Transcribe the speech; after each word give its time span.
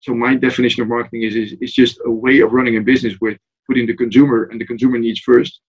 so 0.00 0.14
my 0.14 0.34
definition 0.34 0.82
of 0.82 0.88
marketing 0.88 1.22
is, 1.22 1.34
is 1.34 1.52
is 1.60 1.72
just 1.72 1.98
a 2.06 2.10
way 2.10 2.40
of 2.40 2.52
running 2.52 2.76
a 2.76 2.80
business 2.80 3.14
with 3.20 3.36
putting 3.66 3.86
the 3.86 3.96
consumer 3.96 4.44
and 4.44 4.60
the 4.60 4.66
consumer 4.66 4.98
needs 4.98 5.20
first. 5.20 5.60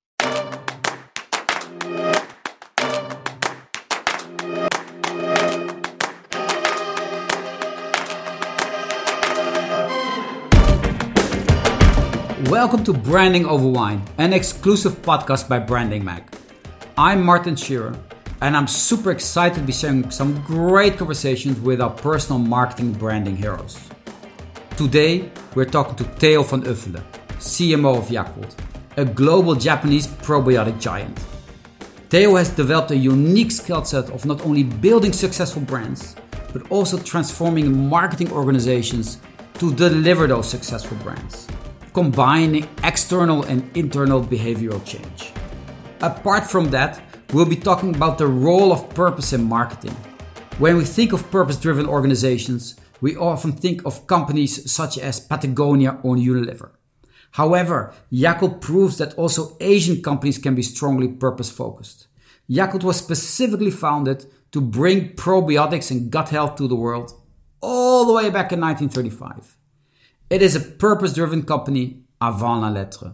Welcome 12.49 12.83
to 12.83 12.93
Branding 12.93 13.45
Over 13.45 13.67
Wine, 13.67 14.03
an 14.17 14.33
exclusive 14.33 15.01
podcast 15.01 15.49
by 15.49 15.59
Branding 15.59 16.03
Mag. 16.03 16.23
I'm 16.97 17.23
Martin 17.23 17.55
Shearer, 17.55 17.97
and 18.41 18.55
I'm 18.55 18.67
super 18.67 19.11
excited 19.11 19.55
to 19.55 19.61
be 19.61 19.71
sharing 19.71 20.11
some 20.11 20.41
great 20.43 20.97
conversations 20.97 21.59
with 21.61 21.81
our 21.81 21.91
personal 21.91 22.39
marketing 22.39 22.93
branding 22.93 23.35
heroes. 23.35 23.89
Today, 24.79 25.29
we're 25.55 25.65
talking 25.65 25.97
to 25.97 26.05
Theo 26.05 26.41
van 26.41 26.61
Uffelen, 26.61 27.03
CMO 27.37 27.97
of 27.97 28.07
Yakult, 28.07 28.55
a 28.95 29.03
global 29.03 29.53
Japanese 29.53 30.07
probiotic 30.07 30.79
giant. 30.79 31.19
Theo 32.09 32.37
has 32.37 32.49
developed 32.51 32.91
a 32.91 32.95
unique 32.95 33.51
skill 33.51 33.83
set 33.83 34.09
of 34.09 34.25
not 34.25 34.45
only 34.45 34.63
building 34.63 35.11
successful 35.11 35.61
brands, 35.63 36.15
but 36.53 36.71
also 36.71 36.97
transforming 36.97 37.89
marketing 37.89 38.31
organizations 38.31 39.19
to 39.55 39.73
deliver 39.73 40.27
those 40.27 40.47
successful 40.47 40.95
brands, 41.03 41.49
combining 41.93 42.65
external 42.85 43.43
and 43.47 43.69
internal 43.75 44.23
behavioral 44.23 44.81
change. 44.85 45.33
Apart 45.99 46.49
from 46.49 46.69
that, 46.69 47.01
we'll 47.33 47.43
be 47.43 47.57
talking 47.57 47.93
about 47.93 48.17
the 48.17 48.27
role 48.27 48.71
of 48.71 48.89
purpose 48.91 49.33
in 49.33 49.43
marketing. 49.43 49.97
When 50.57 50.77
we 50.77 50.85
think 50.85 51.11
of 51.11 51.29
purpose 51.29 51.57
driven 51.57 51.85
organizations, 51.85 52.79
we 53.01 53.15
often 53.15 53.53
think 53.53 53.85
of 53.85 54.07
companies 54.07 54.71
such 54.71 54.97
as 54.97 55.19
Patagonia 55.19 55.99
or 56.03 56.15
Unilever. 56.15 56.71
However, 57.31 57.93
Yakult 58.11 58.61
proves 58.61 58.97
that 58.97 59.13
also 59.15 59.55
Asian 59.59 60.01
companies 60.01 60.37
can 60.37 60.55
be 60.55 60.63
strongly 60.63 61.07
purpose 61.07 61.49
focused. 61.49 62.07
Yakult 62.49 62.83
was 62.83 62.97
specifically 62.97 63.71
founded 63.71 64.25
to 64.51 64.59
bring 64.59 65.09
probiotics 65.09 65.91
and 65.91 66.11
gut 66.11 66.29
health 66.29 66.55
to 66.55 66.67
the 66.67 66.75
world 66.75 67.13
all 67.61 68.05
the 68.05 68.13
way 68.13 68.29
back 68.29 68.51
in 68.51 68.59
1935. 68.59 69.57
It 70.29 70.41
is 70.41 70.55
a 70.55 70.59
purpose 70.59 71.13
driven 71.13 71.43
company 71.43 72.03
avant 72.21 72.61
la 72.61 72.69
lettre. 72.69 73.13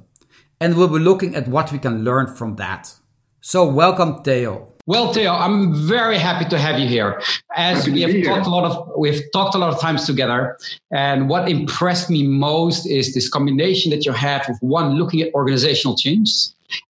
And 0.60 0.76
we'll 0.76 0.88
be 0.88 1.00
looking 1.00 1.36
at 1.36 1.48
what 1.48 1.72
we 1.72 1.80
can 1.80 2.04
learn 2.04 2.28
from 2.28 2.56
that. 2.56 2.94
So, 3.42 3.66
welcome, 3.68 4.24
Theo. 4.24 4.75
Well, 4.88 5.14
Theo, 5.14 5.34
I'm 5.34 5.74
very 5.74 6.20
happy 6.20 6.48
to 6.48 6.60
have 6.60 6.78
you 6.78 6.88
here. 6.88 7.20
As 7.56 7.90
we 7.90 8.02
have 8.02 8.24
talked 8.24 8.46
a 8.46 8.52
lot 8.52 8.66
of 8.66 8.92
we've 8.96 9.24
talked 9.34 9.56
a 9.56 9.58
lot 9.58 9.74
of 9.74 9.80
times 9.82 10.06
together, 10.06 10.60
and 10.92 11.28
what 11.28 11.50
impressed 11.50 12.12
me 12.12 12.22
most 12.22 12.86
is 12.86 13.16
this 13.16 13.28
combination 13.28 13.90
that 13.90 14.06
you 14.06 14.12
have 14.12 14.48
of 14.48 14.58
one 14.62 14.94
looking 14.94 15.22
at 15.22 15.34
organizational 15.34 15.98
change 15.98 16.30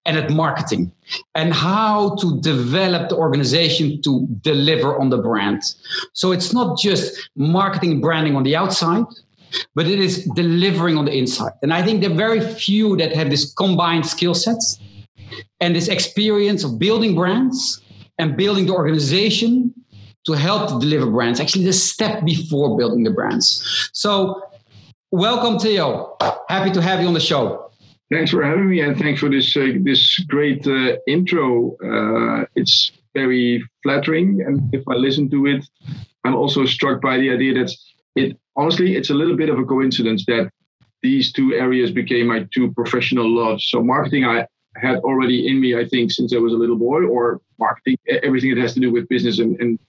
and 0.06 0.18
at 0.18 0.30
marketing 0.30 0.92
and 1.36 1.54
how 1.54 2.16
to 2.16 2.38
develop 2.42 3.08
the 3.08 3.16
organization 3.16 4.02
to 4.02 4.28
deliver 4.42 5.00
on 5.00 5.10
the 5.10 5.18
brand. 5.18 5.62
So 6.12 6.34
it's 6.34 6.52
not 6.52 6.78
just 6.78 7.30
marketing 7.38 7.92
and 7.94 8.02
branding 8.02 8.36
on 8.36 8.44
the 8.44 8.58
outside, 8.58 9.06
but 9.74 9.88
it 9.88 10.00
is 10.00 10.26
delivering 10.36 10.98
on 10.98 11.06
the 11.06 11.18
inside. 11.18 11.54
And 11.62 11.74
I 11.74 11.82
think 11.82 12.02
there 12.02 12.12
are 12.12 12.16
very 12.16 12.42
few 12.42 12.98
that 12.98 13.14
have 13.16 13.30
this 13.30 13.54
combined 13.54 14.06
skill 14.06 14.34
sets 14.34 14.80
and 15.62 15.74
this 15.74 15.88
experience 15.88 16.66
of 16.66 16.78
building 16.78 17.16
brands 17.16 17.82
and 18.18 18.38
building 18.38 18.66
the 18.66 18.74
organization 18.74 19.74
to 20.26 20.34
help 20.34 20.82
deliver 20.82 21.10
brands, 21.10 21.40
actually 21.40 21.66
the 21.66 21.74
step 21.74 22.26
before 22.26 22.78
building 22.78 23.04
the 23.04 23.12
brands. 23.12 23.90
So 23.94 24.42
welcome 25.12 25.60
Theo. 25.60 26.18
Happy 26.50 26.72
to 26.72 26.82
have 26.82 27.02
you 27.02 27.08
on 27.08 27.14
the 27.14 27.20
show. 27.20 27.72
Thanks 28.12 28.32
for 28.32 28.44
having 28.44 28.70
me 28.70 28.82
and 28.82 28.98
thanks 28.98 29.20
for 29.20 29.30
this 29.30 29.56
uh, 29.58 29.74
this 29.82 30.20
great 30.28 30.66
uh, 30.68 30.98
intro. 31.08 31.76
Uh, 31.84 32.46
it's 32.56 32.92
very 33.14 33.64
flattering 33.84 34.42
and 34.46 34.74
if 34.74 34.84
I 34.88 34.94
listen 34.94 35.30
to 35.32 35.46
it, 35.48 35.66
I'm 36.24 36.36
also 36.36 36.66
struck 36.66 37.02
by 37.02 37.18
the 37.18 37.32
idea 37.32 37.54
that 37.56 37.72
it 38.16 38.38
honestly 38.56 38.96
it's 38.96 39.10
a 39.10 39.14
little 39.14 39.36
bit 39.36 39.50
of 39.50 39.60
a 39.60 39.66
coincidence 39.66 40.26
that 40.26 40.50
these 41.02 41.32
two 41.32 41.54
areas 41.54 41.92
became 41.92 42.28
my 42.28 42.48
two 42.54 42.72
professional 42.74 43.30
loves. 43.30 43.68
So 43.70 43.84
marketing 43.84 44.26
I 44.26 44.48
had 44.78 44.98
already 45.00 45.48
in 45.48 45.62
me, 45.62 45.78
I 45.78 45.86
think, 45.88 46.12
since 46.12 46.34
I 46.34 46.38
was 46.38 46.54
a 46.54 46.58
little 46.58 46.78
boy, 46.78 47.06
or 47.06 47.42
marketing, 47.60 47.98
everything 48.08 48.54
that 48.54 48.62
has 48.62 48.74
to 48.74 48.80
do 48.80 48.92
with 48.92 49.08
business 49.10 49.40
and 49.40 49.60
and, 49.62 49.80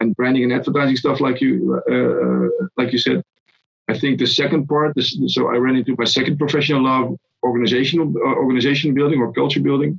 and 0.00 0.16
branding 0.16 0.44
and 0.44 0.52
advertising 0.52 0.96
stuff, 0.96 1.20
like 1.20 1.40
you 1.40 1.80
uh, 1.90 2.66
like 2.76 2.92
you 2.92 2.98
said. 2.98 3.22
I 3.88 3.98
think 3.98 4.20
the 4.20 4.26
second 4.26 4.68
part, 4.68 4.94
this, 4.94 5.18
so 5.34 5.48
I 5.48 5.56
ran 5.56 5.74
into 5.74 5.96
my 5.98 6.04
second 6.04 6.38
professional 6.38 6.84
love, 6.84 7.16
organizational 7.42 8.14
uh, 8.18 8.36
organization 8.36 8.94
building 8.94 9.18
or 9.20 9.32
culture 9.32 9.58
building, 9.58 9.98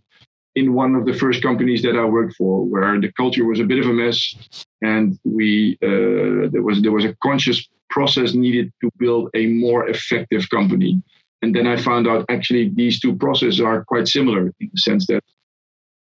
in 0.56 0.74
one 0.74 0.96
of 0.96 1.06
the 1.06 1.14
first 1.14 1.42
companies 1.42 1.82
that 1.84 1.96
I 1.96 2.06
worked 2.06 2.36
for, 2.36 2.66
where 2.66 3.00
the 3.00 3.12
culture 3.14 3.46
was 3.46 3.59
a 3.59 3.64
bit 3.64 3.80
of 3.80 3.88
a 3.88 3.94
mess, 3.94 4.36
and 4.82 5.18
we 5.24 5.78
uh, 5.84 6.50
there 6.52 6.62
was 6.62 6.82
there 6.82 6.92
was 6.92 7.06
a 7.06 7.16
conscious 7.24 7.68
process 7.90 8.34
needed 8.34 8.72
to 8.82 8.90
build 8.98 9.30
a 9.34 9.48
more 9.48 9.88
effective 9.90 10.50
company. 10.50 11.02
And 11.42 11.56
then 11.56 11.68
I 11.68 11.76
found 11.76 12.08
out 12.08 12.26
actually 12.30 12.70
these 12.70 13.00
two 13.00 13.16
processes 13.16 13.59
are 13.59 13.84
quite 13.84 14.08
similar 14.08 14.53
in 14.59 14.70
the 14.74 14.78
sense 14.78 15.08
that 15.08 15.24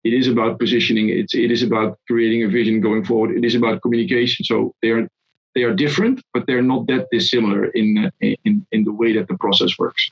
it 0.04 0.12
is 0.12 0.28
about 0.28 0.58
positioning, 0.58 1.08
it's, 1.08 1.34
it 1.34 1.50
is 1.50 1.62
about 1.62 1.98
creating 2.08 2.42
a 2.44 2.48
vision 2.48 2.80
going 2.80 3.04
forward, 3.04 3.36
it 3.36 3.44
is 3.44 3.54
about 3.54 3.82
communication. 3.82 4.44
So 4.44 4.74
they 4.82 4.90
are 4.90 5.08
they 5.54 5.64
are 5.64 5.74
different, 5.74 6.22
but 6.32 6.46
they're 6.46 6.62
not 6.62 6.86
that 6.86 7.08
dissimilar 7.12 7.66
in 7.66 8.10
in 8.20 8.66
in 8.72 8.84
the 8.84 8.92
way 8.92 9.12
that 9.12 9.28
the 9.28 9.36
process 9.36 9.78
works. 9.78 10.10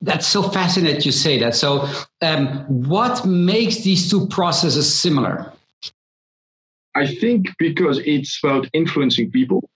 That's 0.00 0.26
so 0.26 0.42
fascinating 0.42 1.02
you 1.02 1.12
say 1.12 1.38
that. 1.40 1.54
So, 1.54 1.86
um, 2.22 2.64
what 2.68 3.26
makes 3.26 3.80
these 3.80 4.10
two 4.10 4.26
processes 4.28 4.92
similar? 4.92 5.52
I 6.94 7.06
think 7.06 7.48
because 7.58 7.98
it's 7.98 8.42
about 8.42 8.66
influencing 8.72 9.30
people. 9.30 9.68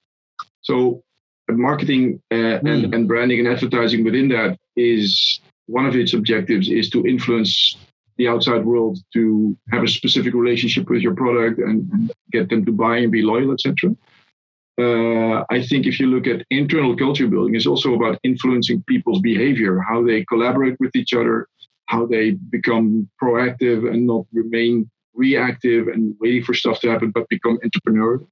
So, 0.63 1.03
marketing 1.51 2.23
uh, 2.31 2.35
mm. 2.35 2.73
and, 2.73 2.87
hmm. 2.87 2.95
and 2.95 3.07
branding 3.07 3.39
and 3.41 3.49
advertising 3.49 4.03
within 4.03 4.29
that 4.29 4.59
is 4.77 5.41
one 5.67 5.85
of 5.85 5.95
its 5.95 6.15
objectives 6.15 6.71
is 6.71 6.89
to 6.91 7.07
influence 7.07 7.77
the 8.17 8.29
outside 8.29 8.65
world 8.65 8.99
to 9.13 9.57
have 9.71 9.83
a 9.83 9.89
specific 9.89 10.35
relationship 10.35 10.89
with 10.89 11.03
your 11.03 11.15
product 11.15 11.59
and, 11.59 12.13
get 12.33 12.49
them 12.49 12.65
to 12.65 12.73
buy 12.73 12.97
and 12.97 13.13
be 13.13 13.23
loyal, 13.23 13.53
etc. 13.53 13.95
Uh, 14.77 15.45
I 15.51 15.63
think 15.63 15.87
if 15.87 16.01
you 16.01 16.09
look 16.09 16.27
at 16.27 16.45
internal 16.51 16.97
culture 16.97 17.29
building, 17.29 17.55
it's 17.55 17.67
also 17.67 17.95
about 17.95 18.19
influencing 18.25 18.83
people's 18.89 19.21
behavior, 19.21 19.79
how 19.89 20.05
they 20.05 20.25
collaborate 20.25 20.77
with 20.81 20.97
each 20.97 21.15
other, 21.15 21.47
how 21.87 22.07
they 22.07 22.33
become 22.51 23.09
proactive 23.23 23.89
and 23.89 24.05
not 24.05 24.27
remain 24.33 24.91
reactive 25.15 25.87
and 25.87 26.17
waiting 26.19 26.43
for 26.43 26.55
stuff 26.55 26.81
to 26.81 26.91
happen, 26.91 27.13
but 27.13 27.29
become 27.29 27.57
entrepreneurial. 27.59 28.27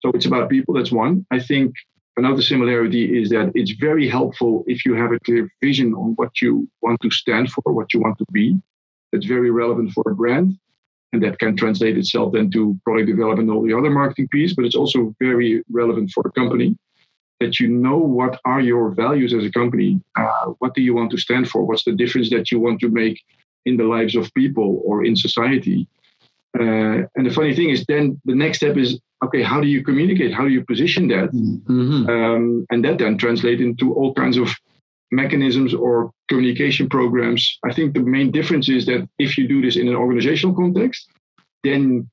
So 0.00 0.10
it's 0.10 0.26
about 0.26 0.50
people. 0.50 0.74
That's 0.74 0.92
one. 0.92 1.24
I 1.30 1.40
think 1.40 1.72
Another 2.16 2.42
similarity 2.42 3.20
is 3.20 3.30
that 3.30 3.50
it's 3.56 3.72
very 3.72 4.08
helpful 4.08 4.62
if 4.68 4.84
you 4.86 4.94
have 4.94 5.10
a 5.10 5.18
clear 5.20 5.50
vision 5.60 5.94
on 5.94 6.12
what 6.14 6.40
you 6.40 6.68
want 6.80 7.00
to 7.00 7.10
stand 7.10 7.50
for, 7.50 7.72
what 7.72 7.92
you 7.92 8.00
want 8.00 8.18
to 8.18 8.24
be. 8.30 8.56
That's 9.14 9.26
very 9.26 9.52
relevant 9.52 9.92
for 9.92 10.02
a 10.10 10.14
brand. 10.14 10.58
And 11.12 11.22
that 11.22 11.38
can 11.38 11.56
translate 11.56 11.96
itself 11.96 12.32
then 12.32 12.50
to 12.50 12.76
product 12.84 13.06
development 13.06 13.48
and 13.48 13.56
all 13.56 13.64
the 13.64 13.72
other 13.72 13.90
marketing 13.90 14.26
piece, 14.26 14.52
but 14.52 14.64
it's 14.64 14.74
also 14.74 15.14
very 15.20 15.62
relevant 15.70 16.10
for 16.10 16.24
a 16.26 16.32
company 16.32 16.76
that 17.38 17.60
you 17.60 17.68
know 17.68 17.98
what 17.98 18.40
are 18.44 18.60
your 18.60 18.90
values 18.90 19.32
as 19.32 19.44
a 19.44 19.50
company. 19.50 20.00
Uh, 20.16 20.54
what 20.58 20.74
do 20.74 20.82
you 20.82 20.92
want 20.92 21.12
to 21.12 21.18
stand 21.18 21.48
for? 21.48 21.64
What's 21.64 21.84
the 21.84 21.92
difference 21.92 22.30
that 22.30 22.50
you 22.50 22.58
want 22.58 22.80
to 22.80 22.88
make 22.88 23.22
in 23.64 23.76
the 23.76 23.84
lives 23.84 24.16
of 24.16 24.34
people 24.34 24.82
or 24.84 25.04
in 25.04 25.14
society? 25.14 25.86
Uh, 26.58 27.06
and 27.14 27.26
the 27.26 27.30
funny 27.30 27.54
thing 27.54 27.70
is, 27.70 27.84
then 27.86 28.20
the 28.24 28.34
next 28.34 28.58
step 28.58 28.76
is 28.76 28.98
okay, 29.24 29.42
how 29.42 29.60
do 29.60 29.68
you 29.68 29.82
communicate? 29.84 30.34
How 30.34 30.44
do 30.44 30.50
you 30.50 30.64
position 30.64 31.08
that? 31.08 31.30
Mm-hmm. 31.30 32.08
Um, 32.08 32.66
and 32.70 32.84
that 32.84 32.98
then 32.98 33.18
translates 33.18 33.62
into 33.62 33.94
all 33.94 34.14
kinds 34.14 34.36
of 34.36 34.48
mechanisms 35.10 35.74
or 35.74 36.10
communication 36.34 36.88
programs. 36.88 37.58
I 37.64 37.72
think 37.72 37.94
the 37.94 38.00
main 38.00 38.32
difference 38.32 38.68
is 38.68 38.86
that 38.86 39.08
if 39.20 39.38
you 39.38 39.46
do 39.46 39.62
this 39.62 39.76
in 39.76 39.86
an 39.86 39.94
organizational 39.94 40.56
context, 40.56 41.08
then 41.62 42.10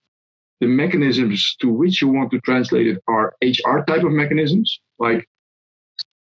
the 0.59 0.67
mechanisms 0.67 1.55
to 1.61 1.69
which 1.69 2.01
you 2.01 2.07
want 2.07 2.29
to 2.31 2.39
translate 2.41 2.85
it 2.85 3.01
are 3.07 3.33
HR 3.41 3.79
type 3.87 4.03
of 4.03 4.11
mechanisms, 4.11 4.79
like 4.99 5.27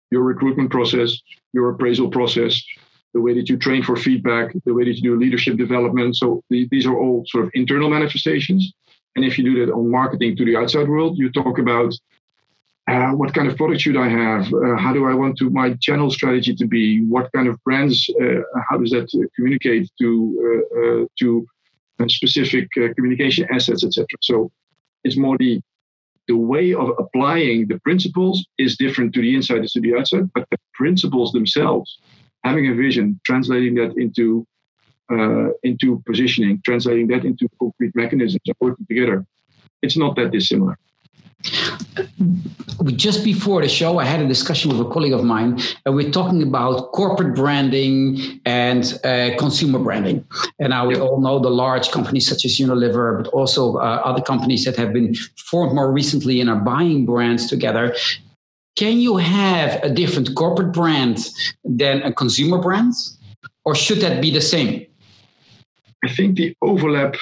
your 0.09 0.23
recruitment 0.23 0.71
process, 0.71 1.15
your 1.53 1.69
appraisal 1.69 2.09
process, 2.09 2.59
the 3.13 3.21
way 3.21 3.35
that 3.35 3.47
you 3.47 3.57
train 3.57 3.83
for 3.83 3.95
feedback, 3.95 4.53
the 4.65 4.73
way 4.73 4.85
that 4.85 4.95
you 4.95 5.03
do 5.03 5.19
leadership 5.19 5.55
development. 5.55 6.15
So 6.15 6.43
these 6.49 6.87
are 6.87 6.97
all 6.97 7.23
sort 7.27 7.45
of 7.45 7.51
internal 7.53 7.91
manifestations. 7.91 8.73
And 9.15 9.23
if 9.23 9.37
you 9.37 9.43
do 9.43 9.63
that 9.63 9.71
on 9.71 9.91
marketing 9.91 10.35
to 10.37 10.45
the 10.45 10.55
outside 10.55 10.87
world, 10.87 11.19
you 11.19 11.31
talk 11.31 11.59
about 11.59 11.93
uh, 12.89 13.11
what 13.11 13.33
kind 13.33 13.47
of 13.47 13.55
product 13.55 13.81
should 13.81 13.95
I 13.95 14.09
have? 14.09 14.53
Uh, 14.53 14.75
how 14.75 14.91
do 14.91 15.07
I 15.07 15.13
want 15.13 15.37
to 15.37 15.49
my 15.49 15.73
channel 15.81 16.11
strategy 16.11 16.53
to 16.53 16.67
be? 16.67 17.01
What 17.05 17.31
kind 17.33 17.47
of 17.47 17.57
brands? 17.63 18.09
Uh, 18.21 18.41
how 18.69 18.77
does 18.77 18.91
that 18.91 19.09
communicate 19.35 19.89
to 20.01 20.65
uh, 20.75 20.79
uh, 20.79 21.05
to 21.19 21.47
specific 22.07 22.67
uh, 22.77 22.93
communication 22.95 23.47
assets, 23.49 23.85
etc. 23.85 24.05
So 24.21 24.51
it's 25.05 25.15
more 25.15 25.37
the 25.37 25.61
the 26.27 26.35
way 26.35 26.73
of 26.73 26.89
applying 26.99 27.67
the 27.67 27.79
principles 27.79 28.45
is 28.57 28.77
different 28.77 29.13
to 29.13 29.21
the 29.21 29.35
inside 29.35 29.59
and 29.59 29.69
to 29.69 29.81
the 29.81 29.95
outside, 29.95 30.31
but 30.33 30.47
the 30.51 30.57
principles 30.73 31.31
themselves, 31.31 31.99
having 32.43 32.67
a 32.67 32.75
vision, 32.75 33.19
translating 33.25 33.75
that 33.75 33.93
into 33.97 34.45
into 35.63 36.01
positioning, 36.05 36.61
translating 36.65 37.07
that 37.07 37.23
into 37.23 37.47
concrete 37.59 37.95
mechanisms 37.95 38.41
working 38.59 38.85
together, 38.89 39.25
it's 39.81 39.95
not 39.95 40.15
that 40.17 40.31
dissimilar 40.31 40.77
just 42.95 43.23
before 43.23 43.61
the 43.61 43.69
show, 43.69 43.99
I 43.99 44.05
had 44.05 44.19
a 44.19 44.27
discussion 44.27 44.71
with 44.71 44.79
a 44.85 44.89
colleague 44.89 45.13
of 45.13 45.23
mine, 45.23 45.59
and 45.85 45.95
we're 45.95 46.11
talking 46.11 46.43
about 46.43 46.91
corporate 46.91 47.35
branding 47.35 48.41
and 48.45 48.99
uh, 49.03 49.31
consumer 49.37 49.79
branding. 49.79 50.25
And 50.59 50.69
now 50.69 50.87
we 50.87 50.95
all 50.97 51.19
know 51.19 51.39
the 51.39 51.49
large 51.49 51.91
companies 51.91 52.27
such 52.27 52.45
as 52.45 52.57
Unilever, 52.57 53.23
but 53.23 53.27
also 53.31 53.77
uh, 53.77 54.01
other 54.03 54.21
companies 54.21 54.65
that 54.65 54.75
have 54.75 54.93
been 54.93 55.15
formed 55.37 55.73
more 55.73 55.91
recently 55.91 56.41
and 56.41 56.49
are 56.49 56.59
buying 56.59 57.05
brands 57.05 57.47
together. 57.47 57.95
Can 58.75 58.99
you 58.99 59.17
have 59.17 59.83
a 59.83 59.89
different 59.89 60.35
corporate 60.35 60.73
brand 60.73 61.29
than 61.63 62.01
a 62.01 62.11
consumer 62.11 62.59
brand, 62.59 62.93
or 63.65 63.75
should 63.75 63.99
that 63.99 64.21
be 64.21 64.31
the 64.31 64.41
same? 64.41 64.85
I 66.03 66.09
think 66.09 66.37
the 66.37 66.55
overlap, 66.61 67.15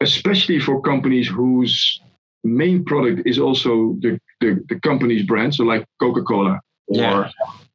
especially 0.00 0.60
for 0.60 0.80
companies 0.80 1.26
whose 1.26 2.00
main 2.44 2.84
product 2.84 3.22
is 3.26 3.38
also 3.38 3.96
the, 4.00 4.18
the, 4.40 4.64
the 4.68 4.80
company's 4.80 5.26
brand, 5.26 5.54
so 5.54 5.64
like 5.64 5.84
Coca 6.00 6.22
Cola 6.22 6.60
or 6.86 6.96
yeah. 6.98 7.30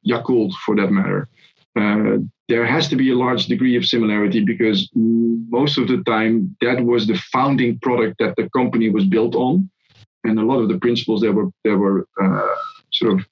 Yakult 0.06 0.52
for 0.64 0.76
that 0.76 0.90
matter. 0.90 1.28
Uh, 1.76 2.18
there 2.48 2.64
has 2.64 2.88
to 2.88 2.96
be 2.96 3.10
a 3.10 3.14
large 3.14 3.46
degree 3.46 3.76
of 3.76 3.84
similarity 3.84 4.44
because 4.44 4.88
most 4.94 5.78
of 5.78 5.88
the 5.88 6.02
time 6.04 6.56
that 6.60 6.80
was 6.80 7.06
the 7.06 7.16
founding 7.32 7.78
product 7.80 8.16
that 8.18 8.34
the 8.36 8.48
company 8.50 8.88
was 8.88 9.04
built 9.04 9.34
on, 9.34 9.68
and 10.24 10.38
a 10.38 10.42
lot 10.42 10.60
of 10.60 10.68
the 10.68 10.78
principles 10.78 11.20
that 11.20 11.32
were 11.32 11.50
that 11.64 11.76
were 11.76 12.06
uh, 12.22 12.54
sort 12.92 13.12
of 13.14 13.26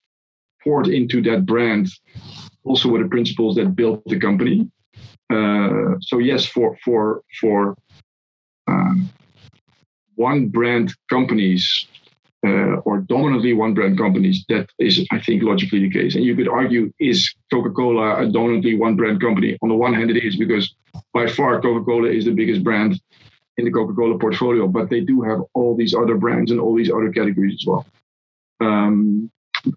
poured 0.63 0.89
into 0.89 1.23
that 1.23 1.47
brand 1.47 1.89
also 2.65 2.89
were 2.89 3.03
the 3.03 3.09
principles 3.09 3.55
that 3.57 3.77
built 3.77 4.03
the 4.07 4.19
company. 4.19 4.69
Uh, 5.33 5.95
so 6.01 6.19
yes, 6.19 6.45
for 6.45 6.77
for 6.85 7.23
for 7.41 7.77
um, 8.67 9.09
one 10.17 10.49
brand 10.49 10.95
companies 11.11 11.87
uh, 12.47 12.77
or 12.85 12.99
dominantly 12.99 13.55
one 13.55 13.73
brand 13.73 13.97
companies, 13.97 14.45
that 14.49 14.69
is, 14.79 15.07
I 15.11 15.21
think, 15.21 15.43
logically 15.43 15.81
the 15.81 15.91
case. 15.91 16.15
And 16.15 16.25
you 16.25 16.37
could 16.37 16.49
argue, 16.49 16.93
is 17.01 17.35
Coca 17.51 17.71
Cola 17.71 18.23
a 18.23 18.31
dominantly 18.31 18.77
one 18.77 18.97
brand 18.97 19.21
company? 19.21 19.57
On 19.63 19.69
the 19.69 19.75
one 19.75 19.95
hand, 19.95 20.11
it 20.11 20.23
is 20.23 20.37
because 20.37 20.75
by 21.13 21.27
far 21.27 21.61
Coca 21.61 21.85
Cola 21.85 22.09
is 22.09 22.27
the 22.27 22.33
biggest 22.33 22.63
brand 22.63 23.01
in 23.57 23.65
the 23.65 23.71
Coca 23.71 23.95
Cola 23.95 24.19
portfolio, 24.19 24.67
but 24.67 24.91
they 24.91 25.01
do 25.01 25.23
have 25.23 25.41
all 25.55 25.75
these 25.75 25.95
other 25.95 26.17
brands 26.17 26.51
and 26.51 26.61
all 26.61 26.77
these 26.77 26.91
other 26.91 27.11
categories 27.11 27.55
as 27.61 27.67
well. 27.67 27.87
Um, 28.61 29.31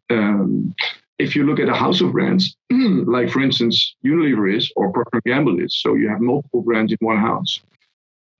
um, 0.09 0.75
if 1.19 1.35
you 1.35 1.45
look 1.45 1.59
at 1.59 1.69
a 1.69 1.73
house 1.73 2.01
of 2.01 2.11
brands, 2.11 2.55
like 2.69 3.29
for 3.29 3.41
instance, 3.41 3.95
Unilever 4.05 4.55
is 4.55 4.71
or 4.75 4.91
Procter 4.91 5.21
Gamble 5.25 5.59
is, 5.59 5.79
so 5.81 5.95
you 5.95 6.09
have 6.09 6.19
multiple 6.19 6.61
brands 6.61 6.91
in 6.91 6.97
one 6.99 7.17
house. 7.17 7.61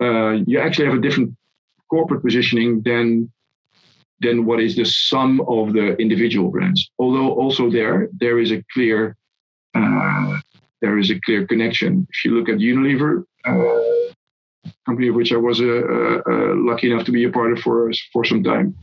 Uh, 0.01 0.37
you 0.45 0.59
actually 0.59 0.85
have 0.85 0.97
a 0.97 1.01
different 1.01 1.35
corporate 1.89 2.23
positioning 2.23 2.81
than 2.83 3.31
than 4.19 4.45
what 4.45 4.59
is 4.59 4.75
the 4.75 4.85
sum 4.85 5.41
of 5.41 5.73
the 5.73 5.95
individual 5.97 6.49
brands. 6.49 6.89
Although 6.97 7.33
also 7.33 7.69
there 7.69 8.09
there 8.19 8.39
is 8.39 8.51
a 8.51 8.63
clear 8.73 9.15
uh, 9.75 10.39
there 10.81 10.97
is 10.97 11.11
a 11.11 11.19
clear 11.21 11.45
connection. 11.45 12.07
If 12.09 12.25
you 12.25 12.31
look 12.31 12.49
at 12.49 12.57
Unilever, 12.57 13.23
uh, 13.45 14.13
company 14.85 15.09
of 15.09 15.15
which 15.15 15.31
I 15.31 15.37
was 15.37 15.61
uh, 15.61 15.65
uh, 15.65 16.53
lucky 16.55 16.91
enough 16.91 17.05
to 17.05 17.11
be 17.11 17.23
a 17.25 17.31
part 17.31 17.51
of 17.51 17.59
for 17.59 17.91
for 18.11 18.25
some 18.25 18.43
time, 18.43 18.75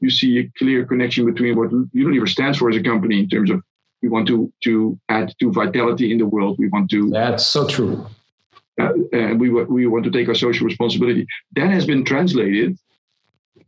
you 0.00 0.10
see 0.10 0.38
a 0.38 0.50
clear 0.58 0.84
connection 0.84 1.24
between 1.24 1.56
what 1.56 1.70
Unilever 1.70 2.28
stands 2.28 2.58
for 2.58 2.70
as 2.70 2.76
a 2.76 2.82
company 2.82 3.20
in 3.20 3.28
terms 3.28 3.50
of 3.50 3.62
we 4.02 4.08
want 4.08 4.26
to 4.28 4.52
to 4.64 4.98
add 5.08 5.32
to 5.40 5.52
vitality 5.52 6.10
in 6.12 6.18
the 6.18 6.26
world. 6.26 6.56
We 6.58 6.68
want 6.68 6.90
to. 6.90 7.10
That's 7.10 7.46
so 7.46 7.66
true 7.66 8.06
Uh, 8.80 8.92
and 9.12 9.40
we, 9.40 9.50
we 9.50 9.86
want 9.86 10.04
to 10.04 10.10
take 10.10 10.28
our 10.28 10.34
social 10.34 10.66
responsibility. 10.66 11.26
That 11.54 11.70
has 11.70 11.86
been 11.86 12.04
translated 12.04 12.76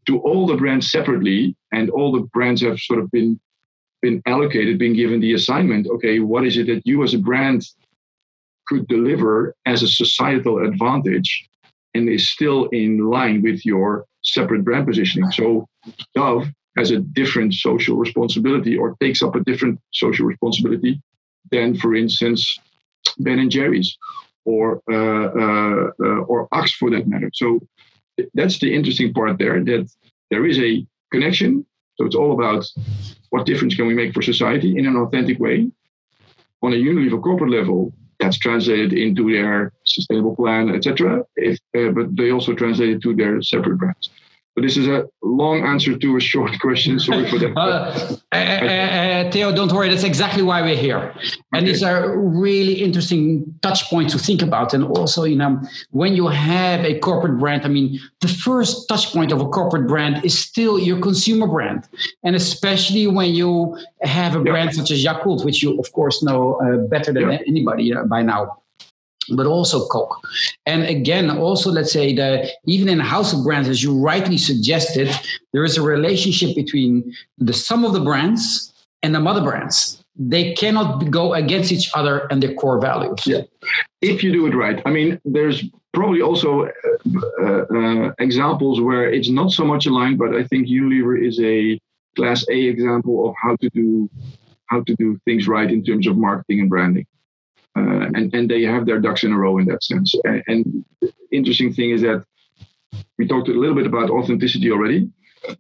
to 0.06 0.18
all 0.20 0.46
the 0.46 0.56
brands 0.56 0.90
separately, 0.90 1.56
and 1.72 1.90
all 1.90 2.12
the 2.12 2.26
brands 2.32 2.62
have 2.62 2.78
sort 2.78 3.00
of 3.00 3.10
been 3.10 3.40
been 4.02 4.22
allocated, 4.26 4.78
been 4.78 4.94
given 4.94 5.20
the 5.20 5.32
assignment. 5.32 5.86
Okay, 5.88 6.20
what 6.20 6.46
is 6.46 6.56
it 6.58 6.66
that 6.66 6.82
you 6.84 7.02
as 7.02 7.14
a 7.14 7.18
brand 7.18 7.66
could 8.66 8.86
deliver 8.88 9.54
as 9.64 9.82
a 9.82 9.88
societal 9.88 10.58
advantage, 10.64 11.48
and 11.94 12.08
is 12.08 12.28
still 12.28 12.66
in 12.66 12.98
line 12.98 13.42
with 13.42 13.64
your 13.64 14.04
separate 14.22 14.64
brand 14.64 14.86
positioning? 14.86 15.30
So, 15.30 15.66
Dove 16.14 16.48
has 16.76 16.90
a 16.90 16.98
different 16.98 17.54
social 17.54 17.96
responsibility, 17.96 18.76
or 18.76 18.96
takes 19.00 19.22
up 19.22 19.34
a 19.34 19.40
different 19.40 19.80
social 19.92 20.26
responsibility 20.26 21.00
than, 21.50 21.76
for 21.76 21.94
instance, 21.94 22.58
Ben 23.18 23.38
and 23.38 23.50
Jerry's 23.50 23.96
or 24.46 24.80
uh, 24.90 25.26
uh, 25.42 25.90
uh, 26.00 26.20
or 26.30 26.48
Axe 26.52 26.72
for 26.72 26.90
that 26.90 27.06
matter. 27.06 27.30
So 27.34 27.60
that's 28.32 28.58
the 28.60 28.74
interesting 28.74 29.12
part 29.12 29.38
there. 29.38 29.62
That 29.62 29.90
there 30.30 30.46
is 30.46 30.58
a 30.58 30.86
connection. 31.12 31.66
So 31.96 32.06
it's 32.06 32.16
all 32.16 32.32
about 32.32 32.64
what 33.30 33.46
difference 33.46 33.74
can 33.74 33.86
we 33.86 33.94
make 33.94 34.14
for 34.14 34.22
society 34.22 34.78
in 34.78 34.86
an 34.86 34.96
authentic 34.96 35.38
way. 35.38 35.70
On 36.62 36.72
a 36.72 36.76
Unilever 36.76 37.22
corporate 37.22 37.50
level, 37.50 37.92
that's 38.20 38.38
translated 38.38 38.92
into 38.92 39.30
their 39.30 39.72
sustainable 39.84 40.34
plan, 40.36 40.74
etc. 40.74 41.20
Uh, 41.20 41.90
but 41.90 42.16
they 42.16 42.30
also 42.30 42.54
translate 42.54 42.90
it 42.90 43.02
to 43.02 43.14
their 43.14 43.42
separate 43.42 43.76
brands. 43.76 44.10
But 44.56 44.62
this 44.62 44.78
is 44.78 44.88
a 44.88 45.06
long 45.22 45.66
answer 45.66 45.98
to 45.98 46.16
a 46.16 46.20
short 46.20 46.50
question. 46.60 46.98
Sorry 46.98 47.28
for 47.28 47.38
that. 47.38 47.52
uh, 48.32 48.34
uh, 48.34 48.36
uh, 48.36 49.30
Theo, 49.30 49.54
don't 49.54 49.70
worry. 49.70 49.90
That's 49.90 50.02
exactly 50.02 50.42
why 50.42 50.62
we're 50.62 50.74
here. 50.74 51.14
And 51.52 51.62
okay. 51.62 51.66
these 51.66 51.82
are 51.82 52.18
really 52.18 52.72
interesting 52.72 53.54
touch 53.60 53.84
points 53.90 54.14
to 54.14 54.18
think 54.18 54.40
about. 54.40 54.72
And 54.72 54.82
also, 54.84 55.24
you 55.24 55.36
know, 55.36 55.60
when 55.90 56.16
you 56.16 56.26
have 56.28 56.86
a 56.86 56.98
corporate 57.00 57.38
brand, 57.38 57.66
I 57.66 57.68
mean, 57.68 58.00
the 58.22 58.28
first 58.28 58.88
touch 58.88 59.12
point 59.12 59.30
of 59.30 59.42
a 59.42 59.48
corporate 59.48 59.86
brand 59.86 60.24
is 60.24 60.38
still 60.38 60.78
your 60.78 61.00
consumer 61.00 61.46
brand. 61.46 61.86
And 62.24 62.34
especially 62.34 63.06
when 63.06 63.34
you 63.34 63.78
have 64.00 64.36
a 64.36 64.40
brand 64.40 64.74
such 64.74 64.90
as 64.90 65.04
Yakult, 65.04 65.44
which 65.44 65.62
you, 65.62 65.78
of 65.78 65.92
course, 65.92 66.22
know 66.22 66.54
uh, 66.62 66.78
better 66.88 67.12
than 67.12 67.30
anybody 67.46 67.94
uh, 67.94 68.04
by 68.04 68.22
now 68.22 68.56
but 69.30 69.46
also 69.46 69.86
Coke. 69.88 70.16
And 70.66 70.84
again, 70.84 71.30
also 71.30 71.70
let's 71.70 71.92
say 71.92 72.14
that 72.14 72.50
even 72.66 72.88
in 72.88 73.00
house 73.00 73.32
of 73.32 73.44
brands, 73.44 73.68
as 73.68 73.82
you 73.82 73.98
rightly 73.98 74.38
suggested, 74.38 75.08
there 75.52 75.64
is 75.64 75.76
a 75.76 75.82
relationship 75.82 76.54
between 76.54 77.14
the 77.38 77.52
sum 77.52 77.84
of 77.84 77.92
the 77.92 78.00
brands 78.00 78.72
and 79.02 79.14
the 79.14 79.20
mother 79.20 79.42
brands. 79.42 80.02
They 80.18 80.54
cannot 80.54 81.10
go 81.10 81.34
against 81.34 81.72
each 81.72 81.90
other 81.94 82.26
and 82.30 82.42
their 82.42 82.54
core 82.54 82.80
values. 82.80 83.26
Yeah, 83.26 83.42
if 84.00 84.22
you 84.22 84.32
do 84.32 84.46
it 84.46 84.54
right. 84.54 84.80
I 84.86 84.90
mean, 84.90 85.20
there's 85.24 85.62
probably 85.92 86.22
also 86.22 86.66
uh, 86.66 87.44
uh, 87.46 88.12
examples 88.18 88.80
where 88.80 89.10
it's 89.10 89.28
not 89.28 89.50
so 89.50 89.64
much 89.64 89.86
aligned, 89.86 90.18
but 90.18 90.34
I 90.34 90.44
think 90.44 90.68
Unilever 90.68 91.22
is 91.22 91.38
a 91.40 91.78
class 92.16 92.44
A 92.48 92.58
example 92.74 93.28
of 93.28 93.34
how 93.42 93.56
to 93.56 93.68
do 93.70 94.10
how 94.66 94.82
to 94.82 94.94
do 94.96 95.18
things 95.24 95.46
right 95.46 95.70
in 95.70 95.84
terms 95.84 96.06
of 96.06 96.16
marketing 96.16 96.60
and 96.60 96.68
branding. 96.68 97.06
Uh, 97.76 98.08
and, 98.14 98.34
and 98.34 98.48
they 98.50 98.62
have 98.62 98.86
their 98.86 99.00
ducks 99.00 99.22
in 99.22 99.32
a 99.32 99.38
row 99.38 99.58
in 99.58 99.66
that 99.66 99.84
sense. 99.84 100.14
And, 100.24 100.42
and 100.46 100.84
interesting 101.30 101.72
thing 101.72 101.90
is 101.90 102.00
that 102.02 102.24
we 103.18 103.26
talked 103.26 103.48
a 103.48 103.52
little 103.52 103.74
bit 103.74 103.86
about 103.86 104.10
authenticity 104.10 104.70
already. 104.70 105.10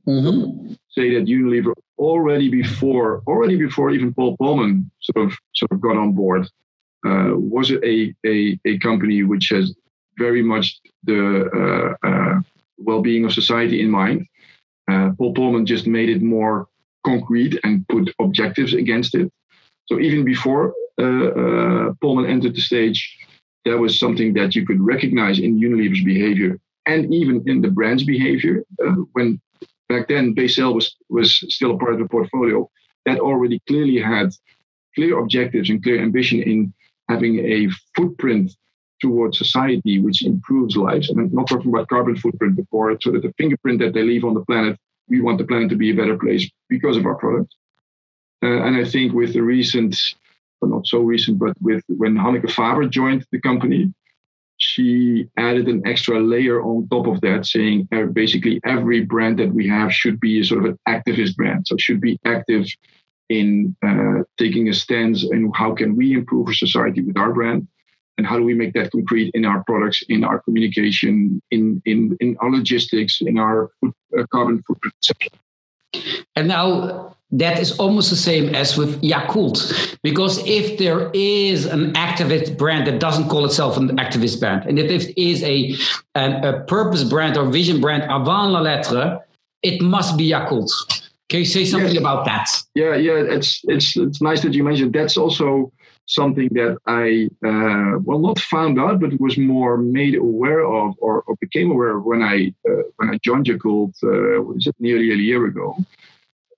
Mm-hmm. 0.08 0.72
Say 0.88 1.14
that 1.14 1.26
Unilever 1.26 1.74
already 1.98 2.48
before, 2.48 3.22
already 3.26 3.56
before 3.56 3.90
even 3.90 4.14
Paul 4.14 4.36
Polman 4.38 4.90
sort 5.00 5.26
of 5.26 5.38
sort 5.54 5.72
of 5.72 5.80
got 5.80 5.96
on 5.96 6.12
board, 6.12 6.48
uh, 7.06 7.32
was 7.34 7.70
a, 7.70 8.14
a 8.26 8.58
a 8.64 8.78
company 8.78 9.22
which 9.22 9.50
has 9.50 9.74
very 10.18 10.42
much 10.42 10.80
the 11.04 11.20
uh, 11.54 12.06
uh, 12.08 12.40
well-being 12.78 13.24
of 13.26 13.32
society 13.32 13.80
in 13.82 13.90
mind. 13.90 14.26
Uh, 14.90 15.10
Paul 15.18 15.34
Polman 15.34 15.66
just 15.66 15.86
made 15.86 16.08
it 16.08 16.22
more 16.22 16.66
concrete 17.04 17.60
and 17.62 17.86
put 17.88 18.12
objectives 18.18 18.72
against 18.74 19.14
it. 19.14 19.30
So 19.86 20.00
even 20.00 20.24
before 20.24 20.74
uh, 21.00 21.04
uh, 21.04 21.92
Polman 22.02 22.28
entered 22.28 22.54
the 22.54 22.60
stage, 22.60 23.16
that 23.64 23.78
was 23.78 23.98
something 23.98 24.32
that 24.34 24.54
you 24.54 24.64
could 24.66 24.80
recognize 24.80 25.38
in 25.38 25.60
Unilever's 25.60 26.04
behavior 26.04 26.58
and 26.86 27.12
even 27.12 27.42
in 27.46 27.60
the 27.60 27.70
brand's 27.70 28.04
behavior. 28.04 28.64
Uh, 28.84 28.94
when 29.12 29.40
back 29.88 30.08
then 30.08 30.34
Becel 30.34 30.74
was 30.74 30.96
was 31.08 31.36
still 31.54 31.72
a 31.72 31.78
part 31.78 31.94
of 31.94 31.98
the 31.98 32.08
portfolio, 32.08 32.68
that 33.04 33.20
already 33.20 33.60
clearly 33.66 33.98
had 33.98 34.30
clear 34.94 35.18
objectives 35.18 35.68
and 35.70 35.82
clear 35.82 36.00
ambition 36.00 36.42
in 36.42 36.72
having 37.08 37.38
a 37.40 37.68
footprint 37.94 38.52
towards 39.00 39.38
society 39.38 40.00
which 40.00 40.24
improves 40.24 40.76
lives. 40.76 41.10
And 41.10 41.20
I'm 41.20 41.32
not 41.32 41.48
talking 41.48 41.70
about 41.70 41.88
carbon 41.88 42.16
footprint 42.16 42.56
before, 42.56 42.96
so 43.00 43.10
that 43.12 43.22
the 43.22 43.34
fingerprint 43.36 43.78
that 43.80 43.92
they 43.92 44.02
leave 44.02 44.24
on 44.24 44.34
the 44.34 44.44
planet, 44.44 44.78
we 45.08 45.20
want 45.20 45.38
the 45.38 45.44
planet 45.44 45.68
to 45.70 45.76
be 45.76 45.90
a 45.90 45.94
better 45.94 46.16
place 46.16 46.48
because 46.68 46.96
of 46.96 47.06
our 47.06 47.14
product. 47.14 47.54
Uh, 48.42 48.62
and 48.62 48.76
I 48.76 48.84
think 48.84 49.12
with 49.12 49.32
the 49.32 49.42
recent, 49.42 49.96
well, 50.60 50.70
not 50.70 50.86
so 50.86 51.00
recent, 51.00 51.38
but 51.38 51.54
with 51.60 51.82
when 51.88 52.14
Hanneke 52.14 52.50
Faber 52.50 52.86
joined 52.86 53.24
the 53.32 53.40
company, 53.40 53.92
she 54.58 55.28
added 55.36 55.68
an 55.68 55.86
extra 55.86 56.18
layer 56.20 56.62
on 56.62 56.88
top 56.88 57.06
of 57.06 57.20
that, 57.20 57.46
saying 57.46 57.88
uh, 57.92 58.04
basically 58.04 58.60
every 58.64 59.04
brand 59.04 59.38
that 59.38 59.52
we 59.52 59.68
have 59.68 59.92
should 59.92 60.18
be 60.18 60.42
sort 60.42 60.64
of 60.64 60.70
an 60.70 60.78
activist 60.88 61.36
brand. 61.36 61.66
So 61.66 61.74
it 61.74 61.80
should 61.80 62.00
be 62.00 62.18
active 62.24 62.66
in 63.28 63.76
uh, 63.84 64.22
taking 64.38 64.68
a 64.68 64.74
stance 64.74 65.24
in 65.24 65.50
how 65.54 65.74
can 65.74 65.96
we 65.96 66.14
improve 66.14 66.54
society 66.54 67.02
with 67.02 67.16
our 67.16 67.32
brand 67.32 67.66
and 68.18 68.26
how 68.26 68.36
do 68.36 68.44
we 68.44 68.54
make 68.54 68.72
that 68.74 68.90
concrete 68.92 69.30
in 69.34 69.44
our 69.44 69.62
products 69.64 70.02
in 70.08 70.24
our 70.24 70.40
communication 70.40 71.42
in 71.50 71.82
in, 71.84 72.16
in 72.20 72.36
our 72.40 72.50
logistics 72.50 73.20
in 73.20 73.38
our 73.38 73.70
uh, 73.84 74.24
carbon 74.32 74.62
footprint 74.66 74.94
etc 75.04 75.28
and 76.36 76.48
now 76.48 77.06
that 77.32 77.58
is 77.58 77.76
almost 77.78 78.10
the 78.10 78.16
same 78.16 78.54
as 78.54 78.76
with 78.76 79.00
Yakult. 79.02 79.98
Because 80.02 80.38
if 80.46 80.78
there 80.78 81.10
is 81.12 81.66
an 81.66 81.92
activist 81.94 82.56
brand 82.56 82.86
that 82.86 83.00
doesn't 83.00 83.28
call 83.28 83.44
itself 83.44 83.76
an 83.76 83.96
activist 83.96 84.38
brand, 84.38 84.64
and 84.66 84.78
if 84.78 85.08
it 85.08 85.20
is 85.20 85.42
a, 85.42 85.74
a 86.14 86.60
purpose 86.68 87.02
brand 87.02 87.36
or 87.36 87.46
vision 87.46 87.80
brand 87.80 88.04
avant 88.04 88.52
la 88.52 88.60
lettre, 88.60 89.20
it 89.62 89.82
must 89.82 90.16
be 90.16 90.30
Yakult. 90.30 90.70
Can 91.28 91.40
you 91.40 91.44
say 91.44 91.64
something 91.64 91.94
yes. 91.94 92.00
about 92.00 92.24
that? 92.26 92.48
Yeah, 92.74 92.94
yeah, 92.94 93.14
it's 93.14 93.60
it's 93.64 93.96
it's 93.96 94.22
nice 94.22 94.42
that 94.42 94.54
you 94.54 94.62
mentioned. 94.62 94.92
That's 94.92 95.16
also 95.16 95.72
something 96.06 96.48
that 96.52 96.78
I 96.86 97.28
uh, 97.44 97.98
well 98.04 98.20
not 98.20 98.38
found 98.38 98.78
out, 98.78 99.00
but 99.00 99.18
was 99.18 99.36
more 99.36 99.76
made 99.76 100.14
aware 100.14 100.64
of 100.64 100.94
or, 100.98 101.22
or 101.22 101.34
became 101.40 101.72
aware 101.72 101.96
of 101.96 102.04
when 102.04 102.22
I 102.22 102.54
uh, 102.68 102.82
when 102.96 103.10
I 103.10 103.18
joined 103.24 103.46
Yakult. 103.46 103.94
Uh, 104.04 104.40
was 104.40 104.68
it 104.68 104.76
nearly 104.78 105.10
a 105.10 105.16
year 105.16 105.46
ago? 105.46 105.76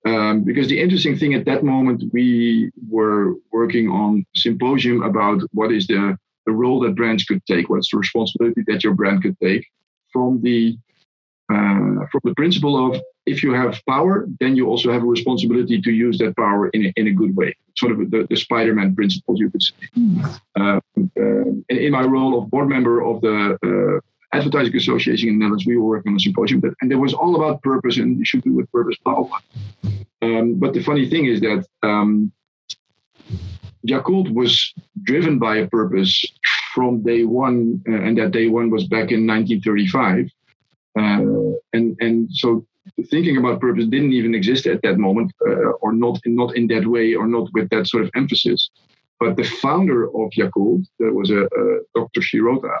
Um, 0.09 0.43
because 0.43 0.67
the 0.67 0.79
interesting 0.79 1.15
thing 1.17 1.33
at 1.33 1.45
that 1.45 1.63
moment, 1.63 2.03
we 2.11 2.71
were 2.89 3.35
working 3.51 3.89
on 3.89 4.25
symposium 4.35 5.03
about 5.03 5.41
what 5.51 5.71
is 5.71 5.85
the, 5.87 6.17
the 6.45 6.51
role 6.51 6.79
that 6.81 6.95
brands 6.95 7.23
could 7.23 7.45
take, 7.45 7.69
what's 7.69 7.91
the 7.91 7.97
responsibility 7.97 8.63
that 8.67 8.83
your 8.83 8.93
brand 8.93 9.21
could 9.23 9.37
take 9.39 9.65
from 10.11 10.41
the 10.41 10.77
uh, 11.51 12.05
from 12.11 12.21
the 12.23 12.33
principle 12.35 12.75
of 12.85 13.01
if 13.25 13.41
you 13.43 13.53
have 13.53 13.81
power, 13.87 14.27
then 14.39 14.55
you 14.55 14.67
also 14.67 14.91
have 14.91 15.03
a 15.03 15.05
responsibility 15.05 15.81
to 15.81 15.91
use 15.91 16.17
that 16.19 16.35
power 16.35 16.69
in 16.69 16.85
a, 16.85 16.93
in 16.95 17.07
a 17.07 17.11
good 17.11 17.35
way. 17.35 17.55
Sort 17.75 17.91
of 17.91 17.97
the, 18.11 18.27
the 18.29 18.35
Spider-Man 18.35 18.95
principles, 18.95 19.39
you 19.39 19.49
could 19.49 19.63
say. 19.63 19.73
Uh, 20.59 20.79
uh, 20.97 21.43
in 21.69 21.91
my 21.91 22.03
role 22.03 22.37
of 22.37 22.49
board 22.51 22.69
member 22.69 23.03
of 23.03 23.21
the 23.21 23.57
uh, 23.63 23.99
Advertising 24.33 24.75
Association 24.75 25.29
in 25.29 25.35
the 25.35 25.39
Netherlands, 25.39 25.65
we 25.65 25.77
were 25.77 25.85
working 25.85 26.11
on 26.11 26.17
a 26.17 26.19
symposium, 26.19 26.61
that, 26.61 26.75
and 26.81 26.91
it 26.91 26.95
was 26.95 27.13
all 27.13 27.35
about 27.35 27.61
purpose 27.63 27.97
and 27.97 28.17
you 28.17 28.25
should 28.25 28.43
do 28.43 28.53
with 28.53 28.71
purpose, 28.71 28.95
blah, 29.03 29.15
blah, 29.15 29.27
blah. 29.27 29.91
Um, 30.21 30.55
but 30.55 30.73
the 30.73 30.83
funny 30.83 31.09
thing 31.09 31.25
is 31.25 31.39
that 31.41 31.65
um, 31.81 32.31
Yakult 33.87 34.33
was 34.33 34.73
driven 35.03 35.39
by 35.39 35.57
a 35.57 35.67
purpose 35.67 36.25
from 36.73 37.01
day 37.01 37.23
one, 37.23 37.81
uh, 37.87 37.93
and 37.93 38.17
that 38.17 38.31
day 38.31 38.47
one 38.47 38.69
was 38.69 38.83
back 38.87 39.11
in 39.11 39.25
1935. 39.25 40.29
Uh, 40.97 41.55
and 41.73 41.95
and 41.99 42.29
so 42.31 42.65
thinking 43.05 43.37
about 43.37 43.61
purpose 43.61 43.85
didn't 43.85 44.13
even 44.13 44.35
exist 44.35 44.67
at 44.67 44.81
that 44.81 44.97
moment, 44.97 45.31
uh, 45.47 45.71
or 45.81 45.93
not 45.93 46.19
in, 46.25 46.35
not 46.35 46.55
in 46.55 46.67
that 46.67 46.85
way, 46.87 47.15
or 47.15 47.27
not 47.27 47.47
with 47.53 47.69
that 47.69 47.87
sort 47.87 48.03
of 48.03 48.11
emphasis. 48.15 48.69
But 49.19 49.35
the 49.35 49.43
founder 49.43 50.05
of 50.05 50.31
Yakult, 50.37 50.85
that 50.99 51.13
was 51.13 51.29
a, 51.29 51.43
a 51.43 51.79
Dr. 51.95 52.21
Shirota, 52.21 52.77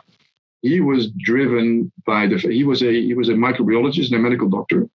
he 0.61 0.81
was 0.81 1.09
driven 1.11 1.91
by 2.05 2.27
the 2.27 2.37
he 2.37 2.63
was 2.63 2.81
a 2.81 2.91
he 2.91 3.13
was 3.13 3.29
a 3.29 3.33
microbiologist 3.33 4.07
and 4.07 4.15
a 4.15 4.19
medical 4.19 4.49
doctor. 4.49 4.87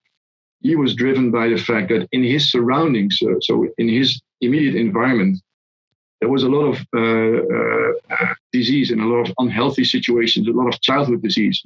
He 0.61 0.77
was 0.77 0.95
driven 0.95 1.31
by 1.31 1.49
the 1.49 1.59
fact 1.59 1.89
that 1.91 2.09
in 2.13 2.23
his 2.23 2.51
surroundings, 2.51 3.19
uh, 3.23 3.35
so 3.41 3.69
in 3.77 3.89
his 3.89 4.21
immediate 4.41 4.77
environment, 4.77 5.39
there 6.21 6.31
was 6.31 6.43
a 6.43 6.49
lot 6.49 6.67
of 6.73 6.77
uh, 6.97 8.15
uh, 8.15 8.35
disease 8.53 8.91
and 8.91 9.01
a 9.01 9.07
lot 9.07 9.29
of 9.29 9.35
unhealthy 9.39 9.85
situations, 9.85 10.49
a 10.49 10.53
lot 10.53 10.73
of 10.73 10.81
childhood 10.81 11.23
disease. 11.23 11.63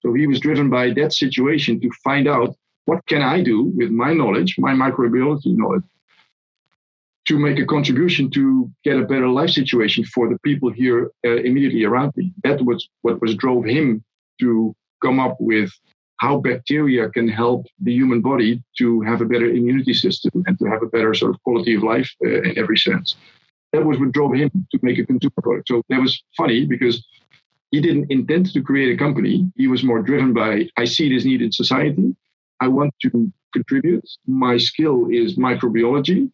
So 0.00 0.14
he 0.14 0.26
was 0.26 0.40
driven 0.40 0.70
by 0.70 0.90
that 0.90 1.12
situation 1.12 1.80
to 1.80 1.90
find 2.04 2.28
out 2.28 2.54
what 2.84 3.04
can 3.06 3.22
I 3.22 3.42
do 3.42 3.64
with 3.64 3.90
my 3.90 4.12
knowledge, 4.12 4.56
my 4.58 4.72
microbiology 4.72 5.56
knowledge, 5.56 5.84
to 7.28 7.38
make 7.38 7.58
a 7.58 7.66
contribution 7.66 8.30
to 8.30 8.70
get 8.84 8.98
a 8.98 9.04
better 9.04 9.28
life 9.28 9.50
situation 9.50 10.04
for 10.04 10.28
the 10.28 10.38
people 10.40 10.70
here 10.70 11.10
uh, 11.24 11.36
immediately 11.36 11.84
around 11.84 12.12
me. 12.16 12.32
That 12.42 12.62
was 12.62 12.88
what 13.02 13.20
was 13.20 13.34
drove 13.36 13.64
him 13.64 14.02
to 14.40 14.74
come 15.02 15.20
up 15.20 15.36
with 15.40 15.70
how 16.16 16.38
bacteria 16.38 17.08
can 17.10 17.28
help 17.28 17.66
the 17.80 17.92
human 17.92 18.20
body 18.20 18.62
to 18.78 19.00
have 19.02 19.20
a 19.20 19.24
better 19.24 19.46
immunity 19.46 19.92
system 19.92 20.42
and 20.46 20.58
to 20.58 20.66
have 20.66 20.82
a 20.82 20.86
better 20.86 21.14
sort 21.14 21.34
of 21.34 21.42
quality 21.42 21.74
of 21.74 21.82
life 21.82 22.10
uh, 22.24 22.42
in 22.42 22.56
every 22.56 22.76
sense. 22.76 23.16
That 23.72 23.84
was 23.84 23.98
what 23.98 24.12
drove 24.12 24.34
him 24.34 24.50
to 24.70 24.78
make 24.82 24.98
a 24.98 25.06
consumer 25.06 25.42
product. 25.42 25.68
So 25.68 25.82
that 25.88 26.00
was 26.00 26.22
funny 26.36 26.66
because 26.66 27.04
he 27.72 27.80
didn't 27.80 28.10
intend 28.10 28.52
to 28.52 28.62
create 28.62 28.94
a 28.94 28.98
company. 28.98 29.50
He 29.56 29.66
was 29.66 29.82
more 29.82 30.02
driven 30.02 30.32
by 30.32 30.68
I 30.76 30.84
see 30.84 31.08
this 31.12 31.24
need 31.24 31.42
in 31.42 31.50
society. 31.50 32.14
I 32.60 32.68
want 32.68 32.94
to 33.02 33.32
contribute. 33.52 34.08
My 34.26 34.58
skill 34.58 35.08
is 35.10 35.36
microbiology. 35.36 36.30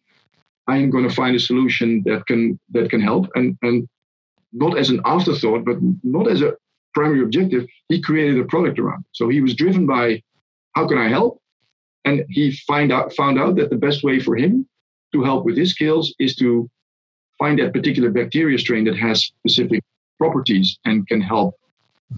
I'm 0.69 0.89
going 0.89 1.07
to 1.07 1.15
find 1.21 1.35
a 1.35 1.47
solution 1.51 2.03
that 2.05 2.21
can 2.27 2.59
that 2.75 2.89
can 2.89 3.01
help 3.01 3.23
and 3.35 3.57
and 3.61 3.87
not 4.51 4.77
as 4.77 4.89
an 4.89 5.01
afterthought, 5.05 5.63
but 5.65 5.77
not 6.03 6.27
as 6.27 6.41
a 6.41 6.55
primary 6.93 7.21
objective. 7.21 7.67
He 7.89 8.01
created 8.01 8.39
a 8.39 8.45
product 8.45 8.79
around. 8.79 9.01
It. 9.01 9.11
So 9.13 9.29
he 9.29 9.41
was 9.41 9.55
driven 9.55 9.85
by 9.85 10.21
how 10.75 10.87
can 10.87 10.97
I 10.97 11.07
help, 11.07 11.41
and 12.05 12.25
he 12.29 12.43
find 12.71 12.91
out 12.91 13.13
found 13.13 13.39
out 13.39 13.55
that 13.57 13.69
the 13.69 13.83
best 13.87 14.03
way 14.03 14.19
for 14.19 14.35
him 14.35 14.67
to 15.13 15.23
help 15.23 15.45
with 15.45 15.57
his 15.57 15.71
skills 15.71 16.13
is 16.19 16.35
to 16.37 16.69
find 17.37 17.57
that 17.59 17.73
particular 17.73 18.09
bacteria 18.09 18.57
strain 18.59 18.83
that 18.85 18.97
has 18.97 19.25
specific 19.25 19.81
properties 20.17 20.77
and 20.85 21.07
can 21.07 21.21
help 21.21 21.55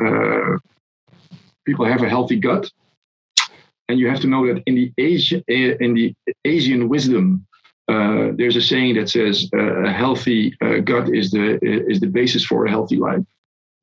uh, 0.03 0.57
people 1.65 1.85
have 1.85 2.01
a 2.01 2.09
healthy 2.09 2.39
gut. 2.39 2.69
And 3.87 3.99
you 3.99 4.07
have 4.09 4.21
to 4.21 4.27
know 4.27 4.47
that 4.47 4.63
in 4.65 4.75
the 4.75 4.91
Asian, 4.97 5.43
in 5.47 5.93
the 5.93 6.13
Asian 6.45 6.87
wisdom, 6.87 7.45
uh, 7.91 8.31
there's 8.37 8.55
a 8.55 8.61
saying 8.61 8.95
that 8.95 9.09
says 9.09 9.49
uh, 9.53 9.83
a 9.83 9.91
healthy 9.91 10.55
uh, 10.61 10.79
gut 10.79 11.13
is 11.13 11.31
the 11.31 11.59
is 11.91 11.99
the 11.99 12.07
basis 12.07 12.43
for 12.45 12.65
a 12.65 12.69
healthy 12.69 12.95
life. 12.95 13.25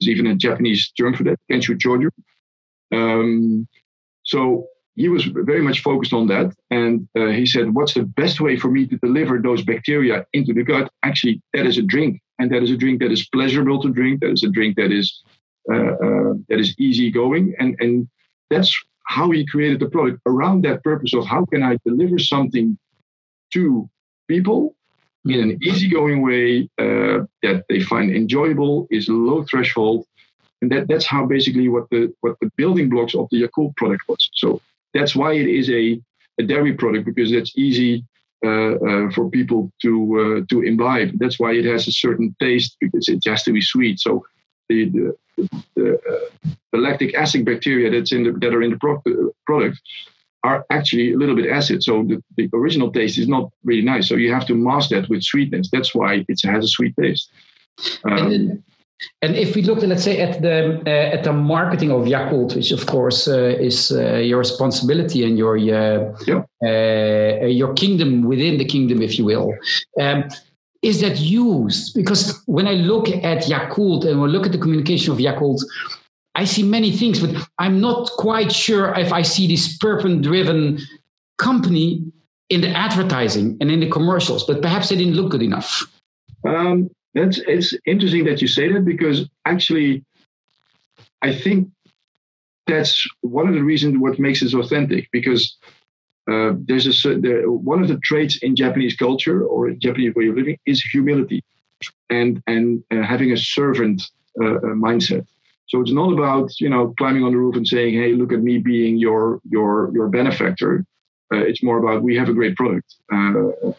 There's 0.01 0.09
even 0.09 0.27
a 0.29 0.35
Japanese 0.35 0.91
term 0.99 1.13
for 1.15 1.25
that, 1.25 1.39
Kencho 1.51 1.75
Choju. 1.83 2.11
Um, 2.99 3.69
so 4.23 4.67
he 4.95 5.09
was 5.09 5.25
very 5.25 5.63
much 5.69 5.83
focused 5.83 6.15
on 6.15 6.27
that, 6.29 6.49
and 6.71 7.07
uh, 7.19 7.33
he 7.39 7.45
said, 7.45 7.75
"What's 7.75 7.95
the 7.95 8.05
best 8.23 8.41
way 8.41 8.57
for 8.57 8.71
me 8.71 8.87
to 8.87 8.97
deliver 8.99 9.35
those 9.39 9.63
bacteria 9.63 10.25
into 10.33 10.55
the 10.55 10.65
gut? 10.65 10.91
Actually, 11.03 11.43
that 11.53 11.67
is 11.67 11.77
a 11.77 11.83
drink, 11.83 12.23
and 12.39 12.51
that 12.53 12.63
is 12.63 12.71
a 12.71 12.77
drink 12.77 13.01
that 13.01 13.13
is 13.13 13.29
pleasurable 13.29 13.83
to 13.83 13.91
drink. 13.91 14.21
That 14.21 14.33
is 14.33 14.43
a 14.43 14.51
drink 14.57 14.77
that 14.77 14.91
is 14.91 15.23
uh, 15.73 16.33
that 16.49 16.59
is 16.65 16.75
easy 16.79 17.11
going, 17.11 17.55
and 17.61 17.77
and 17.81 18.09
that's." 18.51 18.73
How 19.19 19.31
he 19.31 19.47
created 19.47 19.81
the 19.81 19.89
product 19.89 20.21
around 20.27 20.65
that 20.65 20.85
purpose 20.85 21.15
of 21.15 21.25
how 21.25 21.47
can 21.47 21.63
I 21.63 21.79
deliver 21.87 22.19
something 22.19 22.77
to 23.55 23.89
people 24.29 24.75
in 25.25 25.41
an 25.41 25.59
easygoing 25.63 26.23
way 26.23 26.69
uh, 26.79 27.25
that 27.43 27.65
they 27.69 27.81
find 27.81 28.15
enjoyable, 28.15 28.87
is 28.91 29.09
low 29.09 29.45
threshold, 29.45 30.07
and 30.63 30.71
that, 30.73 30.89
that's 30.89 31.07
how 31.07 31.27
basically 31.27 31.69
what 31.69 31.89
the 31.91 32.13
what 32.21 32.37
the 32.41 32.51
building 32.57 32.89
blocks 32.89 33.15
of 33.15 33.29
the 33.31 33.43
Yakult 33.43 33.77
product 33.77 34.03
was. 34.09 34.29
So 34.35 34.61
that's 34.95 35.15
why 35.15 35.35
it 35.35 35.47
is 35.47 35.69
a, 35.71 36.01
a 36.41 36.43
dairy 36.45 36.75
product 36.75 37.05
because 37.05 37.33
it's 37.33 37.57
easy 37.57 38.05
uh, 38.45 38.75
uh, 38.75 39.11
for 39.11 39.29
people 39.31 39.71
to 39.83 39.93
uh, 40.21 40.47
to 40.51 40.63
imbibe. 40.63 41.11
That's 41.19 41.39
why 41.39 41.53
it 41.53 41.65
has 41.65 41.87
a 41.89 41.93
certain 41.93 42.35
taste 42.41 42.77
because 42.81 43.09
it 43.09 43.23
has 43.27 43.43
to 43.45 43.53
be 43.53 43.61
sweet. 43.61 44.01
So 44.01 44.25
the 44.69 44.89
the, 44.89 45.17
the, 45.77 45.95
uh, 45.95 46.49
the 46.73 46.79
lactic 46.79 47.15
acid 47.15 47.45
bacteria 47.45 47.91
that's 47.91 48.13
in 48.13 48.25
the, 48.25 48.33
that 48.33 48.55
are 48.55 48.63
in 48.63 48.71
the 48.71 48.79
pro- 48.79 49.03
product 49.47 49.81
are 50.45 50.65
actually 50.71 51.13
a 51.13 51.17
little 51.17 51.35
bit 51.35 51.51
acid. 51.51 51.83
So 51.83 52.05
the, 52.05 52.23
the 52.37 52.49
original 52.55 52.91
taste 52.93 53.19
is 53.19 53.29
not 53.29 53.51
really 53.65 53.83
nice. 53.83 54.09
So 54.09 54.15
you 54.15 54.33
have 54.33 54.47
to 54.47 54.55
mask 54.55 54.91
that 54.91 55.09
with 55.09 55.23
sweetness. 55.23 55.69
That's 55.71 55.95
why 55.95 56.25
it 56.29 56.41
has 56.45 56.65
a 56.65 56.69
sweet 56.69 56.95
taste. 57.01 57.31
Um, 58.05 58.33
and, 58.33 58.63
and, 59.23 59.37
if 59.37 59.55
we 59.55 59.63
look, 59.63 59.83
let's 59.83 60.03
say, 60.03 60.21
at 60.21 60.43
the 60.43 60.83
uh, 60.87 61.17
at 61.17 61.23
the 61.23 61.33
marketing 61.33 61.93
of 61.93 62.07
Yakult, 62.07 62.57
which 62.57 62.73
of 62.73 62.87
course 62.87 63.29
uh, 63.29 63.55
is 63.61 63.93
uh, 63.93 64.15
your 64.17 64.39
responsibility 64.39 65.25
and 65.25 65.39
your 65.39 65.57
uh, 65.57 66.17
yeah. 66.27 66.43
Uh, 66.63 67.47
your 67.47 67.73
kingdom 67.75 68.23
within 68.23 68.59
the 68.59 68.65
kingdom, 68.65 69.01
if 69.01 69.17
you 69.19 69.25
will. 69.25 69.55
Um, 70.01 70.25
is 70.83 71.01
that 71.01 71.19
used? 71.19 71.95
Because 71.95 72.41
when 72.47 72.69
I 72.69 72.73
look 72.73 73.09
at 73.09 73.45
Yakult 73.45 74.05
and 74.05 74.21
we 74.23 74.29
look 74.29 74.47
at 74.47 74.53
the 74.53 74.59
communication 74.59 75.13
of 75.13 75.19
Yakult, 75.19 75.61
I 76.39 76.45
see 76.45 76.63
many 76.63 76.93
things, 76.93 77.19
but 77.19 77.35
I'm 77.59 77.81
not 77.81 78.11
quite 78.13 78.53
sure 78.53 78.95
if 78.95 79.13
I 79.13 79.23
see 79.23 79.49
this 79.49 79.77
purpose 79.77 80.17
driven 80.21 80.79
company 81.37 82.13
in 82.49 82.61
the 82.61 82.71
advertising 82.71 83.57
and 83.61 83.73
in 83.73 83.81
the 83.81 83.91
commercials, 83.91 84.45
but 84.47 84.63
perhaps 84.63 84.89
they 84.89 84.97
didn't 84.97 85.15
look 85.15 85.33
good 85.33 85.43
enough. 85.43 85.71
Um, 86.47 86.91
that's 87.15 87.39
it's 87.39 87.75
interesting 87.87 88.25
that 88.27 88.41
you 88.41 88.47
say 88.47 88.73
that 88.73 88.85
because 88.85 89.29
actually, 89.47 90.05
I 91.23 91.35
think 91.35 91.69
that's 92.69 93.05
one 93.23 93.49
of 93.49 93.55
the 93.55 93.65
reasons 93.65 93.99
what 93.99 94.21
makes 94.21 94.41
it 94.41 94.55
authentic 94.55 95.09
because 95.11 95.43
uh, 96.31 96.53
there's 96.69 96.87
a 96.87 97.19
there, 97.19 97.51
one 97.51 97.83
of 97.83 97.89
the 97.89 97.99
traits 98.05 98.39
in 98.43 98.55
Japanese 98.55 98.95
culture 98.95 99.45
or 99.45 99.73
Japanese 99.73 100.15
way 100.15 100.29
of 100.29 100.37
living 100.37 100.59
is 100.67 100.81
humility 100.83 101.43
and 102.11 102.41
and 102.47 102.85
uh, 102.93 103.03
having 103.03 103.33
a 103.33 103.37
servant 103.37 103.99
uh, 104.41 104.61
mindset. 104.87 105.27
So 105.69 105.81
it's 105.81 105.93
not 105.93 106.13
about 106.13 106.59
you 106.61 106.69
know 106.69 106.95
climbing 106.99 107.25
on 107.25 107.33
the 107.33 107.39
roof 107.39 107.57
and 107.57 107.67
saying, 107.67 107.95
"Hey, 107.95 108.13
look 108.13 108.33
at 108.33 108.43
me 108.43 108.59
being 108.59 108.97
your 108.97 109.41
your 109.49 109.91
your 109.93 110.09
benefactor." 110.09 110.85
Uh, 111.33 111.45
it's 111.45 111.63
more 111.63 111.79
about 111.79 112.03
we 112.03 112.17
have 112.17 112.29
a 112.29 112.35
great 112.35 112.57
product. 112.57 112.95
Uh, 113.13 113.73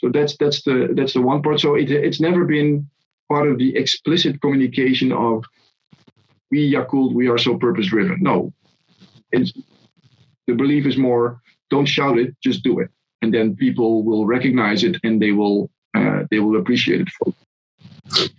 so 0.00 0.10
that's 0.12 0.36
that's 0.36 0.62
the 0.62 0.88
that's 0.96 1.14
the 1.14 1.22
one 1.22 1.42
part. 1.42 1.60
So 1.60 1.74
it, 1.76 1.90
it's 1.90 2.20
never 2.20 2.44
been 2.44 2.88
part 3.28 3.48
of 3.48 3.58
the 3.58 3.76
explicit 3.76 4.40
communication 4.40 5.12
of 5.12 5.44
we 6.50 6.72
Yakult, 6.72 7.12
we 7.12 7.28
are 7.28 7.38
so 7.38 7.56
purpose 7.56 7.88
driven. 7.88 8.22
No, 8.22 8.52
it's, 9.32 9.52
the 10.46 10.54
belief 10.54 10.86
is 10.86 10.96
more 10.96 11.40
don't 11.70 11.86
shout 11.86 12.18
it, 12.18 12.34
just 12.42 12.62
do 12.62 12.78
it, 12.78 12.90
and 13.22 13.34
then 13.34 13.56
people 13.56 14.04
will 14.04 14.26
recognize 14.26 14.84
it 14.84 14.96
and 15.02 15.20
they 15.20 15.32
will 15.32 15.70
uh, 15.94 16.24
they 16.30 16.38
will 16.38 16.58
appreciate 16.58 17.00
it. 17.00 17.08
For 17.18 17.32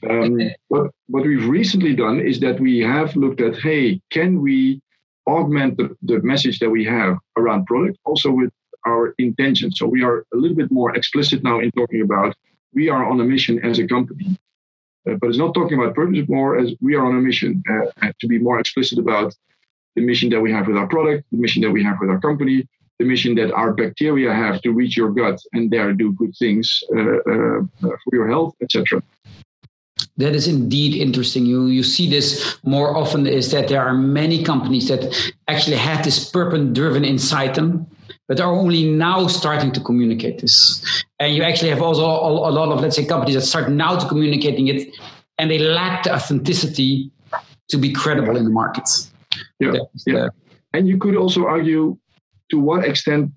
um, 0.09 0.39
what 0.67 0.91
what 1.07 1.25
we've 1.25 1.47
recently 1.47 1.95
done 1.95 2.19
is 2.19 2.39
that 2.39 2.59
we 2.59 2.79
have 2.79 3.15
looked 3.15 3.41
at 3.41 3.57
hey, 3.57 4.01
can 4.11 4.41
we 4.41 4.81
augment 5.27 5.77
the, 5.77 5.95
the 6.03 6.21
message 6.21 6.59
that 6.59 6.69
we 6.69 6.85
have 6.85 7.17
around 7.35 7.65
product 7.65 7.97
also 8.05 8.31
with 8.31 8.49
our 8.85 9.13
intention. 9.17 9.71
So 9.71 9.85
we 9.85 10.03
are 10.03 10.25
a 10.33 10.37
little 10.37 10.55
bit 10.55 10.71
more 10.71 10.95
explicit 10.95 11.43
now 11.43 11.59
in 11.59 11.71
talking 11.71 12.01
about 12.01 12.35
we 12.73 12.89
are 12.89 13.05
on 13.05 13.19
a 13.19 13.23
mission 13.23 13.63
as 13.65 13.79
a 13.79 13.87
company. 13.87 14.37
Uh, 15.07 15.15
but 15.15 15.27
it's 15.29 15.37
not 15.37 15.53
talking 15.53 15.77
about 15.79 15.95
purpose, 15.95 16.27
more 16.27 16.57
as 16.57 16.73
we 16.81 16.95
are 16.95 17.05
on 17.05 17.17
a 17.17 17.21
mission 17.21 17.63
uh, 17.69 18.11
to 18.19 18.27
be 18.27 18.39
more 18.39 18.59
explicit 18.59 18.97
about 18.99 19.35
the 19.95 20.01
mission 20.01 20.29
that 20.29 20.39
we 20.39 20.51
have 20.51 20.67
with 20.67 20.77
our 20.77 20.87
product, 20.87 21.25
the 21.31 21.37
mission 21.37 21.61
that 21.61 21.71
we 21.71 21.83
have 21.83 21.97
with 21.99 22.09
our 22.09 22.19
company, 22.19 22.67
the 22.99 23.05
mission 23.05 23.35
that 23.35 23.51
our 23.51 23.73
bacteria 23.73 24.33
have 24.33 24.61
to 24.61 24.71
reach 24.71 24.95
your 24.97 25.11
gut 25.11 25.39
and 25.53 25.71
there 25.71 25.93
do 25.93 26.13
good 26.13 26.33
things 26.37 26.83
uh, 26.95 27.17
uh 27.33 27.59
for 27.81 28.11
your 28.13 28.27
health, 28.27 28.53
etc. 28.61 29.01
That 30.17 30.33
is 30.33 30.47
indeed 30.47 30.95
interesting. 30.95 31.45
You 31.45 31.67
you 31.67 31.83
see 31.83 32.09
this 32.09 32.57
more 32.63 32.97
often 32.97 33.27
is 33.27 33.51
that 33.51 33.67
there 33.67 33.81
are 33.81 33.93
many 33.93 34.43
companies 34.43 34.87
that 34.87 35.05
actually 35.47 35.77
had 35.77 36.03
this 36.03 36.29
purpose 36.29 36.61
driven 36.73 37.05
inside 37.05 37.53
them, 37.53 37.85
but 38.27 38.39
are 38.39 38.51
only 38.51 38.83
now 38.89 39.27
starting 39.27 39.71
to 39.73 39.79
communicate 39.79 40.41
this. 40.41 40.81
And 41.19 41.35
you 41.35 41.43
actually 41.43 41.69
have 41.69 41.83
also 41.83 42.03
a, 42.03 42.51
lot 42.51 42.69
of 42.69 42.81
let's 42.81 42.95
say 42.95 43.05
companies 43.05 43.35
that 43.35 43.41
start 43.41 43.69
now 43.69 43.95
to 43.95 44.07
communicating 44.07 44.67
it, 44.67 44.89
and 45.37 45.51
they 45.51 45.59
lack 45.59 46.03
the 46.03 46.15
authenticity 46.15 47.11
to 47.69 47.77
be 47.77 47.93
credible 47.93 48.35
in 48.37 48.43
the 48.43 48.49
markets. 48.49 49.11
Yeah, 49.59 49.73
yeah. 50.07 50.29
And 50.73 50.87
you 50.87 50.97
could 50.97 51.15
also 51.15 51.45
argue 51.45 51.97
to 52.49 52.59
what 52.59 52.85
extent 52.85 53.31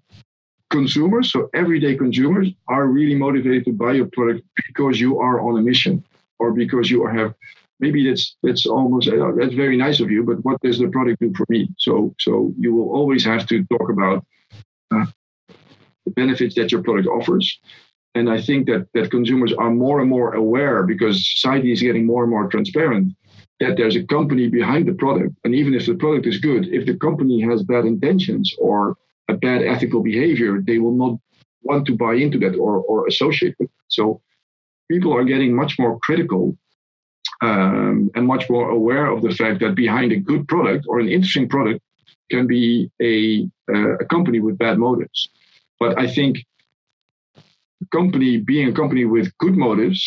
consumers, 0.71 1.31
so 1.31 1.51
everyday 1.53 1.95
consumers, 1.97 2.49
are 2.69 2.87
really 2.87 3.17
motivated 3.17 3.65
to 3.67 3.73
buy 3.73 3.93
your 3.93 4.07
product 4.07 4.47
because 4.69 5.01
you 5.01 5.19
are 5.19 5.41
on 5.41 5.59
a 5.59 5.63
mission 5.63 6.05
or 6.41 6.53
because 6.53 6.91
you 6.91 7.07
have 7.07 7.35
maybe 7.81 8.07
that's 8.09 8.37
that's 8.43 8.67
almost 8.67 9.09
uh, 9.09 9.33
that's 9.39 9.55
very 9.55 9.77
nice 9.77 10.01
of 10.01 10.11
you 10.11 10.23
but 10.23 10.43
what 10.45 10.61
does 10.63 10.79
the 10.79 10.89
product 10.89 11.21
do 11.21 11.33
for 11.37 11.47
me? 11.49 11.69
So 11.79 12.15
so 12.19 12.53
you 12.59 12.75
will 12.75 12.91
always 12.99 13.25
have 13.25 13.47
to 13.47 13.65
talk 13.65 13.89
about 13.91 14.25
uh, 14.95 15.07
the 16.05 16.13
benefits 16.23 16.55
that 16.57 16.73
your 16.73 16.83
product 16.83 17.09
offers. 17.09 17.47
And 18.17 18.29
i 18.37 18.41
think 18.47 18.67
that 18.71 18.83
that 18.95 19.11
consumers 19.17 19.53
are 19.63 19.71
more 19.71 20.01
and 20.01 20.11
more 20.11 20.31
aware 20.35 20.79
because 20.93 21.17
society 21.37 21.71
is 21.73 21.81
getting 21.87 22.07
more 22.07 22.23
and 22.25 22.33
more 22.37 22.49
transparent 22.49 23.07
that 23.61 23.77
there's 23.77 23.97
a 23.97 24.07
company 24.17 24.49
behind 24.49 24.89
the 24.89 24.95
product. 24.95 25.33
And 25.45 25.55
even 25.55 25.75
if 25.75 25.85
the 25.87 25.95
product 25.95 26.27
is 26.27 26.39
good 26.49 26.63
if 26.79 26.83
the 26.87 26.97
company 27.07 27.41
has 27.49 27.63
bad 27.63 27.85
intentions 27.85 28.47
or 28.59 28.79
a 29.29 29.35
bad 29.47 29.61
ethical 29.63 30.03
behavior 30.03 30.53
they 30.69 30.79
will 30.79 30.97
not 31.05 31.15
want 31.63 31.87
to 31.87 31.95
buy 32.05 32.15
into 32.25 32.39
that 32.39 32.55
or 32.65 32.75
or 32.91 33.07
associate 33.07 33.55
with 33.59 33.71
it. 33.71 33.87
so 33.99 34.21
people 34.91 35.17
are 35.17 35.25
getting 35.25 35.55
much 35.55 35.79
more 35.79 35.99
critical 36.01 36.57
um, 37.43 38.11
and 38.15 38.27
much 38.27 38.51
more 38.51 38.71
aware 38.71 39.07
of 39.07 39.23
the 39.23 39.35
fact 39.41 39.61
that 39.61 39.75
behind 39.75 40.11
a 40.13 40.17
good 40.31 40.43
product 40.49 40.85
or 40.89 40.99
an 40.99 41.09
interesting 41.09 41.49
product 41.49 41.81
can 42.31 42.47
be 42.47 42.91
a, 43.01 43.49
uh, 43.75 43.95
a 44.03 44.05
company 44.07 44.41
with 44.41 44.59
bad 44.59 44.79
motives. 44.79 45.29
But 45.79 45.99
I 45.99 46.07
think 46.17 46.45
a 47.37 47.87
company 47.99 48.39
being 48.39 48.69
a 48.69 48.73
company 48.73 49.05
with 49.05 49.27
good 49.39 49.57
motives 49.57 50.03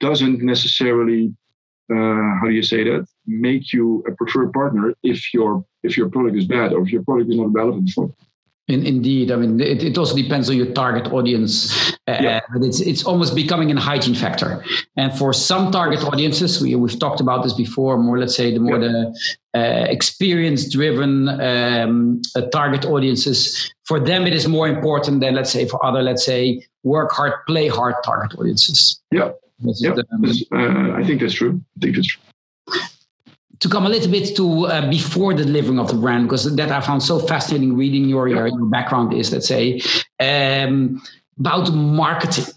doesn't 0.00 0.40
necessarily 0.42 1.34
uh, 1.90 2.28
how 2.38 2.44
do 2.44 2.54
you 2.60 2.62
say 2.62 2.84
that 2.84 3.06
make 3.26 3.72
you 3.72 4.04
a 4.06 4.12
preferred 4.12 4.52
partner 4.52 4.94
if 5.02 5.32
your 5.32 5.64
if 5.82 5.96
your 5.96 6.10
product 6.10 6.36
is 6.36 6.46
bad 6.46 6.72
or 6.74 6.82
if 6.82 6.90
your 6.92 7.02
product 7.02 7.30
is 7.30 7.36
not 7.36 7.52
relevant 7.52 7.88
for 7.94 8.12
in, 8.68 8.84
indeed, 8.84 9.30
I 9.30 9.36
mean, 9.36 9.60
it, 9.60 9.82
it, 9.82 9.96
also 9.96 10.14
depends 10.14 10.50
on 10.50 10.56
your 10.56 10.70
target 10.72 11.10
audience, 11.10 11.92
uh, 12.06 12.18
yeah. 12.20 12.40
but 12.52 12.62
it's 12.62 12.80
it's 12.80 13.02
almost 13.02 13.34
becoming 13.34 13.70
a 13.70 13.80
hygiene 13.80 14.14
factor. 14.14 14.62
And 14.96 15.10
for 15.18 15.32
some 15.32 15.72
target 15.72 16.04
audiences, 16.04 16.60
we 16.60 16.74
we've 16.74 16.98
talked 16.98 17.20
about 17.20 17.42
this 17.42 17.54
before. 17.54 17.96
More, 17.96 18.18
let's 18.18 18.36
say, 18.36 18.52
the 18.52 18.60
more 18.60 18.78
yeah. 18.78 18.88
the 18.88 19.58
uh, 19.58 19.86
experience-driven 19.88 21.28
um, 21.28 22.20
uh, 22.36 22.42
target 22.52 22.84
audiences, 22.84 23.72
for 23.86 23.98
them 23.98 24.26
it 24.26 24.34
is 24.34 24.46
more 24.46 24.68
important 24.68 25.20
than, 25.20 25.34
let's 25.34 25.50
say, 25.50 25.66
for 25.66 25.82
other, 25.84 26.02
let's 26.02 26.24
say, 26.24 26.62
work 26.82 27.10
hard, 27.10 27.32
play 27.46 27.68
hard 27.68 27.94
target 28.04 28.38
audiences. 28.38 29.00
Yeah, 29.10 29.30
yeah. 29.62 29.94
The, 29.94 30.46
um, 30.52 30.94
I 30.94 31.02
think 31.04 31.22
that's 31.22 31.34
true. 31.34 31.60
I 31.78 31.80
think 31.80 31.96
that's 31.96 32.08
true 32.08 32.22
to 33.60 33.68
come 33.68 33.86
a 33.86 33.88
little 33.88 34.10
bit 34.10 34.36
to 34.36 34.66
uh, 34.66 34.88
before 34.88 35.34
the 35.34 35.44
delivering 35.44 35.78
of 35.78 35.88
the 35.88 35.94
brand, 35.94 36.24
because 36.24 36.54
that 36.56 36.70
I 36.70 36.80
found 36.80 37.02
so 37.02 37.18
fascinating 37.18 37.76
reading 37.76 38.08
your, 38.08 38.28
your, 38.28 38.46
your 38.46 38.66
background 38.66 39.12
is, 39.12 39.32
let's 39.32 39.48
say, 39.48 39.80
um, 40.20 41.02
about 41.38 41.72
marketing. 41.72 42.52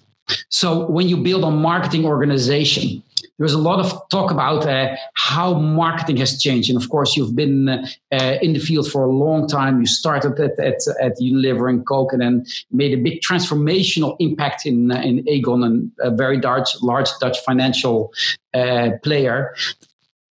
So 0.49 0.89
when 0.89 1.07
you 1.09 1.17
build 1.17 1.43
a 1.43 1.51
marketing 1.51 2.05
organization, 2.05 3.03
there's 3.37 3.53
a 3.53 3.57
lot 3.57 3.79
of 3.79 4.07
talk 4.09 4.29
about 4.29 4.67
uh, 4.67 4.95
how 5.15 5.55
marketing 5.55 6.17
has 6.17 6.39
changed. 6.39 6.69
And 6.69 6.81
of 6.81 6.89
course, 6.89 7.17
you've 7.17 7.35
been 7.35 7.67
uh, 7.69 8.37
in 8.41 8.53
the 8.53 8.59
field 8.59 8.89
for 8.91 9.03
a 9.03 9.09
long 9.09 9.47
time. 9.47 9.79
You 9.79 9.87
started 9.87 10.39
at, 10.39 10.59
at, 10.59 10.79
at 11.01 11.17
Unilever 11.19 11.67
and 11.67 11.85
Coke 11.85 12.13
and 12.13 12.21
then 12.21 12.45
made 12.71 12.93
a 12.93 13.01
big 13.01 13.21
transformational 13.21 14.15
impact 14.19 14.67
in, 14.67 14.91
in 14.91 15.23
Aegon 15.25 15.65
and 15.65 15.91
a 15.99 16.11
very 16.11 16.39
large, 16.39 16.69
large 16.83 17.09
Dutch 17.19 17.39
financial 17.39 18.13
uh, 18.53 18.91
player 19.03 19.55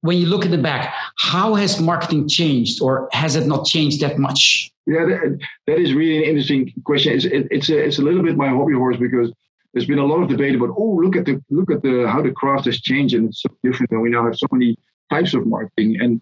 when 0.04 0.18
you 0.18 0.26
look 0.26 0.44
at 0.44 0.52
the 0.52 0.58
back, 0.58 0.94
how 1.18 1.56
has 1.56 1.80
marketing 1.80 2.28
changed 2.28 2.82
or 2.82 3.08
has 3.14 3.38
it 3.38 3.48
not 3.48 3.66
changed 3.66 4.02
that 4.02 4.20
much? 4.20 4.70
Yeah, 4.86 5.06
that, 5.06 5.40
that 5.66 5.80
is 5.80 5.94
really 5.94 6.18
an 6.18 6.24
interesting 6.24 6.74
question. 6.84 7.14
It's, 7.14 7.24
it, 7.24 7.48
it's, 7.50 7.70
a, 7.70 7.78
it's 7.78 8.00
a 8.00 8.02
little 8.02 8.22
bit 8.22 8.36
my 8.36 8.50
hobby 8.50 8.74
horse 8.74 8.98
because 8.98 9.32
there's 9.74 9.86
been 9.86 10.00
a 10.00 10.06
lot 10.06 10.22
of 10.22 10.28
debate 10.28 10.56
about, 10.56 10.76
oh, 10.78 11.00
look 11.02 11.16
at 11.16 11.24
the 11.26 11.42
look 11.50 11.72
at 11.72 11.82
the 11.82 12.06
how 12.06 12.22
the 12.22 12.32
craft 12.32 12.66
has 12.66 12.82
changed 12.82 13.16
and 13.16 13.30
it's 13.30 13.44
so 13.44 13.50
different 13.64 13.92
and 13.92 14.02
we 14.02 14.10
now 14.10 14.26
have 14.26 14.36
so 14.36 14.48
many 14.52 14.76
types 15.10 15.34
of 15.34 15.48
marketing. 15.48 15.96
And 16.02 16.20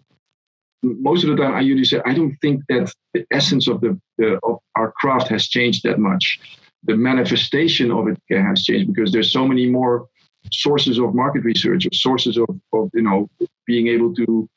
most 0.84 1.24
of 1.24 1.30
the 1.30 1.36
time 1.36 1.54
I 1.56 1.60
usually 1.60 1.84
say, 1.84 2.00
I 2.06 2.14
don't 2.14 2.36
think 2.40 2.62
that 2.68 2.94
the 3.14 3.26
essence 3.32 3.66
of 3.66 3.80
the, 3.80 4.00
the 4.16 4.38
of 4.44 4.58
our 4.76 4.92
craft 4.92 5.26
has 5.28 5.48
changed 5.48 5.82
that 5.82 5.98
much. 5.98 6.38
The 6.84 6.96
manifestation 6.96 7.90
of 7.90 8.06
it 8.06 8.18
has 8.30 8.62
changed 8.62 8.94
because 8.94 9.10
there's 9.10 9.32
so 9.32 9.46
many 9.46 9.68
more 9.68 10.06
sources 10.50 10.98
of 10.98 11.14
market 11.14 11.44
research, 11.44 11.86
or 11.86 11.92
sources 11.92 12.36
of, 12.36 12.48
of 12.72 12.90
you 12.94 13.02
know 13.02 13.30
being 13.66 13.88
able 13.88 14.14
to 14.14 14.48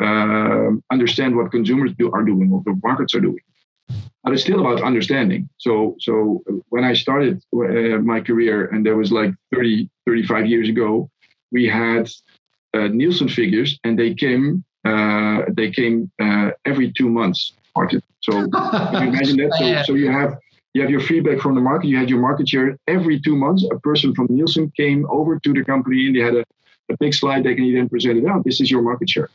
uh, 0.00 0.70
understand 0.90 1.36
what 1.36 1.50
consumers 1.50 1.92
do, 1.98 2.10
are 2.12 2.22
doing, 2.22 2.50
what 2.50 2.64
the 2.64 2.78
markets 2.82 3.14
are 3.14 3.20
doing. 3.20 3.40
But 4.22 4.32
it's 4.32 4.42
still 4.42 4.60
about 4.60 4.82
understanding. 4.82 5.48
So, 5.58 5.96
so 6.00 6.42
when 6.70 6.84
I 6.84 6.94
started 6.94 7.42
uh, 7.54 7.98
my 7.98 8.20
career, 8.20 8.66
and 8.66 8.84
there 8.84 8.96
was 8.96 9.12
like 9.12 9.34
30, 9.54 9.90
35 10.06 10.46
years 10.46 10.68
ago, 10.70 11.10
we 11.52 11.68
had 11.68 12.10
uh, 12.72 12.88
Nielsen 12.88 13.28
figures, 13.28 13.78
and 13.84 13.98
they 13.98 14.14
came 14.14 14.64
uh, 14.84 15.42
they 15.52 15.70
came 15.70 16.10
uh, 16.20 16.50
every 16.64 16.92
two 16.92 17.08
months. 17.08 17.52
So 18.20 18.32
you 18.32 18.46
imagine 18.46 19.36
that. 19.38 19.52
So, 19.58 19.82
so 19.86 19.94
you 19.94 20.10
have 20.10 20.38
you 20.74 20.82
have 20.82 20.90
your 20.90 21.00
feedback 21.00 21.40
from 21.40 21.54
the 21.54 21.60
market. 21.60 21.88
You 21.88 21.96
had 21.96 22.10
your 22.10 22.20
market 22.20 22.48
share 22.48 22.76
every 22.86 23.20
two 23.20 23.36
months. 23.36 23.66
A 23.72 23.78
person 23.80 24.14
from 24.14 24.26
Nielsen 24.28 24.70
came 24.76 25.06
over 25.08 25.38
to 25.38 25.52
the 25.52 25.64
company 25.64 26.06
and 26.06 26.16
they 26.16 26.20
had 26.20 26.34
a 26.34 26.44
a 26.90 26.96
big 26.98 27.14
slide 27.14 27.46
and 27.46 27.66
you 27.66 27.74
then 27.74 27.88
present 27.88 28.18
it 28.18 28.26
out. 28.26 28.44
This 28.44 28.60
is 28.60 28.70
your 28.70 28.82
market 28.82 29.08
share. 29.08 29.30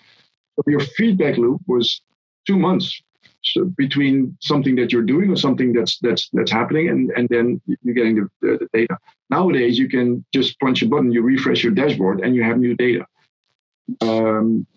So 0.56 0.64
your 0.68 0.82
feedback 0.82 1.38
loop 1.38 1.62
was 1.68 2.02
two 2.46 2.58
months 2.58 3.02
so 3.42 3.66
between 3.78 4.38
something 4.42 4.76
that 4.76 4.92
you're 4.92 5.02
doing 5.02 5.30
or 5.30 5.36
something 5.36 5.72
that's 5.72 5.98
that's 6.00 6.30
that's 6.34 6.52
happening 6.52 6.90
and 6.90 7.10
and 7.12 7.30
then 7.30 7.62
you're 7.84 7.96
getting 7.96 8.16
the, 8.16 8.28
the, 8.42 8.58
the, 8.58 8.68
data 8.74 8.98
nowadays 9.30 9.78
you 9.78 9.88
can 9.88 10.26
just 10.34 10.60
punch 10.60 10.82
a 10.82 10.88
button 10.88 11.12
you 11.12 11.22
refresh 11.22 11.64
your 11.64 11.72
dashboard 11.72 12.20
and 12.22 12.36
you 12.36 12.44
have 12.44 12.58
new 12.58 12.76
data 12.76 13.06
um, 14.02 14.68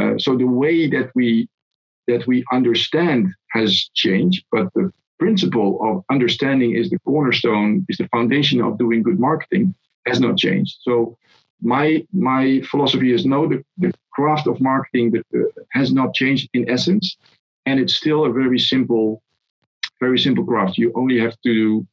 uh, 0.00 0.14
so 0.18 0.36
the 0.36 0.46
way 0.46 0.88
that 0.88 1.10
we 1.14 1.48
that 2.06 2.26
we 2.26 2.44
understand 2.52 3.28
has 3.50 3.90
changed 3.94 4.44
but 4.52 4.72
the 4.74 4.92
principle 5.22 5.70
of 5.88 5.94
understanding 6.14 6.70
is 6.80 6.84
the 6.88 7.00
cornerstone 7.10 7.70
is 7.90 7.96
the 8.02 8.08
foundation 8.16 8.58
of 8.66 8.70
doing 8.82 9.00
good 9.08 9.20
marketing 9.28 9.64
has 10.10 10.18
not 10.24 10.34
changed 10.44 10.74
so 10.86 10.94
my 11.62 12.04
my 12.12 12.60
philosophy 12.70 13.12
is 13.12 13.24
no, 13.24 13.48
the, 13.48 13.64
the 13.78 13.92
craft 14.10 14.46
of 14.46 14.60
marketing 14.60 15.12
that, 15.12 15.24
uh, 15.34 15.44
has 15.70 15.92
not 15.92 16.12
changed 16.14 16.50
in 16.52 16.68
essence, 16.68 17.16
and 17.66 17.80
it's 17.80 17.94
still 17.94 18.24
a 18.26 18.32
very 18.32 18.58
simple, 18.58 19.22
very 20.00 20.18
simple 20.18 20.44
craft. 20.44 20.76
You 20.76 20.92
only 20.94 21.18
have 21.20 21.36
to 21.42 21.86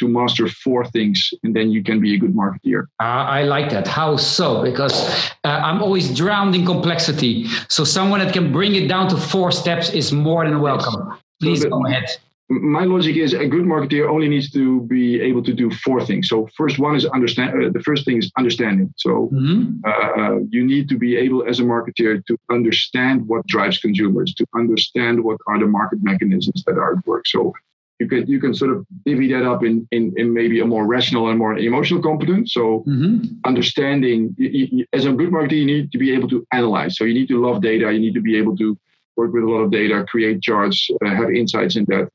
to 0.00 0.08
master 0.08 0.48
four 0.48 0.84
things, 0.86 1.30
and 1.42 1.54
then 1.54 1.70
you 1.70 1.84
can 1.84 2.00
be 2.00 2.14
a 2.14 2.18
good 2.18 2.34
marketeer. 2.34 2.84
Uh, 2.98 3.24
I 3.38 3.42
like 3.42 3.70
that. 3.70 3.86
How 3.86 4.16
so? 4.16 4.62
Because 4.62 4.96
uh, 5.44 5.48
I'm 5.48 5.82
always 5.82 6.12
drowned 6.16 6.54
in 6.54 6.64
complexity. 6.64 7.46
So 7.68 7.84
someone 7.84 8.20
that 8.20 8.32
can 8.32 8.50
bring 8.50 8.74
it 8.74 8.88
down 8.88 9.08
to 9.10 9.16
four 9.16 9.52
steps 9.52 9.90
is 9.90 10.10
more 10.10 10.44
than 10.48 10.60
welcome. 10.60 11.06
Yes. 11.08 11.18
Please 11.40 11.62
so 11.62 11.68
go 11.68 11.86
ahead 11.86 12.06
my 12.52 12.84
logic 12.84 13.16
is 13.16 13.32
a 13.32 13.46
good 13.46 13.64
marketeer 13.64 14.08
only 14.08 14.28
needs 14.28 14.50
to 14.50 14.82
be 14.82 15.20
able 15.20 15.42
to 15.42 15.52
do 15.52 15.70
four 15.70 16.04
things. 16.04 16.28
So 16.28 16.48
first 16.56 16.78
one 16.78 16.94
is 16.96 17.06
understand. 17.06 17.50
Uh, 17.50 17.70
the 17.70 17.80
first 17.80 18.04
thing 18.04 18.18
is 18.18 18.30
understanding. 18.36 18.92
So 18.96 19.30
mm-hmm. 19.32 19.80
uh, 19.84 20.38
you 20.50 20.64
need 20.64 20.88
to 20.90 20.98
be 20.98 21.16
able 21.16 21.48
as 21.48 21.60
a 21.60 21.62
marketeer 21.62 22.24
to 22.26 22.36
understand 22.50 23.26
what 23.26 23.46
drives 23.46 23.78
consumers, 23.78 24.34
to 24.34 24.46
understand 24.54 25.22
what 25.22 25.38
are 25.46 25.58
the 25.58 25.66
market 25.66 26.00
mechanisms 26.02 26.62
that 26.66 26.76
are 26.76 26.98
at 26.98 27.06
work. 27.06 27.26
So 27.26 27.52
you 27.98 28.08
can 28.08 28.26
you 28.26 28.40
can 28.40 28.52
sort 28.54 28.72
of 28.72 28.86
divvy 29.06 29.32
that 29.32 29.44
up 29.44 29.64
in 29.64 29.86
in, 29.92 30.12
in 30.16 30.34
maybe 30.34 30.60
a 30.60 30.66
more 30.66 30.86
rational 30.86 31.28
and 31.30 31.38
more 31.38 31.56
emotional 31.56 32.02
competence. 32.02 32.52
So 32.52 32.84
mm-hmm. 32.86 33.18
understanding 33.44 34.34
you, 34.36 34.68
you, 34.72 34.86
as 34.92 35.04
a 35.06 35.12
good 35.12 35.30
marketer, 35.30 35.58
you 35.58 35.66
need 35.66 35.92
to 35.92 35.98
be 35.98 36.12
able 36.12 36.28
to 36.28 36.46
analyze. 36.52 36.96
So 36.96 37.04
you 37.04 37.14
need 37.14 37.28
to 37.28 37.40
love 37.40 37.62
data. 37.62 37.92
You 37.92 38.00
need 38.00 38.14
to 38.14 38.20
be 38.20 38.36
able 38.36 38.56
to 38.56 38.76
work 39.16 39.32
with 39.32 39.44
a 39.44 39.46
lot 39.46 39.60
of 39.60 39.70
data, 39.70 40.04
create 40.08 40.42
charts, 40.42 40.88
uh, 41.04 41.10
have 41.10 41.30
insights 41.30 41.76
in 41.76 41.84
that 41.86 42.08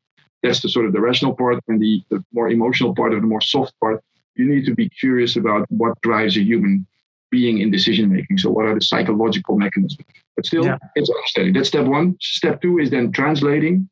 that's 0.43 0.61
the 0.61 0.69
sort 0.69 0.85
of 0.85 0.93
the 0.93 1.01
rational 1.01 1.35
part 1.35 1.63
and 1.67 1.81
the, 1.81 2.01
the 2.09 2.23
more 2.33 2.49
emotional 2.49 2.93
part 2.95 3.13
of 3.13 3.21
the 3.21 3.27
more 3.27 3.41
soft 3.41 3.73
part. 3.79 4.03
You 4.35 4.45
need 4.45 4.65
to 4.65 4.75
be 4.75 4.89
curious 4.89 5.35
about 5.35 5.65
what 5.69 5.99
drives 6.01 6.37
a 6.37 6.41
human 6.41 6.85
being 7.29 7.57
in 7.59 7.69
decision 7.71 8.09
making 8.09 8.37
so 8.37 8.49
what 8.49 8.65
are 8.65 8.75
the 8.75 8.81
psychological 8.81 9.57
mechanisms? 9.57 9.97
But 10.35 10.45
still 10.45 10.65
yeah. 10.65 10.77
it's 10.95 11.09
understanding. 11.09 11.53
That's 11.53 11.67
step 11.67 11.85
one. 11.85 12.15
Step 12.21 12.61
two 12.61 12.79
is 12.79 12.89
then 12.89 13.11
translating 13.11 13.89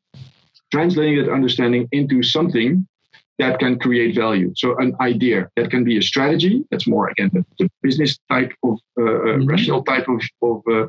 translating 0.72 1.24
that 1.24 1.32
understanding 1.32 1.88
into 1.92 2.22
something 2.22 2.86
that 3.38 3.58
can 3.58 3.78
create 3.78 4.14
value. 4.14 4.52
So 4.56 4.76
an 4.78 4.96
idea 5.00 5.48
that 5.56 5.70
can 5.70 5.84
be 5.84 5.98
a 5.98 6.02
strategy. 6.02 6.64
That's 6.70 6.86
more 6.86 7.08
again 7.10 7.30
the, 7.32 7.44
the 7.58 7.70
business 7.82 8.18
type 8.30 8.52
of 8.62 8.78
uh, 8.98 9.02
uh 9.02 9.06
mm-hmm. 9.06 9.46
rational 9.46 9.82
type 9.82 10.06
of 10.08 10.22
of, 10.42 10.62
uh, 10.70 10.86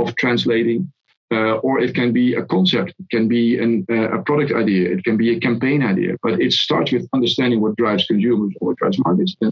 of 0.00 0.16
translating 0.16 0.92
uh, 1.32 1.56
or 1.56 1.80
it 1.80 1.94
can 1.94 2.12
be 2.12 2.34
a 2.34 2.44
concept, 2.44 2.94
it 2.98 3.06
can 3.10 3.28
be 3.28 3.58
an, 3.58 3.86
uh, 3.90 4.18
a 4.18 4.22
product 4.22 4.52
idea, 4.52 4.90
it 4.90 5.04
can 5.04 5.16
be 5.16 5.36
a 5.36 5.40
campaign 5.40 5.82
idea. 5.82 6.16
But 6.22 6.40
it 6.40 6.52
starts 6.52 6.92
with 6.92 7.08
understanding 7.12 7.60
what 7.60 7.76
drives 7.76 8.06
consumers 8.06 8.54
or 8.60 8.68
what 8.68 8.76
drives 8.76 8.98
markets. 9.04 9.36
Then, 9.40 9.50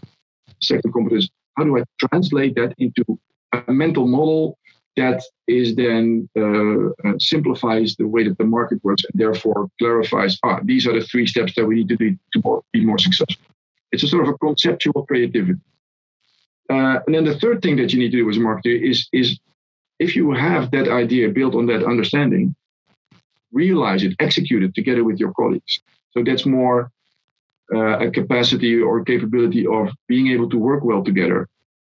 second 0.60 0.92
competence: 0.92 1.28
how 1.56 1.64
do 1.64 1.78
I 1.78 1.84
translate 1.98 2.54
that 2.56 2.74
into 2.78 3.18
a 3.52 3.72
mental 3.72 4.06
model 4.06 4.58
that 4.96 5.22
is 5.48 5.74
then 5.74 6.28
uh, 6.36 6.88
uh, 7.08 7.18
simplifies 7.18 7.96
the 7.96 8.06
way 8.06 8.28
that 8.28 8.36
the 8.38 8.44
market 8.44 8.82
works 8.84 9.02
and 9.04 9.20
therefore 9.20 9.68
clarifies 9.78 10.38
ah 10.44 10.60
these 10.64 10.86
are 10.86 10.92
the 10.92 11.06
three 11.06 11.26
steps 11.26 11.54
that 11.54 11.64
we 11.64 11.76
need 11.76 11.88
to 11.88 11.96
do 11.96 12.16
to 12.32 12.62
be 12.72 12.84
more 12.84 12.98
successful. 12.98 13.46
It's 13.92 14.02
a 14.02 14.08
sort 14.08 14.26
of 14.26 14.34
a 14.34 14.38
conceptual 14.38 15.04
creativity. 15.06 15.60
Uh, 16.70 17.00
and 17.06 17.14
then 17.14 17.24
the 17.24 17.38
third 17.38 17.60
thing 17.60 17.76
that 17.76 17.92
you 17.92 17.98
need 17.98 18.12
to 18.12 18.18
do 18.18 18.30
as 18.30 18.36
a 18.36 18.40
marketer 18.40 18.80
is 18.90 19.08
is 19.12 19.38
if 20.04 20.10
you 20.16 20.26
have 20.32 20.64
that 20.70 20.88
idea 20.88 21.28
built 21.38 21.54
on 21.54 21.66
that 21.66 21.82
understanding, 21.92 22.54
realize 23.52 24.02
it, 24.02 24.14
execute 24.26 24.62
it 24.66 24.74
together 24.74 25.04
with 25.08 25.18
your 25.22 25.32
colleagues. 25.40 25.72
So 26.12 26.18
that's 26.26 26.46
more 26.46 26.90
uh, 27.74 28.06
a 28.06 28.10
capacity 28.10 28.74
or 28.88 29.04
capability 29.04 29.64
of 29.66 29.84
being 30.08 30.26
able 30.34 30.48
to 30.50 30.58
work 30.58 30.82
well 30.84 31.02
together. 31.10 31.40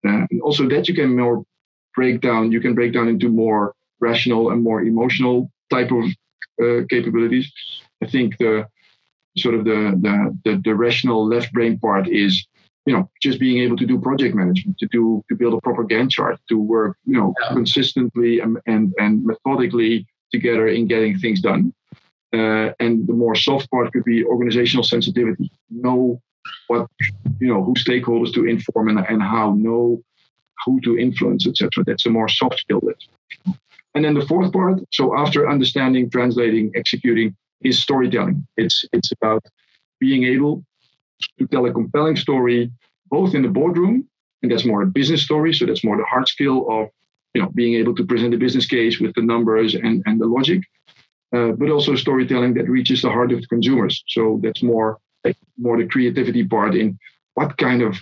Uh, 0.07 0.23
and 0.29 0.41
also 0.41 0.67
that 0.69 0.87
you 0.87 0.95
can 0.95 1.15
more 1.15 1.43
break 1.95 2.21
down, 2.21 2.51
you 2.51 2.61
can 2.65 2.73
break 2.79 2.91
down 2.93 3.07
into 3.07 3.29
more 3.29 3.73
rational 3.99 4.51
and 4.51 4.63
more 4.63 4.81
emotional 4.81 5.51
type 5.75 5.91
of 5.99 6.05
uh, 6.63 6.81
capabilities. 6.89 7.47
I 8.03 8.07
think 8.13 8.37
the 8.37 8.67
sort 9.37 9.55
of 9.55 9.63
the, 9.65 9.79
the, 10.05 10.15
the, 10.45 10.61
the 10.65 10.75
rational 10.75 11.27
left 11.33 11.51
brain 11.53 11.79
part 11.79 12.07
is 12.07 12.45
you 12.85 12.93
know 12.93 13.09
just 13.21 13.39
being 13.39 13.59
able 13.59 13.77
to 13.77 13.85
do 13.85 13.99
project 13.99 14.35
management 14.35 14.77
to 14.79 14.87
do 14.87 15.23
to 15.29 15.35
build 15.35 15.53
a 15.53 15.61
proper 15.61 15.83
gantt 15.83 16.09
chart 16.09 16.39
to 16.49 16.59
work 16.59 16.97
you 17.05 17.17
know 17.17 17.33
yeah. 17.41 17.53
consistently 17.53 18.39
and, 18.39 18.57
and, 18.65 18.93
and 18.99 19.25
methodically 19.25 20.07
together 20.31 20.67
in 20.67 20.87
getting 20.87 21.17
things 21.17 21.41
done. 21.41 21.73
Uh, 22.31 22.71
and 22.79 23.07
the 23.07 23.13
more 23.13 23.35
soft 23.35 23.69
part 23.71 23.91
could 23.91 24.03
be 24.03 24.23
organizational 24.23 24.83
sensitivity. 24.83 25.51
Know 25.69 26.21
what 26.67 26.87
you 27.39 27.47
know 27.47 27.63
who 27.63 27.73
stakeholders 27.73 28.33
to 28.33 28.45
inform 28.45 28.89
and, 28.89 28.99
and 28.99 29.21
how. 29.21 29.53
Know 29.53 30.01
who 30.65 30.79
to 30.81 30.97
influence 30.97 31.47
etc 31.47 31.85
that's 31.85 32.05
a 32.05 32.09
more 32.09 32.27
soft 32.27 32.59
skill 32.59 32.81
list. 32.83 33.09
And 33.95 34.05
then 34.05 34.13
the 34.13 34.25
fourth 34.25 34.51
part 34.53 34.79
so 34.93 35.17
after 35.17 35.49
understanding 35.49 36.09
translating 36.09 36.71
executing 36.75 37.35
is 37.61 37.81
storytelling. 37.81 38.45
It's 38.57 38.85
it's 38.93 39.11
about 39.11 39.43
being 39.99 40.23
able 40.23 40.63
to 41.37 41.47
tell 41.47 41.65
a 41.65 41.73
compelling 41.73 42.15
story, 42.15 42.71
both 43.09 43.35
in 43.35 43.41
the 43.41 43.49
boardroom, 43.49 44.07
and 44.41 44.51
that's 44.51 44.65
more 44.65 44.83
a 44.83 44.87
business 44.87 45.23
story. 45.23 45.53
So 45.53 45.65
that's 45.65 45.83
more 45.83 45.97
the 45.97 46.05
hard 46.05 46.27
skill 46.27 46.65
of 46.69 46.89
you 47.33 47.41
know 47.41 47.49
being 47.53 47.75
able 47.75 47.95
to 47.95 48.05
present 48.05 48.33
a 48.33 48.37
business 48.37 48.65
case 48.65 48.99
with 48.99 49.13
the 49.15 49.21
numbers 49.21 49.75
and, 49.75 50.03
and 50.05 50.19
the 50.19 50.27
logic, 50.27 50.63
uh, 51.35 51.51
but 51.51 51.69
also 51.69 51.95
storytelling 51.95 52.53
that 52.55 52.69
reaches 52.69 53.01
the 53.01 53.09
heart 53.09 53.31
of 53.31 53.41
the 53.41 53.47
consumers. 53.47 54.03
So 54.07 54.39
that's 54.43 54.63
more 54.63 54.97
like, 55.23 55.37
more 55.57 55.77
the 55.77 55.87
creativity 55.87 56.47
part 56.47 56.75
in 56.75 56.97
what 57.33 57.57
kind 57.57 57.81
of 57.81 57.97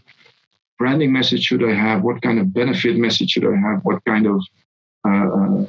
branding 0.78 1.12
message 1.12 1.44
should 1.44 1.64
I 1.64 1.74
have? 1.74 2.04
What 2.04 2.22
kind 2.22 2.40
of 2.40 2.54
benefit 2.54 2.98
message 2.98 3.32
should 3.32 3.46
I 3.46 3.56
have? 3.56 3.80
What 3.84 4.04
kind 4.06 4.28
of 4.28 4.42
uh, 5.08 5.30
uh, 5.40 5.66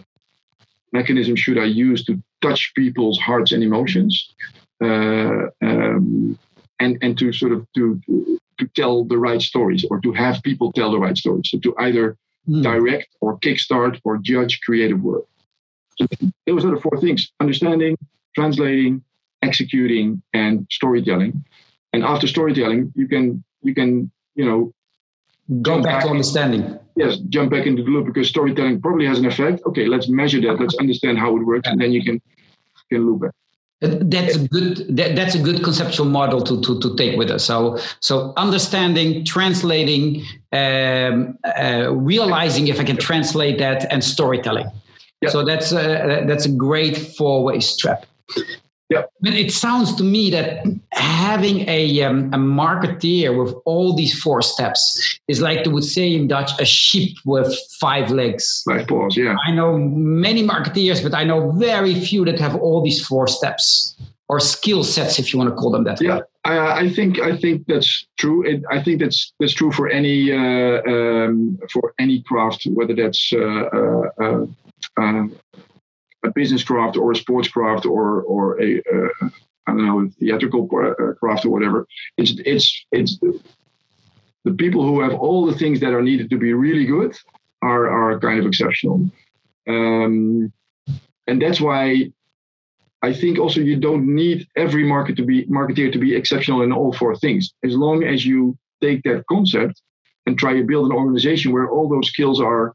mechanism 0.93 1.37
should 1.37 1.59
I 1.59 1.65
use 1.65 2.05
to 2.05 2.23
touch 2.43 2.73
people's 2.75 3.19
hearts 3.19 3.53
and 3.53 3.63
emotions? 3.63 4.35
Uh, 4.83 5.47
um, 5.63 6.39
and 6.81 6.99
and 7.03 7.19
to 7.19 7.33
sort 7.33 7.53
of 7.53 7.67
to 7.75 8.01
to 8.59 8.67
tell 8.75 9.05
the 9.05 9.19
right 9.19 9.41
stories 9.41 9.85
or 9.91 10.01
to 10.01 10.13
have 10.13 10.43
people 10.43 10.73
tell 10.73 10.91
the 10.91 10.99
right 10.99 11.17
stories. 11.17 11.49
So 11.51 11.59
to 11.61 11.75
either 11.79 12.17
mm. 12.49 12.63
direct 12.63 13.09
or 13.21 13.39
kickstart 13.39 14.01
or 14.05 14.19
judge 14.19 14.61
creative 14.65 15.01
work. 15.03 15.25
So 15.97 16.07
those 16.47 16.65
are 16.65 16.75
the 16.75 16.81
four 16.81 17.01
things: 17.01 17.33
understanding, 17.41 17.97
translating, 18.35 19.03
executing, 19.43 20.23
and 20.33 20.67
storytelling. 20.71 21.45
And 21.93 22.05
after 22.05 22.27
storytelling, 22.27 22.93
you 22.95 23.09
can 23.09 23.43
you 23.63 23.75
can 23.75 24.11
you 24.35 24.45
know 24.45 24.73
go 25.63 25.83
back, 25.83 25.85
back 25.85 26.03
to 26.05 26.11
understanding. 26.11 26.79
Yes, 26.97 27.19
jump 27.29 27.51
back 27.51 27.67
into 27.67 27.83
the 27.83 27.91
loop 27.91 28.07
because 28.07 28.29
storytelling 28.29 28.81
probably 28.81 29.07
has 29.07 29.19
an 29.19 29.27
effect. 29.27 29.63
Okay, 29.67 29.87
let's 29.87 30.09
measure 30.09 30.41
that. 30.43 30.61
Let's 30.61 30.77
understand 30.79 31.19
how 31.19 31.37
it 31.37 31.45
works, 31.45 31.69
and 31.69 31.81
then 31.81 31.93
you 31.93 32.05
can 32.05 32.21
can 32.91 33.07
loop 33.07 33.21
back. 33.23 33.35
That's 33.81 34.35
a 34.35 34.49
good. 34.49 34.97
That, 34.97 35.15
that's 35.15 35.37
a 35.37 35.39
good 35.39 35.63
conceptual 35.63 36.07
model 36.07 36.43
to, 36.43 36.61
to 36.63 36.81
to 36.81 36.97
take 36.97 37.17
with 37.17 37.31
us. 37.31 37.45
So 37.45 37.79
so 38.01 38.33
understanding, 38.37 39.25
translating, 39.25 40.25
um, 40.53 41.39
uh, 41.45 41.93
realizing 41.93 42.67
if 42.67 42.81
I 42.81 42.85
can 42.85 42.97
translate 42.97 43.59
that, 43.59 43.87
and 43.93 44.03
storytelling. 44.03 44.67
Yep. 45.21 45.31
So 45.31 45.45
that's 45.45 45.71
a, 45.73 46.25
that's 46.27 46.47
a 46.47 46.51
great 46.51 46.97
four 46.97 47.45
way 47.45 47.61
strap. 47.61 48.07
Yeah. 48.91 49.03
But 49.21 49.35
it 49.35 49.53
sounds 49.53 49.95
to 49.97 50.05
me 50.05 50.31
that 50.31 50.65
having 50.93 51.69
a, 51.69 52.03
um, 52.03 52.33
a 52.33 52.39
marketeer 52.39 53.39
with 53.39 53.55
all 53.67 53.95
these 53.95 54.19
four 54.19 54.41
steps 54.41 55.21
is 55.29 55.43
like 55.43 55.65
they 55.65 55.71
would 55.71 55.85
say 55.85 56.15
in 56.15 56.27
Dutch, 56.27 56.51
a 56.59 56.65
sheep 56.65 57.19
with 57.27 57.55
five 57.81 58.11
legs. 58.11 58.63
Five 58.67 58.87
paws, 58.87 59.17
yeah. 59.17 59.37
I 59.47 59.51
know 59.53 59.77
many 59.77 60.43
marketeers, 60.43 61.03
but 61.03 61.15
I 61.15 61.25
know 61.25 61.53
very 61.53 62.01
few 62.01 62.25
that 62.25 62.41
have 62.41 62.57
all 62.57 62.83
these 62.83 63.05
four 63.07 63.29
steps 63.29 63.95
or 64.29 64.41
skill 64.41 64.85
sets, 64.85 65.19
if 65.19 65.33
you 65.33 65.39
want 65.39 65.51
to 65.51 65.57
call 65.57 65.71
them 65.71 65.85
that. 65.85 66.01
Yeah, 66.01 66.21
I, 66.45 66.85
I 66.85 66.91
think 66.91 67.19
I 67.19 67.37
think 67.37 67.67
that's 67.67 68.07
true. 68.19 68.47
It, 68.47 68.63
I 68.71 68.83
think 68.83 69.01
that's 69.01 69.33
that's 69.41 69.55
true 69.55 69.73
for 69.73 69.89
any 69.89 70.33
uh, 70.33 70.83
um, 70.87 71.59
for 71.73 71.95
any 71.99 72.23
craft, 72.23 72.67
whether 72.75 72.95
that's 72.95 73.33
uh, 73.33 73.39
uh, 73.39 74.03
uh, 74.21 74.47
uh 75.01 75.25
a 76.25 76.31
business 76.31 76.65
craft 76.65 76.97
or 76.97 77.13
a 77.13 77.17
sports 77.17 77.49
craft 77.49 77.87
or 77.87 78.23
or 78.23 78.61
a 78.63 78.79
uh, 78.79 79.29
I 79.67 79.73
don't 79.73 79.87
know 79.87 80.11
theatrical 80.19 80.65
uh, 80.65 81.13
craft 81.15 81.45
or 81.45 81.51
whatever. 81.51 81.87
It's 82.17 82.33
it's 82.45 82.87
it's 82.93 83.19
the, 83.19 83.41
the 84.45 84.53
people 84.53 84.83
who 84.83 85.01
have 85.01 85.15
all 85.15 85.47
the 85.47 85.55
things 85.55 85.81
that 85.81 85.93
are 85.93 86.03
needed 86.03 86.31
to 86.31 86.39
be 86.39 86.53
really 86.53 86.87
good 86.87 87.17
are 87.63 87.89
are 87.89 88.19
kind 88.19 88.41
of 88.41 88.47
exceptional, 88.47 89.11
um, 89.69 90.53
and 91.27 91.43
that's 91.43 91.61
why 91.61 92.11
I 93.03 93.13
think 93.13 93.39
also 93.39 93.61
you 93.61 93.77
don't 93.77 94.15
need 94.15 94.47
every 94.57 94.85
market 94.85 95.17
to 95.17 95.25
be 95.25 95.45
marketeer 95.47 95.93
to 95.93 95.99
be 95.99 96.17
exceptional 96.17 96.63
in 96.63 96.73
all 96.73 96.93
four 96.93 97.15
things. 97.17 97.53
As 97.65 97.75
long 97.77 98.03
as 98.05 98.27
you 98.27 98.57
take 98.81 99.03
that 99.05 99.25
concept 99.29 99.83
and 100.27 100.39
try 100.39 100.55
to 100.55 100.65
build 100.65 100.91
an 100.91 100.97
organization 100.97 101.53
where 101.53 101.71
all 101.71 101.89
those 101.89 102.09
skills 102.09 102.41
are 102.41 102.75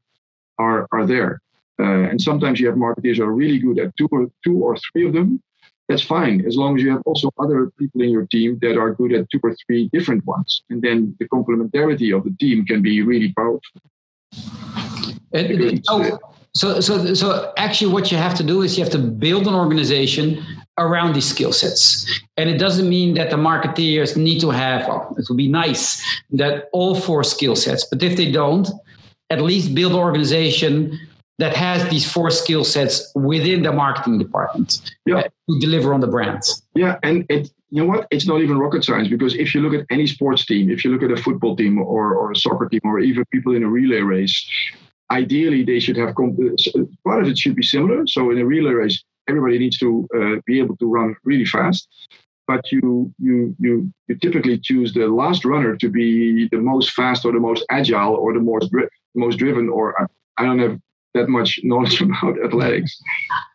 are 0.59 0.87
are 0.91 1.05
there. 1.05 1.41
Uh, 1.79 2.09
and 2.09 2.21
sometimes 2.21 2.59
you 2.59 2.67
have 2.67 2.77
marketers 2.77 3.17
who 3.17 3.23
are 3.23 3.33
really 3.33 3.59
good 3.59 3.79
at 3.79 3.95
two 3.97 4.07
or 4.11 4.27
two 4.43 4.63
or 4.63 4.77
three 4.91 5.07
of 5.07 5.13
them. 5.13 5.41
That's 5.89 6.03
fine, 6.03 6.45
as 6.45 6.55
long 6.55 6.77
as 6.77 6.83
you 6.83 6.91
have 6.91 7.01
also 7.05 7.29
other 7.37 7.69
people 7.77 8.01
in 8.01 8.09
your 8.09 8.25
team 8.27 8.57
that 8.61 8.77
are 8.77 8.93
good 8.93 9.11
at 9.13 9.29
two 9.29 9.39
or 9.43 9.53
three 9.65 9.89
different 9.91 10.25
ones. 10.25 10.63
And 10.69 10.81
then 10.81 11.15
the 11.19 11.27
complementarity 11.27 12.15
of 12.15 12.23
the 12.23 12.33
team 12.39 12.65
can 12.65 12.81
be 12.81 13.01
really 13.01 13.33
powerful. 13.33 13.81
And, 15.33 15.83
oh, 15.89 16.19
so, 16.55 16.79
so, 16.79 17.13
so 17.15 17.51
actually, 17.57 17.91
what 17.91 18.11
you 18.11 18.17
have 18.17 18.35
to 18.35 18.43
do 18.43 18.61
is 18.61 18.77
you 18.77 18.83
have 18.83 18.93
to 18.93 18.99
build 18.99 19.47
an 19.47 19.55
organization 19.55 20.45
around 20.77 21.13
these 21.13 21.25
skill 21.25 21.51
sets. 21.51 22.21
And 22.37 22.49
it 22.49 22.57
doesn't 22.57 22.87
mean 22.87 23.15
that 23.15 23.29
the 23.29 23.37
marketeers 23.37 24.15
need 24.15 24.39
to 24.41 24.51
have, 24.51 24.87
well, 24.87 25.15
it 25.17 25.25
would 25.27 25.37
be 25.37 25.47
nice 25.47 26.03
that 26.31 26.69
all 26.71 26.95
four 26.95 27.23
skill 27.23 27.55
sets, 27.55 27.85
but 27.85 28.01
if 28.01 28.15
they 28.15 28.31
don't, 28.31 28.69
at 29.29 29.41
least 29.41 29.75
build 29.75 29.93
an 29.93 29.99
organization 29.99 30.99
that 31.39 31.55
has 31.55 31.89
these 31.89 32.09
four 32.09 32.29
skill 32.29 32.63
sets 32.63 33.11
within 33.15 33.63
the 33.63 33.71
marketing 33.71 34.19
department 34.19 34.91
yeah. 35.05 35.17
Uh, 35.17 35.23
to 35.49 35.59
deliver 35.59 35.93
on 35.93 35.99
the 35.99 36.07
brand. 36.07 36.41
Yeah, 36.75 36.99
and 37.03 37.25
it 37.29 37.51
you 37.69 37.81
know 37.81 37.87
what? 37.87 38.07
It's 38.11 38.27
not 38.27 38.41
even 38.41 38.59
rocket 38.59 38.83
science 38.83 39.07
because 39.07 39.33
if 39.35 39.55
you 39.55 39.61
look 39.61 39.73
at 39.73 39.85
any 39.89 40.05
sports 40.05 40.45
team, 40.45 40.69
if 40.69 40.85
you 40.85 40.91
look 40.91 41.01
at 41.01 41.11
a 41.11 41.21
football 41.21 41.55
team 41.55 41.79
or, 41.79 42.13
or 42.13 42.31
a 42.31 42.35
soccer 42.35 42.69
team 42.69 42.81
or 42.83 42.99
even 42.99 43.25
people 43.31 43.55
in 43.55 43.63
a 43.63 43.67
relay 43.67 44.01
race, 44.01 44.47
ideally 45.09 45.63
they 45.63 45.79
should 45.79 45.97
have 45.97 46.13
comp- 46.13 46.37
part 47.03 47.23
of 47.23 47.29
it 47.29 47.37
should 47.37 47.55
be 47.55 47.63
similar. 47.63 48.05
So 48.05 48.29
in 48.29 48.37
a 48.37 48.45
relay 48.45 48.73
race, 48.73 49.03
everybody 49.27 49.57
needs 49.57 49.79
to 49.79 50.07
uh, 50.15 50.41
be 50.45 50.59
able 50.59 50.77
to 50.77 50.85
run 50.85 51.15
really 51.23 51.45
fast 51.45 51.87
but 52.47 52.71
you 52.71 53.13
you 53.19 53.55
you 53.59 53.91
you 54.07 54.15
typically 54.15 54.57
choose 54.57 54.93
the 54.93 55.07
last 55.07 55.45
runner 55.45 55.75
to 55.77 55.89
be 55.89 56.47
the 56.49 56.57
most 56.57 56.91
fast 56.91 57.25
or 57.25 57.31
the 57.31 57.39
most 57.39 57.65
agile 57.69 58.15
or 58.15 58.33
the 58.33 58.39
most 58.39 58.69
dri- 58.71 58.89
most 59.15 59.37
driven 59.37 59.69
or 59.69 59.99
I, 60.01 60.05
I 60.37 60.45
don't 60.45 60.59
have 60.59 60.79
that 61.13 61.29
much 61.29 61.59
knowledge 61.63 62.01
about 62.01 62.43
athletics 62.43 63.01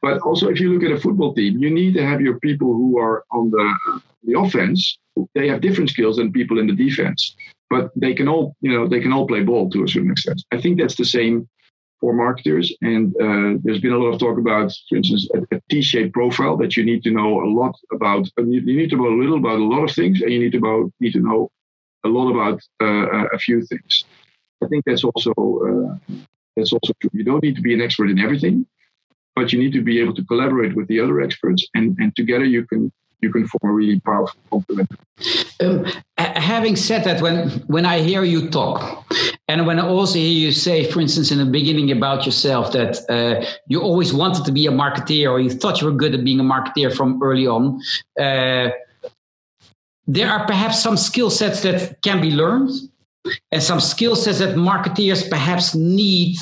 but 0.02 0.18
also 0.20 0.48
if 0.48 0.60
you 0.60 0.72
look 0.72 0.82
at 0.82 0.96
a 0.96 1.00
football 1.00 1.34
team 1.34 1.58
you 1.58 1.70
need 1.70 1.94
to 1.94 2.04
have 2.04 2.20
your 2.20 2.38
people 2.40 2.72
who 2.72 2.98
are 2.98 3.24
on 3.30 3.50
the 3.50 4.00
the 4.24 4.38
offense 4.38 4.98
they 5.34 5.48
have 5.48 5.60
different 5.60 5.90
skills 5.90 6.16
than 6.16 6.32
people 6.32 6.58
in 6.58 6.66
the 6.66 6.74
defense 6.74 7.36
but 7.70 7.90
they 7.96 8.14
can 8.14 8.28
all 8.28 8.56
you 8.60 8.72
know 8.72 8.86
they 8.88 9.00
can 9.00 9.12
all 9.12 9.26
play 9.26 9.42
ball 9.42 9.68
to 9.70 9.84
a 9.84 9.88
certain 9.88 10.10
extent 10.10 10.42
i 10.52 10.60
think 10.60 10.78
that's 10.78 10.96
the 10.96 11.04
same 11.04 11.48
for 12.00 12.12
marketers. 12.12 12.74
And 12.82 13.14
uh, 13.16 13.60
there's 13.62 13.80
been 13.80 13.92
a 13.92 13.98
lot 13.98 14.14
of 14.14 14.20
talk 14.20 14.38
about, 14.38 14.72
for 14.88 14.96
instance, 14.96 15.28
a 15.34 15.56
a 15.56 15.60
T-shaped 15.70 16.12
profile 16.12 16.56
that 16.58 16.76
you 16.76 16.84
need 16.84 17.02
to 17.04 17.10
know 17.10 17.42
a 17.42 17.48
lot 17.48 17.74
about. 17.92 18.28
You 18.36 18.60
need 18.62 18.90
to 18.90 18.96
know 18.96 19.08
a 19.08 19.20
little 19.20 19.38
about 19.38 19.58
a 19.58 19.64
lot 19.64 19.84
of 19.84 19.94
things, 19.94 20.20
and 20.22 20.32
you 20.32 20.38
need 20.38 20.52
to 20.52 20.60
know, 20.60 20.92
need 21.00 21.12
to 21.12 21.20
know 21.20 21.50
a 22.04 22.08
lot 22.08 22.30
about 22.30 22.60
uh, 22.82 23.26
a 23.32 23.38
few 23.38 23.64
things. 23.64 24.04
I 24.62 24.66
think 24.68 24.84
that's 24.84 25.04
also 25.04 25.32
uh, 25.32 26.14
that's 26.58 26.72
also 26.72 26.92
true. 27.00 27.10
You 27.12 27.24
don't 27.24 27.42
need 27.42 27.56
to 27.56 27.62
be 27.62 27.74
an 27.74 27.80
expert 27.80 28.10
in 28.10 28.18
everything, 28.18 28.66
but 29.34 29.52
you 29.52 29.58
need 29.58 29.72
to 29.72 29.82
be 29.82 30.00
able 30.00 30.14
to 30.14 30.24
collaborate 30.24 30.74
with 30.76 30.88
the 30.88 31.00
other 31.00 31.20
experts, 31.20 31.66
and 31.74 31.96
and 31.98 32.14
together 32.16 32.44
you 32.44 32.66
can 32.66 32.92
you 33.20 33.32
can 33.32 33.46
form 33.46 33.70
a 33.72 33.74
really 33.74 34.00
powerful 34.00 34.38
complement. 34.50 34.90
Um, 35.60 35.86
having 36.16 36.76
said 36.76 37.04
that, 37.04 37.20
when 37.20 37.50
when 37.66 37.84
I 37.84 38.00
hear 38.00 38.22
you 38.22 38.48
talk, 38.48 38.80
and 39.48 39.66
when 39.66 39.78
I 39.78 39.86
also 39.86 40.18
hear 40.18 40.28
you 40.46 40.52
say, 40.52 40.90
for 40.90 41.00
instance, 41.00 41.30
in 41.30 41.38
the 41.38 41.46
beginning 41.46 41.90
about 41.90 42.26
yourself 42.26 42.72
that 42.72 42.98
uh, 43.08 43.44
you 43.66 43.80
always 43.80 44.12
wanted 44.12 44.44
to 44.44 44.52
be 44.52 44.66
a 44.66 44.70
marketeer, 44.70 45.30
or 45.30 45.40
you 45.40 45.50
thought 45.50 45.80
you 45.80 45.86
were 45.88 45.96
good 45.96 46.14
at 46.14 46.24
being 46.24 46.40
a 46.40 46.44
marketeer 46.44 46.94
from 46.94 47.22
early 47.22 47.46
on, 47.46 47.80
uh, 48.20 48.68
there 50.06 50.30
are 50.30 50.46
perhaps 50.46 50.82
some 50.82 50.96
skill 50.96 51.30
sets 51.30 51.62
that 51.62 52.00
can 52.02 52.20
be 52.20 52.30
learned, 52.30 52.70
and 53.52 53.62
some 53.62 53.80
skill 53.80 54.16
sets 54.16 54.38
that 54.38 54.56
marketeers 54.56 55.28
perhaps 55.28 55.74
need. 55.74 56.36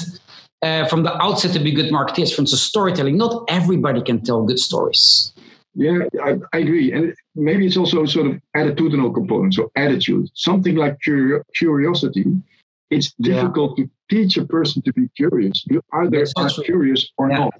Uh, 0.63 0.87
from 0.89 1.03
the 1.03 1.15
outset 1.23 1.53
to 1.53 1.59
be 1.59 1.71
good 1.71 1.93
marketeers, 1.93 2.35
from 2.35 2.47
the 2.47 2.57
storytelling. 2.57 3.17
Not 3.19 3.45
everybody 3.49 4.01
can 4.03 4.23
tell 4.23 4.43
good 4.43 4.59
stories. 4.59 5.35
Yeah, 5.77 6.05
I, 6.25 6.37
I, 6.55 6.59
agree. 6.59 6.91
And 6.93 7.15
maybe 7.35 7.67
it's 7.67 7.77
also 7.77 8.07
sort 8.07 8.29
of 8.29 8.41
attitudinal 8.57 9.13
component, 9.13 9.53
so 9.53 9.71
attitude, 9.77 10.31
something 10.33 10.75
like 10.75 10.97
curi- 11.07 11.43
curiosity. 11.55 12.25
It's 12.91 13.13
difficult 13.21 13.79
yeah. 13.79 13.85
to 13.85 13.91
teach 14.09 14.39
a 14.39 14.47
person 14.47 14.81
to 14.83 14.93
be 14.95 15.09
curious. 15.15 15.65
You 15.69 15.83
either 15.93 16.25
are 16.37 16.49
curious 16.65 17.13
or 17.19 17.31
yeah. 17.31 17.39
not. 17.39 17.55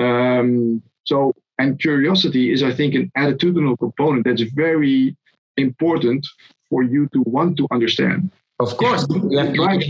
Um, 0.00 0.82
so, 1.04 1.32
and 1.60 1.78
curiosity 1.78 2.52
is, 2.52 2.64
I 2.64 2.72
think, 2.72 2.94
an 2.96 3.12
attitudinal 3.16 3.78
component 3.78 4.24
that's 4.24 4.42
very 4.42 5.16
important 5.56 6.26
for 6.70 6.82
you 6.82 7.08
to 7.08 7.22
want 7.26 7.56
to 7.58 7.66
understand. 7.70 8.30
Of 8.58 8.76
course, 8.76 9.06
you 9.10 9.38
have, 9.38 9.54
drive 9.54 9.80
to, 9.80 9.86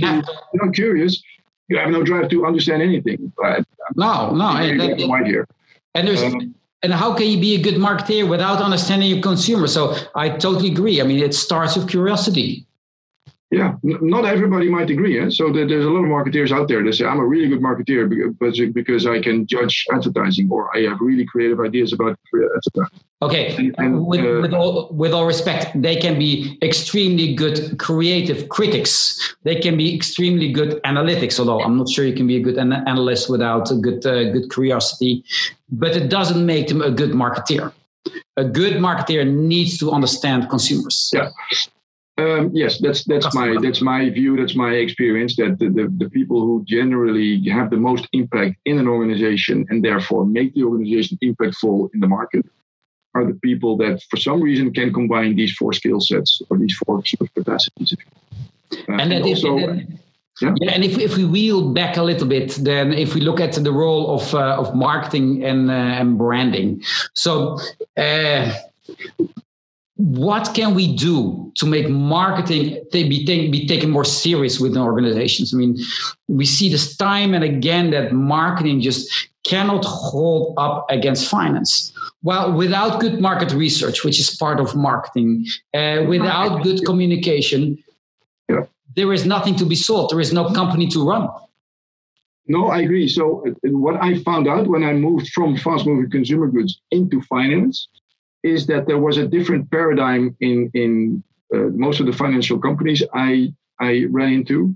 you're 0.53 0.67
not 0.67 0.75
curious. 0.75 1.23
You 1.69 1.79
have 1.79 1.91
no 1.91 2.03
drive 2.03 2.29
to 2.31 2.47
understand 2.47 2.83
anything. 2.83 3.33
But 3.37 3.65
no, 3.95 4.35
no, 4.35 4.49
and, 4.57 4.81
that, 4.81 5.27
here. 5.27 5.47
and 5.95 6.09
there's. 6.09 6.23
Um, 6.23 6.55
and 6.83 6.93
how 6.93 7.15
can 7.15 7.27
you 7.27 7.41
be 7.41 7.55
a 7.55 7.63
good 7.63 7.77
marketer 7.77 8.29
without 8.29 8.61
understanding 8.61 9.11
your 9.11 9.23
consumer? 9.23 9.67
So 9.67 9.97
I 10.15 10.29
totally 10.29 10.71
agree. 10.71 11.01
I 11.01 11.05
mean, 11.05 11.21
it 11.23 11.35
starts 11.35 11.75
with 11.75 11.89
curiosity. 11.89 12.66
Yeah, 13.53 13.77
not 13.85 14.25
everybody 14.25 14.69
might 14.69 14.91
agree. 14.91 15.21
Eh? 15.21 15.31
So 15.31 15.53
there's 15.53 15.85
a 15.85 15.89
lot 15.89 16.01
of 16.01 16.11
marketeers 16.11 16.51
out 16.51 16.67
there 16.67 16.83
that 16.83 16.95
say, 16.95 17.07
I'm 17.07 17.21
a 17.21 17.25
really 17.25 17.47
good 17.47 17.61
marketeer 17.61 18.09
because 18.73 19.07
I 19.07 19.23
can 19.23 19.47
judge 19.47 19.87
advertising 19.93 20.51
or 20.51 20.77
I 20.77 20.83
have 20.89 21.01
really 21.01 21.25
creative 21.25 21.61
ideas 21.61 21.93
about 21.93 22.19
advertising. 22.35 23.01
Okay, 23.23 23.55
and, 23.57 23.75
and, 23.79 24.07
with, 24.07 24.21
uh, 24.21 24.41
with, 24.43 24.53
all, 24.53 24.89
with 24.91 25.13
all 25.13 25.27
respect, 25.27 25.81
they 25.81 25.95
can 25.95 26.19
be 26.19 26.59
extremely 26.61 27.35
good 27.35 27.79
creative 27.79 28.49
critics. 28.49 29.37
They 29.45 29.55
can 29.55 29.77
be 29.77 29.95
extremely 29.95 30.53
good 30.53 30.83
analytics, 30.83 31.39
although 31.39 31.61
I'm 31.61 31.79
not 31.79 31.89
sure 31.89 32.05
you 32.05 32.15
can 32.15 32.27
be 32.27 32.37
a 32.39 32.43
good 32.43 32.59
an- 32.59 32.73
analyst 32.73 33.31
without 33.31 33.71
a 33.71 33.77
good, 33.77 34.05
uh, 34.05 34.33
good 34.33 34.51
curiosity. 34.51 35.25
But 35.71 35.97
it 35.97 36.09
doesn't 36.09 36.45
make 36.45 36.67
them 36.67 36.83
a 36.83 36.91
good 36.91 37.13
marketeer. 37.13 37.73
A 38.37 38.45
good 38.45 38.75
marketeer 38.75 39.27
needs 39.27 39.79
to 39.79 39.93
understand 39.93 40.51
consumers. 40.51 41.11
Yeah. 41.15 41.31
Um, 42.19 42.51
yes, 42.55 42.79
that's 42.79 43.05
that's 43.05 43.35
my 43.35 43.57
that's 43.61 43.83
my 43.83 44.09
view. 44.09 44.37
That's 44.39 44.57
my 44.57 44.73
experience. 44.73 45.37
That 45.37 45.59
the, 45.59 45.69
the, 45.69 45.95
the, 45.99 46.09
people 46.09 46.41
who 46.41 46.65
generally 46.67 47.47
have 47.51 47.69
the 47.69 47.77
most 47.77 48.09
impact 48.13 48.57
in 48.65 48.79
an 48.79 48.89
organization 48.89 49.67
and 49.69 49.85
therefore 49.85 50.25
make 50.25 50.55
the 50.55 50.63
organization 50.63 51.19
impactful 51.23 51.91
in 51.93 52.01
the 52.01 52.09
market 52.09 52.47
are 53.15 53.27
the 53.27 53.39
people 53.41 53.77
that, 53.79 54.03
for 54.11 54.17
some 54.17 54.41
reason, 54.41 54.73
can 54.73 54.95
combine 54.95 55.37
these 55.37 55.55
four 55.57 55.75
skill 55.75 56.01
sets 56.01 56.41
or 56.49 56.57
these 56.57 56.75
four 56.77 57.05
sort 57.05 57.29
of 57.29 57.35
capacities. 57.35 57.95
Uh, 58.89 58.93
and, 58.93 59.13
and 59.13 59.25
also, 59.25 59.59
yeah. 59.59 60.55
yeah, 60.61 60.73
and 60.73 60.85
if, 60.85 60.99
if 60.99 61.17
we 61.19 61.25
wheel 61.25 61.73
back 61.73 61.99
a 61.99 62.03
little 62.03 62.27
bit, 62.27 62.53
then 62.63 62.95
if 62.95 63.15
we 63.15 63.21
look 63.21 63.41
at 63.41 63.53
the 63.53 63.73
role 63.73 64.15
of 64.15 64.35
uh, 64.35 64.57
of 64.57 64.75
marketing 64.75 65.45
and 65.45 65.71
uh, 65.71 66.01
and 66.01 66.17
branding, 66.17 66.83
so 67.15 67.59
uh, 67.99 68.53
what 69.97 70.55
can 70.55 70.75
we 70.75 70.95
do 70.95 71.51
to 71.57 71.65
make 71.65 71.89
marketing 71.89 72.85
be, 72.93 73.25
take, 73.25 73.51
be 73.51 73.67
taken 73.67 73.91
more 73.91 74.05
serious 74.05 74.61
within 74.61 74.83
organizations? 74.83 75.55
I 75.55 75.57
mean, 75.57 75.79
we 76.29 76.45
see 76.45 76.69
this 76.69 76.97
time 76.97 77.33
and 77.33 77.43
again 77.43 77.91
that 77.91 78.13
marketing 78.13 78.83
just 78.83 79.31
cannot 79.47 79.85
hold 79.85 80.55
up 80.59 80.87
against 80.91 81.31
finance. 81.31 81.93
Well, 82.23 82.53
without 82.53 83.01
good 83.01 83.21
market 83.21 83.53
research, 83.53 84.05
which 84.05 84.21
is 84.21 84.37
part 84.37 84.61
of 84.61 84.77
marketing, 84.77 85.47
uh, 85.73 86.05
without 86.07 86.63
good 86.63 86.85
communication, 86.85 87.83
yeah. 88.51 88.65
there 88.97 89.13
is 89.15 89.25
nothing 89.25 89.57
to 89.57 89.65
be 89.65 89.77
sold. 89.77 90.11
There 90.11 90.21
is 90.21 90.33
no 90.33 90.51
company 90.51 90.89
to 90.89 91.09
run. 91.09 91.29
No, 92.49 92.69
I 92.69 92.81
agree. 92.81 93.09
So, 93.09 93.45
uh, 93.47 93.71
what 93.71 94.01
I 94.03 94.19
found 94.19 94.47
out 94.47 94.67
when 94.67 94.85
I 94.85 94.93
moved 94.93 95.29
from 95.29 95.57
fast 95.57 95.87
moving 95.87 96.11
consumer 96.11 96.49
goods 96.49 96.81
into 96.91 97.21
finance 97.23 97.89
is 98.55 98.67
that 98.67 98.87
there 98.87 99.03
was 99.07 99.17
a 99.19 99.27
different 99.37 99.71
paradigm 99.71 100.25
in 100.41 100.71
in 100.83 101.23
uh, 101.55 101.69
most 101.87 102.01
of 102.01 102.07
the 102.07 102.17
financial 102.25 102.59
companies 102.59 103.03
I 103.29 103.53
I 103.81 103.93
ran 104.19 104.33
into 104.39 104.75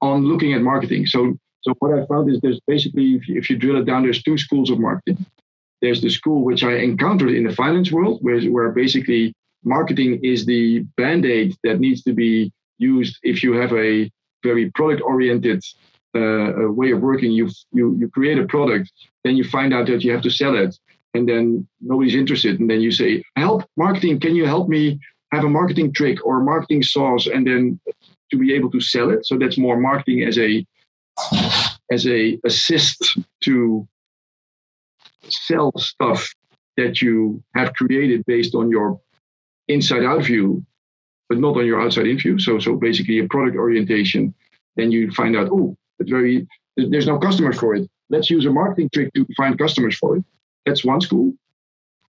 on 0.00 0.16
looking 0.30 0.52
at 0.54 0.62
marketing. 0.72 1.06
So 1.06 1.20
so 1.64 1.72
what 1.78 1.92
I 1.98 2.04
found 2.06 2.30
is 2.30 2.40
there's 2.40 2.60
basically 2.66 3.14
if 3.18 3.22
you, 3.28 3.38
if 3.40 3.48
you 3.48 3.56
drill 3.56 3.80
it 3.80 3.86
down, 3.90 4.02
there's 4.02 4.22
two 4.22 4.38
schools 4.46 4.70
of 4.70 4.78
marketing. 4.78 5.24
There's 5.82 6.02
the 6.02 6.10
school 6.10 6.44
which 6.44 6.62
I 6.64 6.74
encountered 6.90 7.32
in 7.38 7.44
the 7.44 7.54
finance 7.62 7.90
world, 7.96 8.18
where 8.24 8.40
where 8.54 8.70
basically 8.72 9.24
marketing 9.76 10.20
is 10.32 10.44
the 10.44 10.80
band-aid 10.98 11.56
that 11.64 11.80
needs 11.80 12.02
to 12.02 12.12
be 12.12 12.52
used 12.78 13.14
if 13.22 13.42
you 13.42 13.52
have 13.60 13.72
a 13.72 14.10
very 14.42 14.70
product-oriented 14.76 15.60
uh, 16.20 16.70
way 16.80 16.90
of 16.92 17.00
working. 17.00 17.30
You 17.32 17.46
you 17.72 17.84
you 18.00 18.06
create 18.16 18.38
a 18.38 18.46
product, 18.46 18.86
then 19.24 19.36
you 19.38 19.44
find 19.56 19.70
out 19.74 19.86
that 19.86 20.04
you 20.04 20.12
have 20.12 20.26
to 20.28 20.30
sell 20.40 20.54
it, 20.64 20.72
and 21.14 21.28
then 21.28 21.66
nobody's 21.80 22.14
interested. 22.14 22.60
And 22.60 22.68
then 22.68 22.80
you 22.80 22.90
say 22.90 23.22
help 23.36 23.64
marketing 23.76 24.20
can 24.20 24.34
you 24.34 24.44
help 24.44 24.68
me 24.68 25.00
have 25.32 25.44
a 25.44 25.48
marketing 25.48 25.92
trick 25.92 26.24
or 26.26 26.42
marketing 26.42 26.82
sauce 26.82 27.26
and 27.26 27.46
then 27.46 27.80
to 28.30 28.36
be 28.38 28.52
able 28.52 28.70
to 28.72 28.80
sell 28.80 29.10
it? 29.10 29.24
So 29.24 29.38
that's 29.38 29.56
more 29.56 29.78
marketing 29.78 30.22
as 30.24 30.38
a 30.38 30.66
as 31.90 32.06
a 32.06 32.38
assist 32.44 33.18
to 33.44 33.88
sell 35.28 35.72
stuff 35.78 36.34
that 36.76 37.00
you 37.00 37.42
have 37.54 37.72
created 37.74 38.24
based 38.26 38.54
on 38.54 38.68
your 38.68 39.00
inside 39.68 40.04
out 40.04 40.24
view 40.24 40.64
but 41.30 41.38
not 41.38 41.56
on 41.56 41.64
your 41.64 41.80
outside 41.80 42.06
in 42.06 42.18
view. 42.18 42.38
So 42.38 42.58
so 42.58 42.76
basically 42.76 43.20
a 43.20 43.28
product 43.28 43.56
orientation. 43.56 44.34
Then 44.76 44.90
you 44.90 45.10
find 45.12 45.36
out 45.36 45.48
oh 45.50 45.76
it's 46.00 46.10
very 46.10 46.46
there's 46.76 47.06
no 47.06 47.18
customers 47.18 47.58
for 47.58 47.76
it. 47.76 47.88
Let's 48.10 48.28
use 48.28 48.44
a 48.44 48.50
marketing 48.50 48.90
trick 48.92 49.12
to 49.14 49.24
find 49.36 49.56
customers 49.56 49.96
for 49.96 50.16
it 50.16 50.24
that's 50.66 50.84
one 50.84 51.00
school. 51.00 51.32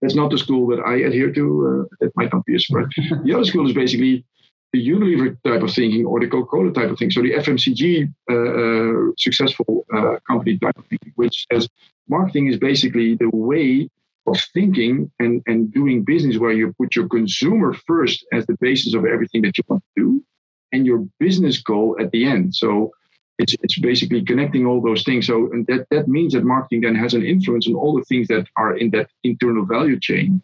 That's 0.03 0.15
not 0.15 0.31
the 0.31 0.39
school 0.39 0.67
that 0.69 0.81
I 0.81 0.97
adhere 0.97 1.33
to. 1.33 1.87
Uh, 1.91 1.97
that 2.01 2.13
might 2.17 2.33
not 2.33 2.45
be 2.45 2.55
a 2.55 2.59
spread. 2.59 2.87
the 3.25 3.35
other 3.35 3.45
school 3.45 3.67
is 3.67 3.75
basically 3.75 4.25
the 4.73 4.89
Unilever 4.89 5.37
type 5.45 5.63
of 5.63 5.73
thinking 5.73 6.05
or 6.05 6.21
the 6.21 6.29
Coca-Cola 6.29 6.73
type 6.73 6.91
of 6.91 6.99
thinking. 6.99 7.13
So 7.13 7.23
the 7.23 7.33
FMCG 7.33 8.13
uh, 8.31 8.35
uh, 8.35 9.13
successful 9.17 9.87
uh, 9.95 10.17
company 10.27 10.59
type 10.59 10.77
of 10.77 10.87
thinking, 10.87 11.13
which 11.17 11.47
says 11.51 11.69
marketing 12.09 12.49
is 12.49 12.59
basically 12.59 13.15
the 13.15 13.31
way 13.33 13.89
of 14.27 14.39
thinking 14.53 15.11
and, 15.19 15.43
and 15.47 15.73
doing 15.73 16.05
business 16.05 16.37
where 16.37 16.53
you 16.53 16.75
put 16.79 16.97
your 16.97 17.09
consumer 17.09 17.75
first 17.87 18.27
as 18.33 18.45
the 18.47 18.57
basis 18.61 18.93
of 18.95 19.07
everything 19.07 19.43
that 19.43 19.57
you 19.57 19.65
want 19.69 19.83
to 19.97 20.03
do 20.03 20.25
and 20.73 20.85
your 20.85 21.07
business 21.21 21.63
goal 21.63 21.97
at 22.01 22.11
the 22.11 22.27
end. 22.27 22.55
So 22.55 22.91
it's 23.38 23.55
it's 23.62 23.79
basically 23.79 24.22
connecting 24.25 24.66
all 24.66 24.81
those 24.81 25.03
things. 25.03 25.27
So 25.27 25.51
that, 25.68 25.87
that 25.90 26.09
means 26.09 26.33
that 26.33 26.44
marketing 26.44 26.83
then 26.83 26.94
has 26.94 27.14
an 27.14 27.25
influence 27.25 27.66
on 27.68 27.75
all 27.75 27.94
the 27.94 28.05
things 28.05 28.29
that 28.29 28.46
are 28.57 28.77
in 28.77 28.90
that 28.90 29.09
internal 29.25 29.64
value 29.66 29.99
chain 30.01 30.42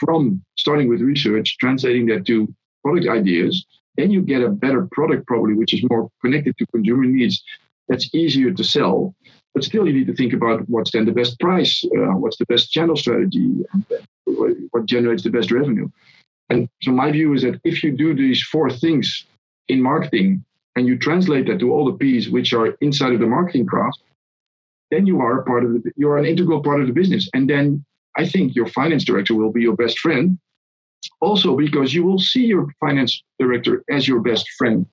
from 0.00 0.42
starting 0.56 0.88
with 0.88 1.00
research, 1.00 1.56
translating 1.58 2.06
that 2.06 2.26
to 2.26 2.52
product 2.84 3.08
ideas, 3.08 3.64
then 3.96 4.10
you 4.10 4.22
get 4.22 4.42
a 4.42 4.48
better 4.48 4.86
product 4.92 5.26
probably, 5.26 5.54
which 5.54 5.74
is 5.74 5.82
more 5.90 6.08
connected 6.22 6.56
to 6.58 6.66
consumer 6.66 7.04
needs. 7.04 7.42
That's 7.88 8.14
easier 8.14 8.52
to 8.52 8.64
sell, 8.64 9.14
but 9.54 9.64
still 9.64 9.86
you 9.86 9.94
need 9.94 10.06
to 10.06 10.14
think 10.14 10.32
about 10.32 10.68
what's 10.68 10.92
then 10.92 11.06
the 11.06 11.12
best 11.12 11.40
price, 11.40 11.82
uh, 11.84 12.16
what's 12.16 12.36
the 12.36 12.46
best 12.46 12.70
channel 12.70 12.96
strategy, 12.96 13.64
what 14.24 14.84
generates 14.84 15.22
the 15.22 15.30
best 15.30 15.50
revenue. 15.50 15.88
And 16.50 16.68
so 16.82 16.92
my 16.92 17.10
view 17.10 17.32
is 17.34 17.42
that 17.42 17.60
if 17.64 17.82
you 17.82 17.92
do 17.92 18.14
these 18.14 18.42
four 18.42 18.70
things 18.70 19.24
in 19.68 19.82
marketing 19.82 20.44
and 20.78 20.86
you 20.86 20.96
translate 20.96 21.46
that 21.48 21.58
to 21.58 21.72
all 21.72 21.84
the 21.84 21.98
P's 21.98 22.30
which 22.30 22.52
are 22.52 22.68
inside 22.80 23.12
of 23.12 23.20
the 23.20 23.26
marketing 23.26 23.66
craft, 23.66 24.00
then 24.92 25.06
you 25.06 25.20
are 25.20 25.42
part 25.42 25.64
of 25.64 25.72
the 25.72 25.92
you're 25.96 26.18
an 26.18 26.24
integral 26.24 26.62
part 26.62 26.80
of 26.80 26.86
the 26.86 26.92
business. 26.92 27.28
And 27.34 27.50
then 27.50 27.84
I 28.16 28.26
think 28.26 28.54
your 28.54 28.68
finance 28.68 29.04
director 29.04 29.34
will 29.34 29.52
be 29.52 29.62
your 29.62 29.76
best 29.76 29.98
friend. 29.98 30.38
Also, 31.20 31.56
because 31.56 31.92
you 31.92 32.04
will 32.04 32.18
see 32.18 32.44
your 32.46 32.66
finance 32.80 33.22
director 33.38 33.84
as 33.90 34.08
your 34.08 34.20
best 34.20 34.48
friend. 34.56 34.86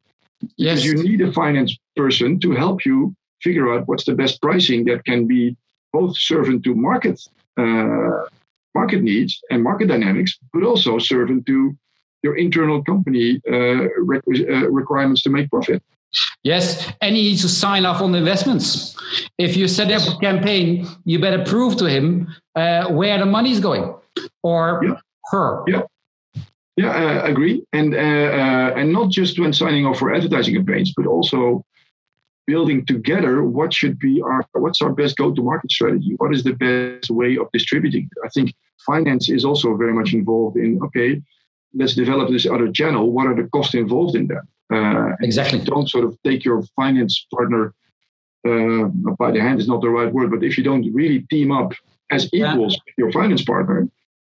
Yes. 0.58 0.84
Because 0.84 1.04
you 1.04 1.10
need 1.10 1.22
a 1.22 1.32
finance 1.32 1.78
person 1.96 2.40
to 2.40 2.52
help 2.52 2.86
you 2.86 3.16
figure 3.42 3.72
out 3.74 3.88
what's 3.88 4.06
the 4.06 4.16
best 4.16 4.42
pricing 4.42 4.86
that 4.86 5.06
can 5.06 5.28
be 5.28 5.56
both 5.94 6.18
servant 6.18 6.64
to 6.64 6.76
market 6.76 7.22
uh, 7.58 8.26
market 8.74 9.02
needs 9.02 9.40
and 9.52 9.64
market 9.64 9.88
dynamics, 9.88 10.38
but 10.52 10.64
also 10.64 10.98
servant 11.00 11.46
to 11.46 11.76
your 12.24 12.38
internal 12.38 12.84
company 12.84 13.42
uh, 13.48 13.88
requ- 14.00 14.50
uh, 14.50 14.70
requirements 14.70 15.22
to 15.24 15.30
make 15.30 15.50
profit. 15.50 15.82
Yes, 16.44 16.92
and 17.02 17.16
he 17.16 17.24
needs 17.24 17.42
to 17.42 17.50
sign 17.50 17.86
off 17.86 18.02
on 18.02 18.12
the 18.12 18.18
investments. 18.18 18.96
If 19.38 19.58
you 19.58 19.68
set 19.68 19.92
up 19.92 20.08
a 20.08 20.18
campaign, 20.20 20.88
you 21.04 21.20
better 21.20 21.44
prove 21.44 21.76
to 21.78 21.86
him 21.86 22.34
uh, 22.56 22.88
where 22.88 23.18
the 23.18 23.26
money 23.26 23.52
is 23.52 23.60
going, 23.60 23.94
or 24.44 24.82
yeah. 24.84 24.96
her. 25.32 25.64
Yeah, 25.68 25.82
yeah, 26.78 26.90
I 26.90 27.28
agree. 27.28 27.66
And 27.74 27.94
uh, 27.94 27.98
uh, 27.98 28.74
and 28.78 28.94
not 28.94 29.10
just 29.10 29.40
when 29.40 29.54
signing 29.54 29.86
off 29.86 30.00
for 30.00 30.14
advertising 30.14 30.56
campaigns, 30.56 30.94
but 30.96 31.06
also 31.06 31.66
building 32.48 32.86
together 32.86 33.44
what 33.44 33.74
should 33.74 33.98
be 33.98 34.22
our 34.22 34.46
what's 34.54 34.82
our 34.82 34.94
best 34.94 35.18
go-to-market 35.18 35.72
strategy. 35.72 36.14
What 36.18 36.34
is 36.34 36.44
the 36.44 36.54
best 36.54 37.10
way 37.10 37.38
of 37.38 37.52
distributing? 37.52 38.10
I 38.24 38.30
think 38.30 38.54
finance 38.86 39.30
is 39.30 39.44
also 39.44 39.76
very 39.76 39.94
much 39.94 40.14
involved 40.14 40.58
in. 40.58 40.80
Okay, 40.84 41.22
let's 41.76 41.96
develop 41.96 42.30
this 42.30 42.46
other 42.46 42.72
channel. 42.72 43.12
What 43.12 43.28
are 43.28 43.36
the 43.36 43.50
costs 43.50 43.76
involved 43.76 44.16
in 44.16 44.28
that? 44.28 44.44
Uh, 44.74 45.16
exactly. 45.22 45.60
Don't 45.60 45.90
sort 45.90 46.06
of 46.06 46.18
take 46.24 46.44
your 46.44 46.64
finance 46.76 47.26
partner 47.34 47.74
uh, 48.46 48.86
by 49.18 49.32
the 49.32 49.42
hand 49.42 49.60
is 49.60 49.68
not 49.68 49.82
the 49.82 49.90
right 49.90 50.12
word, 50.14 50.30
but 50.32 50.44
if 50.44 50.58
you 50.58 50.64
don't 50.64 50.86
really 50.94 51.22
team 51.32 51.52
up 51.52 51.74
as 52.12 52.26
equals 52.34 52.74
yeah. 52.74 52.82
with 52.86 52.96
your 52.98 53.12
finance 53.12 53.44
partner, 53.44 53.88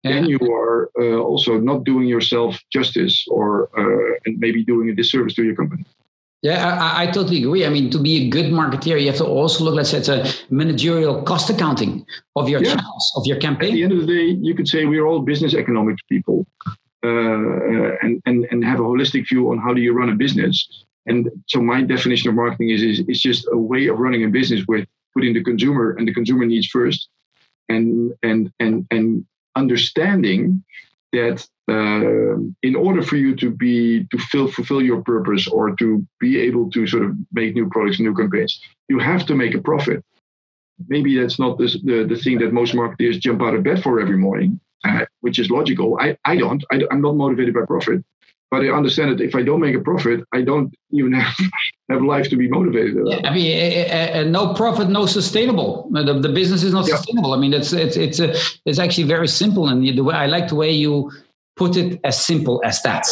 yeah. 0.04 0.14
then 0.14 0.26
you 0.26 0.40
are 0.52 0.90
uh, 1.00 1.18
also 1.18 1.60
not 1.60 1.84
doing 1.84 2.08
yourself 2.08 2.60
justice 2.72 3.26
or 3.30 3.70
uh, 3.78 4.18
and 4.26 4.40
maybe 4.40 4.64
doing 4.64 4.90
a 4.90 4.96
disservice 4.96 5.34
to 5.36 5.44
your 5.44 5.56
company. 5.56 5.86
Yeah, 6.42 6.80
I, 6.82 7.04
I, 7.04 7.08
totally 7.08 7.44
agree. 7.44 7.66
I 7.66 7.70
mean, 7.70 7.90
to 7.90 8.00
be 8.00 8.26
a 8.26 8.30
good 8.30 8.46
marketeer, 8.46 8.98
you 9.00 9.08
have 9.08 9.18
to 9.18 9.26
also 9.26 9.66
look, 9.66 9.76
let's 9.76 9.90
say, 9.90 9.98
at 9.98 10.08
a 10.08 10.34
managerial 10.50 11.22
cost 11.24 11.50
accounting 11.50 12.06
of 12.38 12.48
your 12.48 12.64
yeah. 12.64 12.76
channels, 12.76 13.12
of 13.18 13.26
your 13.26 13.38
campaign. 13.38 13.72
At 13.72 13.74
the 13.74 13.84
end 13.84 13.92
of 13.92 14.00
the 14.00 14.08
day, 14.08 14.40
you 14.42 14.56
could 14.56 14.68
say 14.68 14.86
we're 14.86 15.06
all 15.06 15.20
business 15.20 15.54
economics 15.54 16.02
people. 16.08 16.48
Uh, 17.02 17.96
and, 18.02 18.22
and, 18.26 18.46
and 18.52 18.66
have 18.66 18.82
a 18.82 18.84
holistic 18.84 19.26
view 19.30 19.52
on 19.52 19.58
how 19.58 19.74
do 19.74 19.80
you 19.80 19.94
run 19.94 20.10
a 20.10 20.16
business. 20.16 20.84
And 21.06 21.30
so 21.48 21.62
my 21.62 21.82
definition 21.82 22.30
of 22.30 22.36
marketing 22.36 22.72
is, 22.72 22.82
is, 22.82 23.00
is 23.08 23.22
just 23.22 23.48
a 23.54 23.58
way 23.58 23.88
of 23.88 24.00
running 24.00 24.26
a 24.26 24.28
business 24.28 24.66
with 24.68 24.86
putting 25.14 25.34
the 25.34 25.44
consumer 25.44 25.96
and 25.98 26.06
the 26.06 26.14
consumer 26.14 26.46
needs 26.46 26.68
first 26.68 27.08
and, 27.70 28.12
and, 28.22 28.52
and, 28.60 28.86
and 28.92 29.26
understanding 29.56 30.64
that 31.14 31.48
uh, 31.70 32.38
in 32.64 32.76
order 32.76 33.02
for 33.02 33.16
you 33.16 33.36
to 33.36 33.50
be 33.50 34.06
to 34.12 34.18
fill, 34.18 34.48
fulfill 34.48 34.82
your 34.82 35.02
purpose 35.02 35.48
or 35.48 35.76
to 35.76 36.06
be 36.20 36.40
able 36.40 36.70
to 36.72 36.86
sort 36.86 37.04
of 37.04 37.16
make 37.32 37.56
new 37.56 37.70
products 37.70 38.00
new 38.00 38.14
campaigns 38.14 38.62
you 38.90 39.00
have 39.00 39.26
to 39.26 39.36
make 39.36 39.56
a 39.56 39.62
profit 39.62 40.04
maybe 40.88 41.20
that's 41.20 41.40
not 41.40 41.58
the, 41.58 41.68
the, 41.84 42.06
the 42.08 42.16
thing 42.16 42.38
that 42.40 42.54
most 42.54 42.76
marketers 42.76 43.18
jump 43.18 43.42
out 43.42 43.56
of 43.56 43.64
bed 43.64 43.82
for 43.82 44.00
every 44.00 44.18
morning 44.18 44.60
uh, 44.86 45.06
which 45.22 45.40
is 45.40 45.50
logical. 45.50 45.98
I, 46.00 46.18
I 46.26 46.38
don't. 46.38 46.64
I, 46.72 46.82
am 46.92 47.02
not 47.02 47.16
motivated 47.16 47.54
by 47.54 47.66
profit. 47.66 48.04
But 48.52 48.64
I 48.64 48.70
understand 48.70 49.12
that 49.12 49.24
if 49.24 49.36
I 49.36 49.44
don't 49.44 49.60
make 49.60 49.76
a 49.76 49.80
profit, 49.80 50.24
I 50.34 50.42
don't 50.42 50.74
even 50.92 51.14
have, 51.22 51.52
have 51.90 52.02
life 52.02 52.30
to 52.30 52.36
be 52.36 52.48
motivated. 52.48 52.98
Yeah, 53.06 53.20
I 53.24 53.34
mean, 53.34 53.92
uh, 53.92 54.20
uh, 54.20 54.24
no 54.24 54.54
profit, 54.54 54.90
no 54.90 55.06
sustainable. 55.06 55.88
The, 55.92 56.20
the 56.20 56.30
business 56.30 56.64
is 56.64 56.74
not 56.74 56.88
yeah. 56.88 56.96
sustainable. 56.96 57.34
I 57.34 57.38
mean, 57.38 57.54
it's 57.54 57.74
it's 57.74 57.96
it's 57.96 58.20
a, 58.20 58.34
it's 58.66 58.80
actually 58.80 59.04
very 59.04 59.28
simple, 59.28 59.68
and 59.68 59.84
the 59.84 60.04
way 60.04 60.16
I 60.16 60.26
like 60.26 60.48
the 60.48 60.56
way 60.56 60.72
you 60.72 61.12
put 61.56 61.78
it 61.78 62.00
as 62.04 62.26
simple 62.26 62.62
as 62.66 62.82
that. 62.82 63.06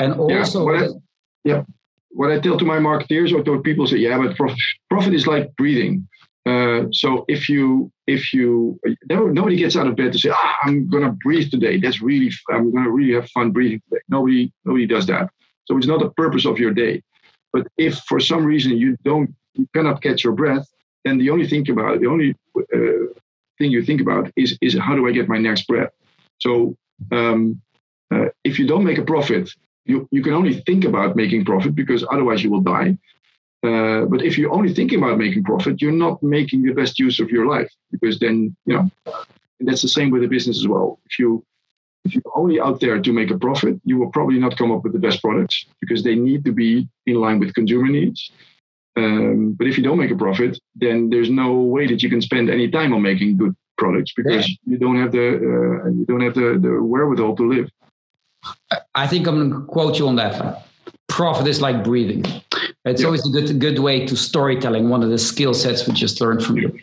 And 0.00 0.14
also, 0.14 0.58
yeah, 0.60 0.64
what 0.64 0.82
I, 0.82 0.86
yeah, 1.44 1.62
what 2.10 2.30
I 2.32 2.40
tell 2.40 2.58
to 2.58 2.64
my 2.64 2.78
marketeers 2.78 3.32
or 3.32 3.44
to 3.44 3.60
people 3.60 3.86
say, 3.86 3.98
yeah, 3.98 4.18
but 4.18 4.36
profit, 4.36 4.58
profit 4.88 5.14
is 5.14 5.26
like 5.26 5.54
breathing. 5.56 6.08
Uh, 6.46 6.86
so 6.92 7.24
if 7.26 7.48
you 7.48 7.90
if 8.06 8.32
you 8.32 8.78
nobody 9.10 9.56
gets 9.56 9.76
out 9.76 9.88
of 9.88 9.96
bed 9.96 10.12
to 10.12 10.18
say 10.18 10.30
ah, 10.32 10.56
I'm 10.62 10.88
gonna 10.88 11.12
breathe 11.24 11.50
today. 11.50 11.78
That's 11.78 12.00
really 12.00 12.30
I'm 12.50 12.72
gonna 12.72 12.90
really 12.90 13.14
have 13.14 13.28
fun 13.30 13.50
breathing 13.50 13.82
today. 13.88 14.02
Nobody 14.08 14.52
nobody 14.64 14.86
does 14.86 15.06
that. 15.06 15.28
So 15.64 15.76
it's 15.76 15.88
not 15.88 16.00
the 16.00 16.10
purpose 16.10 16.46
of 16.46 16.58
your 16.58 16.72
day. 16.72 17.02
But 17.52 17.66
if 17.76 17.98
for 18.08 18.20
some 18.20 18.44
reason 18.44 18.76
you 18.76 18.96
don't 19.04 19.34
you 19.54 19.66
cannot 19.74 20.02
catch 20.02 20.22
your 20.22 20.34
breath, 20.34 20.66
then 21.04 21.18
the 21.18 21.30
only 21.30 21.48
thing 21.48 21.68
about 21.68 22.00
the 22.00 22.06
only 22.06 22.36
uh, 22.56 23.06
thing 23.58 23.72
you 23.72 23.82
think 23.82 24.00
about 24.00 24.30
is 24.36 24.56
is 24.60 24.78
how 24.78 24.94
do 24.94 25.08
I 25.08 25.12
get 25.12 25.28
my 25.28 25.38
next 25.38 25.66
breath. 25.66 25.90
So 26.38 26.76
um, 27.10 27.60
uh, 28.14 28.26
if 28.44 28.58
you 28.60 28.68
don't 28.68 28.84
make 28.84 28.98
a 28.98 29.04
profit, 29.04 29.50
you 29.84 30.08
you 30.12 30.22
can 30.22 30.34
only 30.34 30.60
think 30.60 30.84
about 30.84 31.16
making 31.16 31.44
profit 31.44 31.74
because 31.74 32.04
otherwise 32.10 32.44
you 32.44 32.50
will 32.50 32.60
die. 32.60 32.98
Uh, 33.66 34.04
but 34.06 34.22
if 34.22 34.38
you're 34.38 34.52
only 34.52 34.72
thinking 34.72 35.02
about 35.02 35.18
making 35.18 35.44
profit, 35.44 35.82
you're 35.82 35.92
not 35.92 36.22
making 36.22 36.62
the 36.62 36.72
best 36.72 36.98
use 36.98 37.20
of 37.20 37.30
your 37.30 37.46
life 37.46 37.70
because 37.90 38.18
then, 38.18 38.56
you 38.66 38.74
know, 38.74 38.90
and 39.58 39.68
that's 39.68 39.82
the 39.82 39.88
same 39.88 40.10
with 40.10 40.22
the 40.22 40.28
business 40.28 40.58
as 40.58 40.68
well. 40.68 40.98
If 41.06 41.18
you 41.18 41.44
if 42.04 42.14
you're 42.14 42.36
only 42.36 42.60
out 42.60 42.80
there 42.80 43.00
to 43.00 43.12
make 43.12 43.30
a 43.30 43.38
profit, 43.38 43.80
you 43.84 43.98
will 43.98 44.10
probably 44.10 44.38
not 44.38 44.56
come 44.56 44.70
up 44.70 44.84
with 44.84 44.92
the 44.92 44.98
best 44.98 45.20
products 45.20 45.66
because 45.80 46.04
they 46.04 46.14
need 46.14 46.44
to 46.44 46.52
be 46.52 46.88
in 47.06 47.16
line 47.16 47.40
with 47.40 47.52
consumer 47.54 47.88
needs. 47.88 48.30
Um, 48.96 49.52
but 49.58 49.66
if 49.66 49.76
you 49.76 49.82
don't 49.82 49.98
make 49.98 50.12
a 50.12 50.16
profit, 50.16 50.58
then 50.76 51.10
there's 51.10 51.28
no 51.28 51.52
way 51.54 51.86
that 51.88 52.02
you 52.02 52.08
can 52.08 52.22
spend 52.22 52.48
any 52.48 52.70
time 52.70 52.94
on 52.94 53.02
making 53.02 53.36
good 53.36 53.54
products 53.76 54.12
because 54.16 54.48
yeah. 54.48 54.54
you 54.64 54.78
don't 54.78 54.96
have 54.96 55.12
the 55.12 55.26
uh, 55.28 55.88
you 55.90 56.04
don't 56.06 56.20
have 56.20 56.34
the, 56.34 56.58
the 56.60 56.82
wherewithal 56.82 57.36
to 57.36 57.48
live. 57.48 57.68
I 58.94 59.06
think 59.06 59.26
I'm 59.26 59.36
going 59.36 59.50
to 59.50 59.66
quote 59.66 59.98
you 59.98 60.08
on 60.08 60.16
that. 60.16 60.64
Profit 61.08 61.46
is 61.46 61.60
like 61.60 61.84
breathing. 61.84 62.24
It's 62.86 63.00
yeah. 63.00 63.06
always 63.06 63.26
a 63.26 63.30
good 63.30 63.58
good 63.60 63.78
way 63.80 64.06
to 64.06 64.16
storytelling. 64.16 64.88
One 64.88 65.02
of 65.02 65.10
the 65.10 65.18
skill 65.18 65.54
sets 65.54 65.86
we 65.86 65.92
just 65.92 66.20
learned 66.20 66.44
from 66.44 66.56
you. 66.58 66.78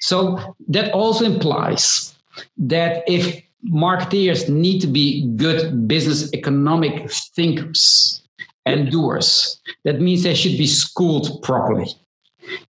So 0.00 0.38
that 0.68 0.92
also 0.92 1.24
implies 1.24 2.14
that 2.56 3.04
if 3.06 3.42
marketeers 3.72 4.48
need 4.48 4.80
to 4.80 4.86
be 4.86 5.26
good 5.36 5.88
business 5.88 6.32
economic 6.34 7.10
thinkers 7.10 8.22
and 8.66 8.90
doers, 8.90 9.60
that 9.84 10.00
means 10.00 10.22
they 10.22 10.34
should 10.34 10.58
be 10.58 10.66
schooled 10.66 11.42
properly. 11.42 11.86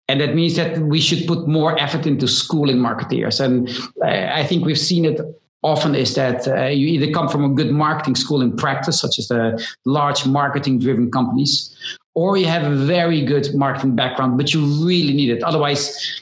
And 0.09 0.21
that 0.21 0.35
means 0.35 0.57
that 0.57 0.79
we 0.79 1.01
should 1.01 1.27
put 1.27 1.47
more 1.47 1.79
effort 1.79 2.07
into 2.07 2.27
schooling 2.27 2.79
marketeers. 2.79 3.41
And 3.41 3.69
I 4.03 4.43
think 4.45 4.65
we've 4.65 4.79
seen 4.79 5.05
it 5.05 5.21
often 5.63 5.95
is 5.95 6.15
that 6.15 6.49
uh, 6.49 6.67
you 6.67 6.87
either 6.87 7.13
come 7.13 7.29
from 7.29 7.45
a 7.45 7.49
good 7.49 7.71
marketing 7.71 8.15
school 8.15 8.41
in 8.41 8.57
practice, 8.57 9.01
such 9.01 9.19
as 9.19 9.29
the 9.29 9.63
large 9.85 10.25
marketing 10.25 10.79
driven 10.79 11.11
companies, 11.11 11.77
or 12.19 12.37
you 12.37 12.47
have 12.47 12.65
a 12.65 12.75
very 12.75 13.25
good 13.25 13.55
marketing 13.55 13.95
background, 13.95 14.37
but 14.37 14.53
you 14.53 14.61
really 14.85 15.15
need 15.15 15.31
it. 15.31 15.41
Otherwise, 15.45 16.21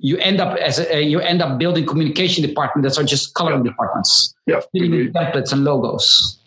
you 0.00 0.18
end 0.18 0.40
up 0.40 0.58
as 0.58 0.80
a, 0.80 1.00
you 1.00 1.20
end 1.20 1.40
up 1.40 1.60
building 1.60 1.86
communication 1.86 2.44
departments 2.44 2.96
that 2.96 3.00
are 3.00 3.06
just 3.06 3.32
coloring 3.34 3.64
yeah. 3.64 3.70
departments, 3.70 4.34
yeah, 4.48 4.60
templates 4.74 5.52
and 5.52 5.62
logos. 5.62 6.40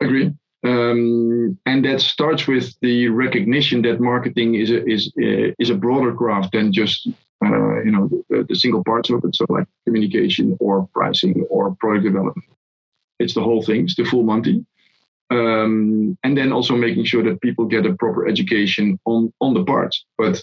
Agree. 0.00 0.34
Um, 0.64 1.56
and 1.64 1.84
that 1.84 2.00
starts 2.00 2.48
with 2.48 2.74
the 2.80 3.08
recognition 3.08 3.82
that 3.82 4.00
marketing 4.00 4.56
is 4.56 4.70
a, 4.72 4.84
is 4.84 5.12
uh, 5.16 5.54
is 5.60 5.70
a 5.70 5.76
broader 5.76 6.12
craft 6.12 6.52
than 6.52 6.72
just 6.72 7.06
uh, 7.44 7.82
you 7.86 7.92
know 7.92 8.08
the, 8.30 8.44
the, 8.48 8.56
single 8.56 8.82
parts 8.82 9.10
of 9.10 9.24
it. 9.24 9.36
So 9.36 9.46
like 9.48 9.68
communication 9.86 10.56
or 10.58 10.88
pricing 10.92 11.46
or 11.50 11.76
product 11.78 12.04
development. 12.04 12.48
It's 13.20 13.34
the 13.34 13.42
whole 13.42 13.62
thing. 13.62 13.84
It's 13.84 13.94
the 13.94 14.04
full 14.04 14.24
Monty 14.24 14.66
um, 15.30 16.16
and 16.22 16.36
then 16.36 16.52
also 16.52 16.76
making 16.76 17.04
sure 17.04 17.22
that 17.22 17.40
people 17.40 17.64
get 17.64 17.86
a 17.86 17.94
proper 17.94 18.28
education 18.28 18.98
on 19.04 19.32
on 19.40 19.54
the 19.54 19.64
parts. 19.64 20.04
But 20.18 20.42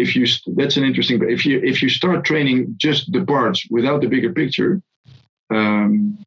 if 0.00 0.16
you 0.16 0.26
that's 0.56 0.76
an 0.76 0.84
interesting 0.84 1.18
but 1.18 1.28
if 1.28 1.44
you 1.44 1.60
if 1.62 1.82
you 1.82 1.88
start 1.88 2.24
training 2.24 2.74
just 2.78 3.12
the 3.12 3.24
parts 3.24 3.66
without 3.70 4.00
the 4.00 4.08
bigger 4.08 4.32
picture 4.32 4.80
um, 5.54 6.18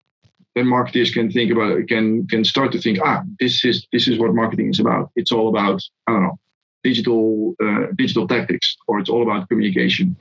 then 0.56 0.68
marketers 0.68 1.12
can 1.12 1.32
think 1.32 1.52
about 1.52 1.88
can 1.88 2.28
can 2.28 2.44
start 2.44 2.72
to 2.72 2.80
think 2.80 3.00
ah 3.04 3.24
this 3.40 3.66
is 3.66 3.88
this 3.92 4.08
is 4.08 4.20
what 4.20 4.36
marketing 4.36 4.70
is 4.70 4.80
about 4.80 5.10
it's 5.16 5.32
all 5.32 5.48
about 5.50 5.82
i 6.08 6.12
don't 6.12 6.24
know 6.24 6.38
digital 6.84 7.56
uh, 7.64 7.86
digital 7.98 8.28
tactics 8.28 8.78
or 8.88 9.00
it's 9.00 9.10
all 9.10 9.24
about 9.24 9.50
communication 9.50 10.16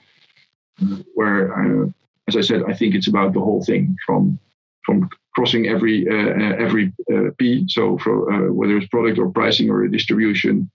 where 1.15 1.41
uh, 1.59 1.87
as 2.29 2.37
i 2.37 2.41
said 2.41 2.63
i 2.67 2.73
think 2.73 2.95
it's 2.95 3.09
about 3.09 3.35
the 3.35 3.41
whole 3.41 3.63
thing 3.63 3.95
from 4.07 4.39
from 4.87 5.09
crossing 5.35 5.67
every 5.67 6.09
uh, 6.09 6.15
uh 6.15 6.55
every 6.59 6.93
uh, 7.13 7.31
p 7.39 7.65
so 7.69 7.99
for 7.99 8.33
uh, 8.33 8.53
whether 8.53 8.77
it's 8.77 8.89
product 8.89 9.19
or 9.19 9.31
pricing 9.31 9.71
or 9.71 9.87
distribution 9.89 10.71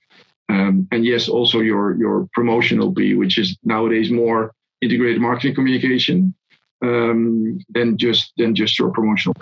um, 0.50 0.88
and 0.92 1.06
yes 1.06 1.30
also 1.30 1.60
your 1.60 1.96
your 1.98 2.28
promotional 2.34 2.94
p 2.94 3.14
which 3.14 3.38
is 3.38 3.58
nowadays 3.64 4.10
more 4.12 4.52
integrated 4.82 5.22
marketing 5.22 5.56
communication 5.56 6.34
um, 6.82 7.60
than 7.70 7.98
just 7.98 8.34
than 8.38 8.56
just 8.56 8.78
your 8.78 8.92
promotional. 8.92 9.36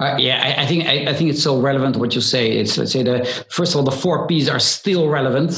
Uh, 0.00 0.16
yeah, 0.18 0.42
I, 0.42 0.62
I 0.62 0.66
think 0.66 0.86
I, 0.86 1.10
I, 1.10 1.14
think 1.14 1.30
it's 1.30 1.42
so 1.42 1.60
relevant 1.60 1.96
what 1.96 2.14
you 2.14 2.20
say. 2.20 2.52
It's 2.52 2.76
let's 2.78 2.92
say 2.92 3.02
the 3.02 3.24
first 3.50 3.72
of 3.72 3.78
all 3.78 3.82
the 3.82 3.90
four 3.90 4.26
P's 4.26 4.48
are 4.48 4.58
still 4.58 5.08
relevant. 5.08 5.52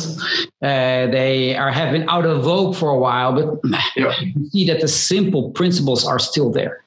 Uh, 0.63 1.07
they 1.07 1.57
are 1.57 1.71
have 1.71 1.93
been 1.93 2.09
out 2.09 2.25
of 2.25 2.43
vogue 2.43 2.77
for 2.77 2.91
a 2.91 2.99
while, 2.99 3.33
but 3.33 3.61
yeah. 3.97 4.13
you 4.21 4.49
see 4.51 4.67
that 4.67 4.81
the 4.81 4.89
simple 4.89 5.51
principles 5.51 6.05
are 6.07 6.19
still 6.19 6.51
there. 6.51 6.85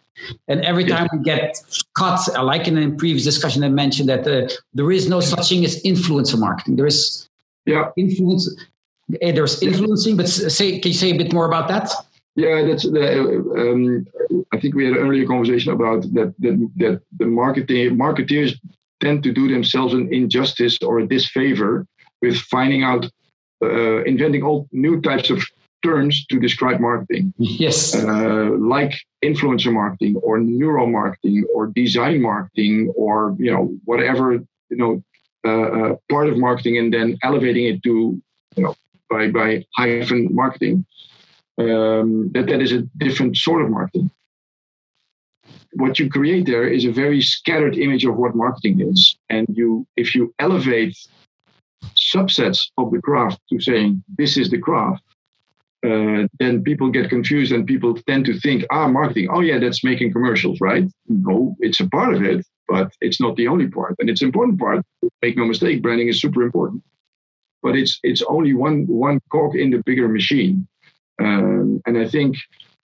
And 0.47 0.63
every 0.65 0.85
time 0.85 1.07
we 1.11 1.19
get 1.19 1.57
cut, 1.97 2.19
uh, 2.35 2.43
like 2.43 2.67
in 2.67 2.77
a 2.77 2.91
previous 2.91 3.23
discussion, 3.23 3.63
I 3.63 3.69
mentioned 3.69 4.09
that 4.09 4.27
uh, 4.27 4.47
there 4.73 4.91
is 4.91 5.09
no 5.09 5.19
such 5.19 5.49
thing 5.49 5.65
as 5.65 5.81
influencer 5.83 6.39
marketing. 6.39 6.75
There 6.75 6.85
is 6.85 7.27
yeah 7.65 7.89
influence. 7.97 8.49
Eh, 9.21 9.31
there's 9.31 9.61
influencing, 9.61 10.17
but 10.17 10.27
say 10.27 10.79
can 10.79 10.91
you 10.91 10.97
say 10.97 11.11
a 11.11 11.17
bit 11.17 11.33
more 11.33 11.45
about 11.45 11.67
that? 11.69 11.91
Yeah, 12.35 12.63
that's 12.63 12.83
the. 12.83 13.37
Um, 13.57 14.07
I 14.53 14.59
think 14.59 14.75
we 14.75 14.85
had 14.85 14.93
an 14.93 14.99
earlier 14.99 15.27
conversation 15.27 15.73
about 15.73 16.03
that. 16.13 16.33
That, 16.39 16.71
that 16.77 17.01
the 17.17 17.25
marketing 17.25 17.97
marketeers 17.97 18.57
tend 19.01 19.23
to 19.23 19.33
do 19.33 19.51
themselves 19.51 19.93
an 19.93 20.13
injustice 20.13 20.77
or 20.81 20.99
a 20.99 21.07
disfavor 21.07 21.85
with 22.21 22.37
finding 22.37 22.83
out, 22.83 23.05
uh, 23.63 24.03
inventing 24.03 24.43
all 24.43 24.67
new 24.71 25.01
types 25.01 25.29
of 25.29 25.43
terms 25.83 26.25
to 26.27 26.39
describe 26.39 26.79
marketing. 26.79 27.33
Yes, 27.37 27.95
uh, 27.95 28.49
like 28.57 28.93
influencer 29.23 29.73
marketing 29.73 30.15
or 30.17 30.39
neuro 30.39 30.85
marketing 30.85 31.45
or 31.53 31.67
design 31.67 32.21
marketing 32.21 32.93
or 32.95 33.35
you 33.39 33.51
know 33.51 33.73
whatever 33.85 34.33
you 34.69 34.77
know 34.77 35.03
uh, 35.45 35.49
uh 35.49 35.95
part 36.09 36.27
of 36.27 36.37
marketing, 36.37 36.77
and 36.77 36.93
then 36.93 37.17
elevating 37.23 37.65
it 37.65 37.83
to 37.83 38.21
you 38.55 38.63
know 38.63 38.75
by 39.09 39.29
by 39.29 39.65
hyphen 39.75 40.27
marketing 40.31 40.85
um, 41.57 42.31
that 42.33 42.47
that 42.47 42.61
is 42.61 42.71
a 42.71 42.81
different 42.97 43.37
sort 43.37 43.61
of 43.61 43.69
marketing. 43.69 44.09
What 45.73 45.99
you 45.99 46.09
create 46.09 46.45
there 46.45 46.67
is 46.67 46.85
a 46.85 46.91
very 46.91 47.21
scattered 47.21 47.77
image 47.77 48.05
of 48.05 48.17
what 48.17 48.35
marketing 48.35 48.81
is, 48.81 49.17
and 49.29 49.47
you 49.53 49.87
if 49.95 50.15
you 50.15 50.33
elevate 50.39 50.97
subsets 51.95 52.69
of 52.77 52.91
the 52.91 53.01
craft 53.01 53.39
to 53.49 53.59
saying 53.59 54.03
this 54.17 54.37
is 54.37 54.49
the 54.49 54.57
craft, 54.57 55.03
uh, 55.83 56.27
then 56.39 56.63
people 56.63 56.89
get 56.89 57.09
confused 57.09 57.51
and 57.51 57.65
people 57.65 57.95
tend 58.07 58.25
to 58.25 58.39
think, 58.39 58.63
ah, 58.69 58.87
marketing, 58.87 59.29
oh 59.31 59.41
yeah, 59.41 59.57
that's 59.57 59.83
making 59.83 60.13
commercials, 60.13 60.61
right? 60.61 60.85
No, 61.07 61.55
it's 61.59 61.79
a 61.79 61.89
part 61.89 62.13
of 62.13 62.23
it, 62.23 62.45
but 62.67 62.91
it's 63.01 63.19
not 63.19 63.35
the 63.35 63.47
only 63.47 63.67
part, 63.67 63.95
and 63.99 64.09
it's 64.09 64.21
an 64.21 64.27
important 64.27 64.59
part. 64.59 64.85
Make 65.21 65.37
no 65.37 65.45
mistake, 65.45 65.81
branding 65.81 66.07
is 66.07 66.21
super 66.21 66.43
important, 66.43 66.83
but 67.63 67.75
it's 67.75 67.99
it's 68.03 68.21
only 68.21 68.53
one 68.53 68.85
one 68.85 69.19
cog 69.31 69.55
in 69.55 69.71
the 69.71 69.81
bigger 69.85 70.07
machine. 70.07 70.67
Um, 71.19 71.81
and 71.85 71.97
I 71.97 72.07
think 72.07 72.37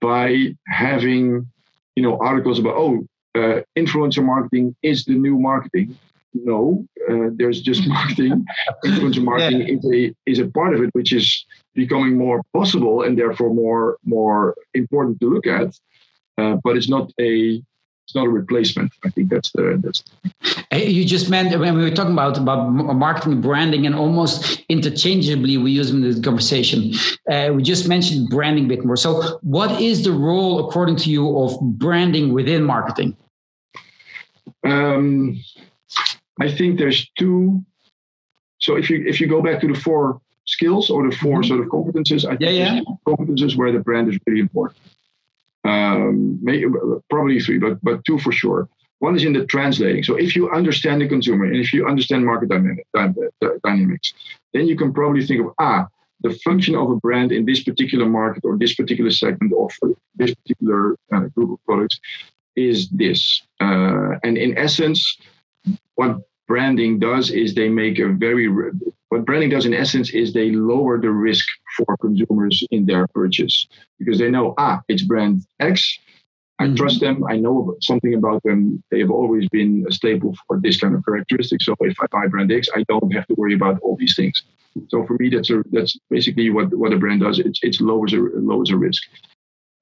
by 0.01 0.55
having, 0.69 1.51
you 1.97 2.03
know, 2.03 2.19
articles 2.19 2.59
about, 2.59 2.75
oh, 2.77 3.07
uh, 3.35 3.61
influencer 3.77 4.25
marketing 4.25 4.77
is 4.83 5.05
the 5.05 5.15
new 5.15 5.39
marketing. 5.39 5.97
No, 6.35 6.87
uh, 7.11 7.31
there's 7.35 7.63
just 7.63 7.87
marketing. 7.97 8.45
influencer 8.85 9.25
marketing 9.25 9.67
yeah. 9.69 9.75
is 9.75 9.85
a 9.93 10.31
is 10.31 10.39
a 10.39 10.47
part 10.51 10.75
of 10.75 10.83
it, 10.83 10.91
which 10.93 11.13
is 11.13 11.47
becoming 11.75 12.17
more 12.17 12.43
possible 12.53 13.03
and 13.03 13.19
therefore 13.19 13.53
more 13.53 13.99
more 14.05 14.55
important 14.75 15.21
to 15.21 15.29
look 15.29 15.47
at. 15.47 15.79
Uh, 16.39 16.57
but 16.65 16.77
it's 16.77 16.89
not 16.89 17.13
a 17.21 17.63
it's 18.05 18.15
not 18.15 18.27
a 18.27 18.29
replacement. 18.29 18.93
I 19.05 19.09
think 19.09 19.31
that's 19.31 19.51
the 19.53 19.81
that's. 19.83 20.05
You 20.73 21.05
just 21.05 21.31
meant 21.31 21.59
when 21.59 21.75
we 21.75 21.83
were 21.83 21.91
talking 21.91 22.13
about 22.13 22.37
about 22.37 22.69
marketing, 22.71 23.41
branding, 23.41 23.87
and 23.87 23.95
almost 23.95 24.63
interchangeably 24.69 25.57
we 25.57 25.71
use 25.73 25.89
them 25.91 26.03
in 26.03 26.11
this 26.11 26.21
conversation. 26.21 26.93
Uh, 27.31 27.53
we 27.55 27.63
just 27.63 27.89
mentioned 27.89 28.29
branding 28.29 28.67
a 28.67 28.69
bit 28.69 28.85
more. 28.85 28.97
So, 28.97 29.39
what 29.43 29.81
is 29.81 30.05
the 30.05 30.13
role, 30.13 30.69
according 30.69 30.97
to 30.97 31.11
you, 31.11 31.39
of 31.39 31.59
branding 31.61 32.35
within 32.35 32.63
marketing? 32.63 33.17
Um, 34.65 35.41
I 36.41 36.51
think 36.51 36.79
there's 36.79 37.09
two. 37.19 37.65
So 38.59 38.77
if 38.77 38.91
you 38.91 39.05
if 39.07 39.21
you 39.21 39.29
go 39.29 39.41
back 39.41 39.61
to 39.61 39.69
the 39.69 39.79
four 39.79 40.21
skills 40.47 40.91
or 40.91 41.09
the 41.09 41.17
4 41.17 41.33
mm-hmm. 41.33 41.49
sort 41.49 41.61
of 41.61 41.67
competences, 41.67 42.25
I 42.25 42.37
think 42.37 42.53
yeah, 42.53 42.75
yeah. 42.75 42.81
competences 43.07 43.57
where 43.57 43.73
the 43.73 43.81
brand 43.81 44.09
is 44.09 44.19
really 44.27 44.41
important 44.41 44.79
um, 45.65 46.39
maybe, 46.43 46.67
probably 47.11 47.41
three, 47.41 47.59
but 47.59 47.83
but 47.83 48.05
two 48.05 48.19
for 48.19 48.33
sure. 48.33 48.69
One 48.99 49.17
is 49.17 49.25
in 49.25 49.33
the 49.33 49.45
translating. 49.47 50.03
So 50.03 50.15
if 50.17 50.37
you 50.37 50.51
understand 50.51 51.01
the 51.01 51.09
consumer 51.09 51.45
and 51.45 51.57
if 51.57 51.73
you 51.73 51.87
understand 51.87 52.25
market 52.25 52.49
dynamic, 52.49 52.87
dynamics, 53.65 54.15
then 54.53 54.67
you 54.67 54.77
can 54.77 54.93
probably 54.93 55.27
think 55.27 55.45
of 55.45 55.53
ah, 55.59 55.87
the 56.21 56.33
function 56.45 56.75
of 56.75 56.91
a 56.91 56.97
brand 56.97 57.33
in 57.33 57.45
this 57.45 57.63
particular 57.63 58.07
market 58.07 58.45
or 58.45 58.57
this 58.57 58.75
particular 58.75 59.11
segment 59.11 59.53
of 59.53 59.73
this 60.15 60.35
particular 60.35 60.97
uh, 61.13 61.27
group 61.35 61.53
of 61.53 61.65
products 61.67 61.99
is 62.57 62.89
this. 62.91 63.43
Uh, 63.61 64.13
and 64.23 64.39
in 64.39 64.57
essence, 64.57 65.19
what 65.97 66.21
branding 66.47 66.99
does 66.99 67.31
is 67.31 67.55
they 67.55 67.69
make 67.69 67.99
a 67.99 68.09
very 68.09 68.49
what 69.09 69.25
branding 69.25 69.51
does 69.51 69.67
in 69.67 69.75
essence 69.75 70.11
is 70.11 70.33
they 70.33 70.51
lower 70.51 71.01
the 71.01 71.11
risk 71.11 71.47
for 71.77 71.97
consumers 71.99 72.63
in 72.71 72.87
their 72.87 73.07
purchase 73.09 73.67
because 73.99 74.19
they 74.19 74.31
know 74.31 74.55
ah 74.59 74.81
it's 74.89 75.03
brand 75.03 75.43
x 75.61 75.99
I 76.59 76.67
mm-hmm. 76.67 76.77
trust 76.77 77.01
them. 77.01 77.25
I 77.29 77.37
know 77.37 77.77
something 77.81 78.15
about 78.15 78.43
them. 78.45 78.83
They 78.91 79.01
have 79.01 79.11
always 79.11 79.49
been 79.49 79.85
a 79.89 79.93
staple 79.93 80.35
for 80.47 80.61
this 80.61 80.81
kind 80.81 80.95
of 80.95 81.05
characteristic. 81.05 81.61
So 81.63 81.75
if 81.81 81.97
I 82.01 82.07
buy 82.13 82.29
brand 82.29 82.53
X, 82.53 82.69
I 82.75 82.85
don't 82.89 83.13
have 83.13 83.27
to 83.27 83.35
worry 83.35 83.55
about 83.55 83.81
all 83.81 83.97
these 83.97 84.15
things. 84.15 84.41
So 84.89 85.05
for 85.05 85.15
me, 85.19 85.31
that's 85.31 85.51
a, 85.51 85.65
that's 85.73 85.99
basically 86.11 86.51
what, 86.51 86.73
what 86.75 86.93
a 86.93 86.99
brand 86.99 87.23
does. 87.23 87.39
It's 87.41 87.61
it 87.63 87.81
lowers 87.81 88.13
a 88.13 88.19
lowers 88.19 88.71
a 88.71 88.77
risk. 88.77 89.03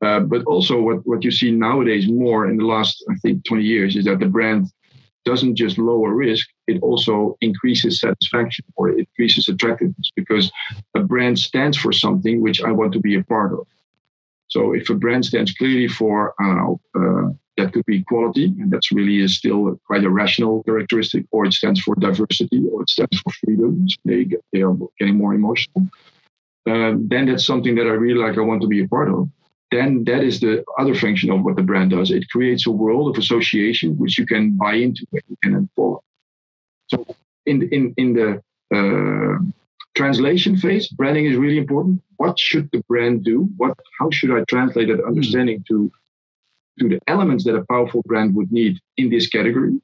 Uh, 0.00 0.20
but 0.20 0.44
also 0.44 0.80
what, 0.80 1.06
what 1.06 1.22
you 1.22 1.30
see 1.30 1.50
nowadays 1.52 2.08
more 2.08 2.48
in 2.48 2.56
the 2.56 2.64
last 2.64 3.04
I 3.08 3.14
think 3.16 3.44
20 3.44 3.62
years 3.62 3.94
is 3.94 4.06
that 4.06 4.18
the 4.18 4.26
brand 4.26 4.66
doesn't 5.24 5.54
just 5.54 5.78
lower 5.78 6.12
risk, 6.12 6.48
it 6.66 6.82
also 6.82 7.36
increases 7.40 8.00
satisfaction 8.00 8.64
or 8.76 8.90
it 8.90 8.98
increases 8.98 9.48
attractiveness 9.48 10.10
because 10.14 10.50
a 10.94 11.00
brand 11.00 11.38
stands 11.38 11.76
for 11.76 11.92
something 11.92 12.40
which 12.40 12.62
I 12.62 12.70
want 12.70 12.92
to 12.92 13.00
be 13.00 13.16
a 13.16 13.24
part 13.24 13.52
of. 13.52 13.66
So 14.48 14.72
if 14.74 14.90
a 14.90 14.94
brand 14.94 15.24
stands 15.24 15.52
clearly 15.52 15.88
for, 15.88 16.34
I 16.38 16.46
don't 16.46 16.56
know, 16.56 16.80
uh, 16.94 17.32
that 17.56 17.72
could 17.72 17.84
be 17.84 18.02
quality, 18.04 18.46
and 18.46 18.70
that's 18.70 18.92
really 18.92 19.18
is 19.20 19.36
still 19.36 19.78
quite 19.86 20.04
a 20.04 20.10
rational 20.10 20.62
characteristic, 20.62 21.26
or 21.32 21.44
it 21.44 21.52
stands 21.52 21.80
for 21.80 21.94
diversity, 21.96 22.62
or 22.72 22.82
it 22.82 22.90
stands 22.90 23.20
for 23.20 23.30
freedom. 23.30 23.86
So 23.88 23.96
they 24.04 24.24
get, 24.24 24.42
they 24.52 24.62
are 24.62 24.74
getting 24.98 25.16
more 25.16 25.34
emotional. 25.34 25.86
Uh, 26.66 26.94
then 26.96 27.26
that's 27.26 27.46
something 27.46 27.74
that 27.74 27.86
I 27.86 27.90
really 27.90 28.18
like. 28.18 28.38
I 28.38 28.42
want 28.42 28.62
to 28.62 28.68
be 28.68 28.82
a 28.82 28.88
part 28.88 29.10
of 29.10 29.28
then 29.72 30.04
that 30.04 30.22
is 30.22 30.38
the 30.38 30.62
other 30.78 30.94
function 30.94 31.30
of 31.30 31.42
what 31.42 31.56
the 31.56 31.62
brand 31.62 31.90
does. 31.90 32.10
It 32.10 32.28
creates 32.28 32.66
a 32.66 32.70
world 32.70 33.08
of 33.08 33.20
association 33.20 33.96
which 33.96 34.18
you 34.18 34.26
can 34.26 34.56
buy 34.56 34.74
into 34.74 35.04
and 35.42 35.68
follow. 35.74 36.04
So 36.92 37.06
in 37.46 37.68
in 37.76 37.94
in 37.96 38.12
the 38.12 38.42
uh, 38.76 39.38
translation 39.94 40.56
phase, 40.56 40.88
branding 40.88 41.26
is 41.26 41.36
really 41.36 41.58
important. 41.58 42.02
What 42.16 42.38
should 42.38 42.68
the 42.72 42.82
brand 42.88 43.24
do? 43.24 43.48
What 43.56 43.78
how 43.98 44.10
should 44.10 44.32
I 44.38 44.44
translate 44.44 44.88
that 44.88 45.04
understanding 45.04 45.64
to 45.68 45.90
to 46.78 46.88
the 46.88 47.00
elements 47.06 47.44
that 47.44 47.56
a 47.56 47.64
powerful 47.66 48.02
brand 48.06 48.34
would 48.36 48.52
need 48.52 48.78
in 48.96 49.10
this 49.10 49.28
category? 49.28 49.80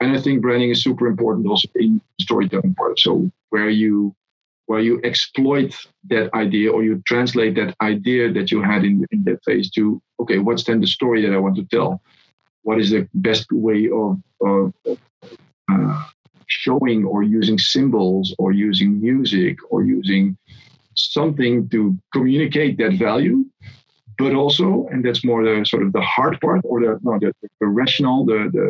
And 0.00 0.16
I 0.16 0.20
think 0.20 0.42
branding 0.42 0.70
is 0.70 0.82
super 0.82 1.06
important 1.06 1.46
also 1.46 1.68
in 1.76 2.00
storytelling 2.20 2.74
part. 2.74 2.98
So 2.98 3.30
where 3.50 3.70
you 3.70 4.14
where 4.66 4.80
you 4.80 5.00
exploit 5.04 5.74
that 6.08 6.32
idea 6.34 6.70
or 6.72 6.82
you 6.82 7.02
translate 7.06 7.54
that 7.56 7.74
idea 7.80 8.32
that 8.32 8.50
you 8.50 8.62
had 8.62 8.84
in, 8.84 9.06
in 9.10 9.22
that 9.24 9.44
phase 9.44 9.70
to 9.70 10.00
okay 10.20 10.38
what's 10.38 10.64
then 10.64 10.80
the 10.80 10.86
story 10.86 11.20
that 11.20 11.34
i 11.34 11.36
want 11.36 11.56
to 11.56 11.64
tell 11.64 12.00
what 12.62 12.80
is 12.80 12.90
the 12.90 13.06
best 13.14 13.50
way 13.50 13.90
of, 13.90 14.22
of 14.40 14.72
uh, 15.68 16.04
showing 16.60 17.04
or 17.04 17.22
using 17.22 17.58
symbols 17.58 18.34
or 18.38 18.52
using 18.52 19.00
music 19.00 19.56
or 19.70 19.82
using 19.84 20.36
something 20.94 21.68
to 21.70 21.96
communicate 22.12 22.76
that 22.78 22.92
value 22.94 23.44
but 24.18 24.34
also 24.34 24.86
and 24.90 25.04
that's 25.04 25.24
more 25.24 25.42
the 25.42 25.64
sort 25.64 25.82
of 25.82 25.92
the 25.92 26.00
hard 26.02 26.38
part 26.40 26.60
or 26.64 26.80
the 26.80 26.98
no, 27.02 27.18
the, 27.18 27.32
the 27.60 27.66
rational 27.66 28.24
the, 28.26 28.50
the 28.52 28.66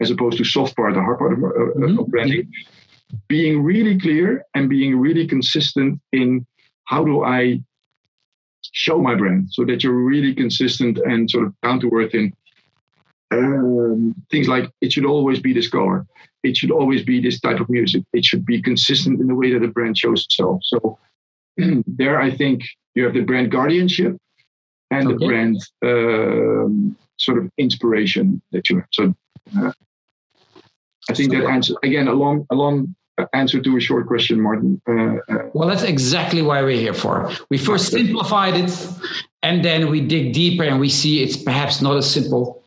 as 0.00 0.10
opposed 0.10 0.36
to 0.36 0.44
soft 0.44 0.76
part 0.76 0.94
the 0.94 1.00
hard 1.00 1.18
part 1.18 1.32
of, 1.32 1.38
mm-hmm. 1.38 1.98
of 1.98 2.06
branding 2.08 2.46
being 3.28 3.62
really 3.62 3.98
clear 3.98 4.44
and 4.54 4.68
being 4.68 4.98
really 4.98 5.26
consistent 5.26 6.00
in 6.12 6.46
how 6.84 7.04
do 7.04 7.24
I 7.24 7.60
show 8.72 9.00
my 9.00 9.14
brand 9.14 9.48
so 9.50 9.64
that 9.64 9.82
you're 9.82 9.94
really 10.12 10.34
consistent 10.34 10.98
and 10.98 11.30
sort 11.30 11.46
of 11.46 11.54
down 11.62 11.80
to 11.80 11.90
earth 11.94 12.14
in 12.14 12.32
um, 13.32 14.14
things 14.30 14.48
like 14.48 14.70
it 14.80 14.92
should 14.92 15.04
always 15.04 15.40
be 15.40 15.52
this 15.52 15.68
color, 15.68 16.06
it 16.46 16.56
should 16.56 16.70
always 16.70 17.02
be 17.02 17.20
this 17.20 17.40
type 17.40 17.60
of 17.60 17.68
music, 17.68 18.04
it 18.12 18.24
should 18.24 18.46
be 18.46 18.62
consistent 18.62 19.20
in 19.20 19.26
the 19.26 19.34
way 19.34 19.52
that 19.52 19.60
the 19.60 19.68
brand 19.68 19.98
shows 19.98 20.24
itself. 20.24 20.60
So 20.64 20.98
there, 21.86 22.20
I 22.20 22.30
think 22.30 22.62
you 22.94 23.04
have 23.04 23.14
the 23.14 23.20
brand 23.20 23.50
guardianship 23.50 24.16
and 24.90 25.08
okay. 25.08 25.16
the 25.18 25.26
brand 25.26 25.56
um, 25.84 26.96
sort 27.18 27.38
of 27.38 27.50
inspiration 27.58 28.40
that 28.52 28.70
you 28.70 28.76
have. 28.76 28.88
So 28.92 29.14
uh, 29.58 29.72
I 31.10 31.14
think 31.14 31.32
that 31.32 31.44
answer 31.44 31.74
again 31.82 32.08
a 32.08 32.12
long, 32.12 32.46
a 32.50 32.54
long 32.54 32.94
answer 33.32 33.60
to 33.60 33.76
a 33.76 33.80
short 33.80 34.06
question, 34.06 34.40
Martin. 34.40 34.80
Uh, 34.88 35.16
uh, 35.32 35.48
well, 35.54 35.68
that's 35.68 35.82
exactly 35.82 36.42
why 36.42 36.62
we're 36.62 36.80
here 36.80 36.94
for. 36.94 37.30
We 37.50 37.58
first 37.58 37.90
simplified 37.90 38.54
it, 38.54 38.88
and 39.42 39.64
then 39.64 39.90
we 39.90 40.00
dig 40.00 40.32
deeper 40.32 40.64
and 40.64 40.80
we 40.80 40.88
see 40.88 41.22
it's 41.22 41.36
perhaps 41.36 41.80
not 41.80 41.96
as 41.96 42.10
simple. 42.10 42.62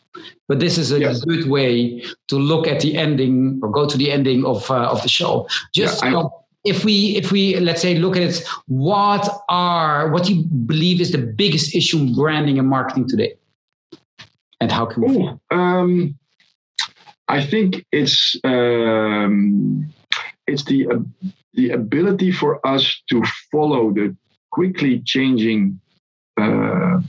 But 0.47 0.59
this 0.59 0.77
is 0.77 0.91
a 0.91 0.99
yes. 0.99 1.23
good 1.23 1.49
way 1.49 2.03
to 2.27 2.35
look 2.35 2.67
at 2.67 2.81
the 2.81 2.97
ending 2.97 3.59
or 3.61 3.69
go 3.69 3.87
to 3.87 3.97
the 3.97 4.11
ending 4.11 4.45
of 4.45 4.69
uh, 4.71 4.89
of 4.89 5.01
the 5.03 5.09
show. 5.09 5.47
Just 5.73 6.03
yeah, 6.03 6.23
if 6.65 6.83
we 6.83 7.15
if 7.15 7.31
we 7.31 7.57
let's 7.59 7.81
say 7.81 7.95
look 7.95 8.15
at 8.15 8.23
it, 8.23 8.43
what 8.67 9.29
are 9.49 10.09
what 10.11 10.25
do 10.25 10.35
you 10.35 10.43
believe 10.43 10.99
is 10.99 11.11
the 11.11 11.19
biggest 11.19 11.75
issue 11.75 11.99
in 11.99 12.15
branding 12.15 12.59
and 12.59 12.67
marketing 12.67 13.07
today, 13.07 13.35
and 14.59 14.71
how 14.71 14.85
can 14.85 15.03
we? 15.03 15.17
Ooh, 15.17 15.39
um, 15.51 16.17
I 17.27 17.45
think 17.45 17.85
it's 17.91 18.35
um, 18.43 19.93
it's 20.47 20.63
the 20.65 20.87
uh, 20.87 20.99
the 21.53 21.71
ability 21.71 22.31
for 22.31 22.65
us 22.65 23.01
to 23.09 23.23
follow 23.51 23.91
the 23.91 24.15
quickly 24.51 25.01
changing 25.05 25.79
uh, 26.37 26.99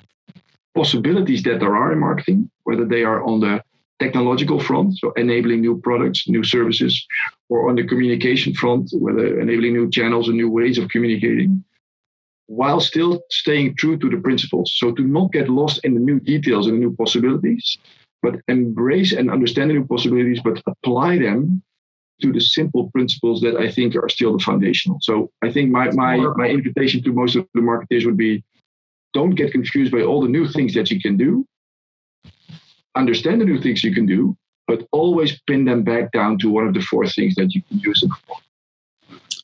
possibilities 0.74 1.42
that 1.44 1.60
there 1.60 1.76
are 1.76 1.92
in 1.92 1.98
marketing, 1.98 2.50
whether 2.64 2.84
they 2.84 3.02
are 3.04 3.22
on 3.24 3.40
the 3.40 3.62
technological 3.98 4.58
front, 4.58 4.96
so 4.96 5.12
enabling 5.12 5.60
new 5.60 5.78
products, 5.80 6.26
new 6.26 6.42
services, 6.42 7.06
or 7.48 7.68
on 7.68 7.76
the 7.76 7.86
communication 7.86 8.54
front, 8.54 8.90
whether 8.92 9.38
enabling 9.40 9.74
new 9.74 9.90
channels 9.90 10.28
and 10.28 10.36
new 10.36 10.50
ways 10.50 10.78
of 10.78 10.88
communicating, 10.88 11.62
while 12.46 12.80
still 12.80 13.20
staying 13.30 13.76
true 13.76 13.96
to 13.98 14.08
the 14.08 14.16
principles. 14.16 14.74
So 14.76 14.92
to 14.92 15.02
not 15.02 15.32
get 15.32 15.48
lost 15.48 15.84
in 15.84 15.94
the 15.94 16.00
new 16.00 16.18
details 16.18 16.66
and 16.66 16.76
the 16.76 16.80
new 16.80 16.96
possibilities, 16.96 17.78
but 18.22 18.36
embrace 18.48 19.12
and 19.12 19.30
understand 19.30 19.70
the 19.70 19.74
new 19.74 19.86
possibilities, 19.86 20.40
but 20.42 20.62
apply 20.66 21.18
them 21.18 21.62
to 22.22 22.32
the 22.32 22.40
simple 22.40 22.90
principles 22.90 23.40
that 23.40 23.56
I 23.56 23.70
think 23.70 23.96
are 23.96 24.08
still 24.08 24.36
the 24.36 24.44
foundational. 24.44 24.98
So 25.00 25.30
I 25.42 25.50
think 25.50 25.70
my 25.70 25.90
my 25.92 26.16
my 26.36 26.48
invitation 26.48 27.02
to 27.02 27.12
most 27.12 27.36
of 27.36 27.46
the 27.54 27.62
marketers 27.62 28.04
would 28.04 28.16
be 28.16 28.44
don't 29.12 29.34
get 29.34 29.52
confused 29.52 29.92
by 29.92 30.02
all 30.02 30.20
the 30.20 30.28
new 30.28 30.46
things 30.48 30.74
that 30.74 30.90
you 30.90 31.00
can 31.00 31.16
do. 31.16 31.46
Understand 32.96 33.40
the 33.40 33.44
new 33.44 33.60
things 33.60 33.84
you 33.84 33.94
can 33.94 34.06
do, 34.06 34.36
but 34.66 34.86
always 34.92 35.40
pin 35.46 35.64
them 35.64 35.82
back 35.82 36.12
down 36.12 36.38
to 36.38 36.50
one 36.50 36.66
of 36.66 36.74
the 36.74 36.80
four 36.80 37.06
things 37.06 37.34
that 37.36 37.54
you 37.54 37.62
can 37.62 37.78
use 37.78 38.00
them 38.00 38.10
for. 38.26 38.36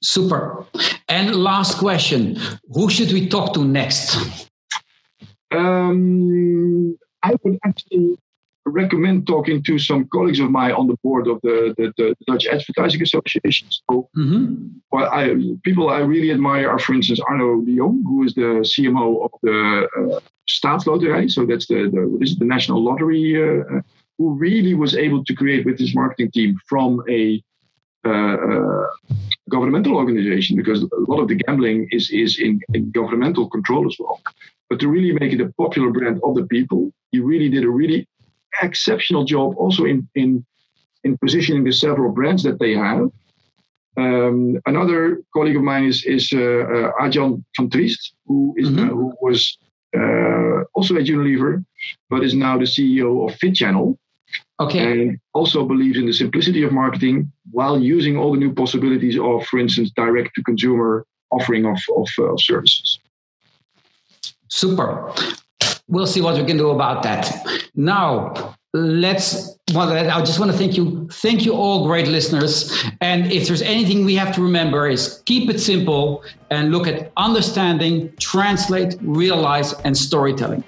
Super. 0.03 0.67
And 1.09 1.35
last 1.35 1.79
question 1.79 2.39
Who 2.75 2.91
should 2.91 3.13
we 3.13 3.29
talk 3.29 3.55
to 3.55 3.65
next? 3.65 4.49
Um, 5.53 6.97
I 7.23 7.35
would 7.43 7.59
actually 7.65 8.19
recommend 8.67 9.27
talking 9.27 9.63
to 9.63 9.79
some 9.79 10.09
colleagues 10.13 10.41
of 10.41 10.51
mine 10.51 10.73
on 10.73 10.89
the 10.89 10.97
board 11.03 11.29
of 11.29 11.41
the, 11.43 11.75
the, 11.79 11.93
the 11.97 12.17
Dutch 12.27 12.47
Advertising 12.47 13.03
Association. 13.03 13.69
So, 13.71 14.09
mm-hmm. 14.17 14.67
well, 14.91 15.09
I, 15.13 15.35
people 15.63 15.89
I 15.89 16.01
really 16.01 16.33
admire 16.33 16.69
are, 16.69 16.79
for 16.79 16.95
instance, 16.95 17.21
Arno 17.21 17.63
de 17.63 17.77
Jong, 17.77 18.03
who 18.05 18.25
is 18.25 18.35
the 18.35 18.67
CMO 18.71 19.25
of 19.25 19.31
the 19.43 19.89
uh, 19.97 20.21
Staatsloterij. 20.49 21.31
So 21.31 21.47
that's 21.47 21.67
the, 21.67 21.91
the, 21.93 22.17
this 22.21 22.31
is 22.31 22.39
the 22.39 22.45
national 22.45 22.83
lottery, 22.83 23.37
uh, 23.37 23.81
who 24.19 24.35
really 24.35 24.75
was 24.75 24.97
able 24.97 25.25
to 25.25 25.35
create 25.35 25.65
with 25.65 25.79
his 25.79 25.95
marketing 25.95 26.31
team 26.33 26.59
from 26.69 27.03
a 27.09 27.43
uh, 28.05 28.37
uh, 28.37 28.87
governmental 29.51 29.97
organization 29.97 30.57
because 30.57 30.83
a 30.83 30.89
lot 31.09 31.21
of 31.21 31.29
the 31.29 31.35
gambling 31.35 31.89
is 31.91 32.11
is 32.11 32.39
in, 32.39 32.61
in 32.73 32.91
governmental 32.93 33.49
control 33.49 33.87
as 33.87 33.97
well. 33.99 34.21
But 34.71 34.81
to 34.81 34.89
really 34.89 35.13
make 35.13 35.33
it 35.33 35.41
a 35.41 35.53
popular 35.55 35.91
brand 35.91 36.21
of 36.23 36.35
the 36.37 36.47
people, 36.47 36.93
he 37.11 37.19
really 37.21 37.49
did 37.49 37.65
a 37.65 37.71
really 37.71 38.09
exceptional 38.63 39.25
job 39.25 39.55
also 39.57 39.85
in 39.85 40.09
in 40.15 40.45
in 41.05 41.17
positioning 41.19 41.65
the 41.65 41.73
several 41.73 42.13
brands 42.13 42.43
that 42.43 42.59
they 42.59 42.75
have. 42.75 43.11
Um, 43.97 44.61
another 44.67 45.23
colleague 45.33 45.57
of 45.57 45.63
mine 45.63 45.85
is 45.85 46.05
is 46.05 46.33
uh, 46.33 46.39
uh, 46.39 46.93
Arjan 47.01 47.43
van 47.57 47.71
Triest, 47.71 48.13
who 48.27 48.55
is 48.57 48.69
mm-hmm. 48.69 48.91
uh, 48.91 48.95
who 48.99 49.15
was 49.21 49.59
uh, 49.97 50.65
also 50.75 50.97
at 50.97 51.07
Unilever, 51.07 51.65
but 52.11 52.25
is 52.25 52.35
now 52.35 52.59
the 52.59 52.65
CEO 52.65 53.29
of 53.29 53.35
Fit 53.37 53.55
Channel. 53.55 53.99
Okay. 54.59 54.85
And 54.93 55.21
also 55.35 55.65
believes 55.65 55.99
in 55.99 56.07
the 56.07 56.13
simplicity 56.13 56.63
of 56.63 56.73
marketing 56.73 57.31
while 57.53 57.79
using 57.79 58.17
all 58.17 58.33
the 58.33 58.39
new 58.39 58.53
possibilities 58.53 59.19
of, 59.19 59.47
for 59.47 59.59
instance, 59.59 59.91
direct 59.91 60.35
to 60.35 60.43
consumer 60.43 61.07
offering 61.31 61.65
of, 61.67 61.79
of 61.97 62.09
uh, 62.19 62.37
services. 62.37 62.99
Super 64.49 65.13
we'll 65.89 66.07
see 66.07 66.21
what 66.21 66.37
we 66.37 66.45
can 66.45 66.57
do 66.57 66.71
about 66.71 67.03
that. 67.03 67.35
Now, 67.75 68.55
let's 68.73 69.57
well 69.73 69.91
i 69.91 70.21
just 70.23 70.39
want 70.39 70.53
to 70.53 70.57
thank 70.57 70.77
you. 70.77 71.09
Thank 71.11 71.47
you 71.47 71.55
all 71.55 71.87
great 71.87 72.09
listeners. 72.09 72.85
And 73.01 73.33
if 73.33 73.47
there's 73.47 73.63
anything 73.63 74.05
we 74.05 74.15
have 74.17 74.35
to 74.35 74.43
remember 74.43 74.87
is 74.87 75.23
keep 75.25 75.49
it 75.49 75.61
simple 75.61 76.23
and 76.51 76.71
look 76.71 76.87
at 76.87 77.11
understanding 77.17 78.13
translate 78.21 78.97
realize 79.01 79.73
and 79.85 79.97
storytelling. 79.97 80.63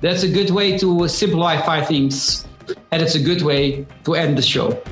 That's 0.00 0.24
a 0.24 0.28
good 0.28 0.50
way 0.50 0.76
to 0.78 1.06
simplify 1.08 1.84
things 1.84 2.46
and 2.90 3.00
it's 3.00 3.14
a 3.14 3.22
good 3.22 3.42
way 3.42 3.86
to 4.04 4.14
end 4.14 4.36
the 4.36 4.42
show. 4.42 4.82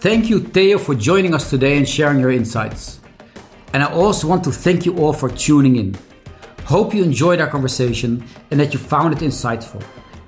Thank 0.00 0.30
you 0.30 0.40
theo 0.40 0.78
for 0.78 0.94
joining 0.94 1.34
us 1.34 1.50
today 1.50 1.76
and 1.76 1.88
sharing 1.88 2.18
your 2.18 2.30
insights. 2.30 3.00
And 3.72 3.82
i 3.82 3.92
also 3.92 4.26
want 4.26 4.42
to 4.44 4.52
thank 4.52 4.86
you 4.86 4.96
all 4.98 5.12
for 5.12 5.28
tuning 5.28 5.76
in 5.76 5.96
Hope 6.66 6.92
you 6.92 7.04
enjoyed 7.04 7.40
our 7.40 7.46
conversation 7.46 8.26
and 8.50 8.58
that 8.58 8.72
you 8.72 8.80
found 8.80 9.14
it 9.14 9.20
insightful. 9.20 9.80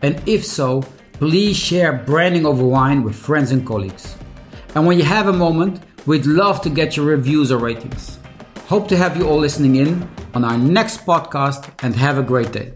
And 0.02 0.22
if 0.24 0.44
so, 0.44 0.82
please 1.14 1.56
share 1.56 1.92
branding 1.92 2.46
over 2.46 2.64
wine 2.64 3.02
with 3.02 3.16
friends 3.16 3.50
and 3.50 3.66
colleagues. 3.66 4.16
And 4.76 4.86
when 4.86 4.98
you 4.98 5.04
have 5.04 5.26
a 5.26 5.32
moment, 5.32 5.82
we'd 6.06 6.26
love 6.26 6.60
to 6.60 6.70
get 6.70 6.96
your 6.96 7.06
reviews 7.06 7.50
or 7.50 7.58
ratings. 7.58 8.20
Hope 8.68 8.86
to 8.86 8.96
have 8.96 9.16
you 9.16 9.26
all 9.26 9.38
listening 9.38 9.74
in 9.76 10.08
on 10.32 10.44
our 10.44 10.56
next 10.56 11.04
podcast 11.04 11.72
and 11.82 11.96
have 11.96 12.18
a 12.18 12.22
great 12.22 12.52
day. 12.52 12.72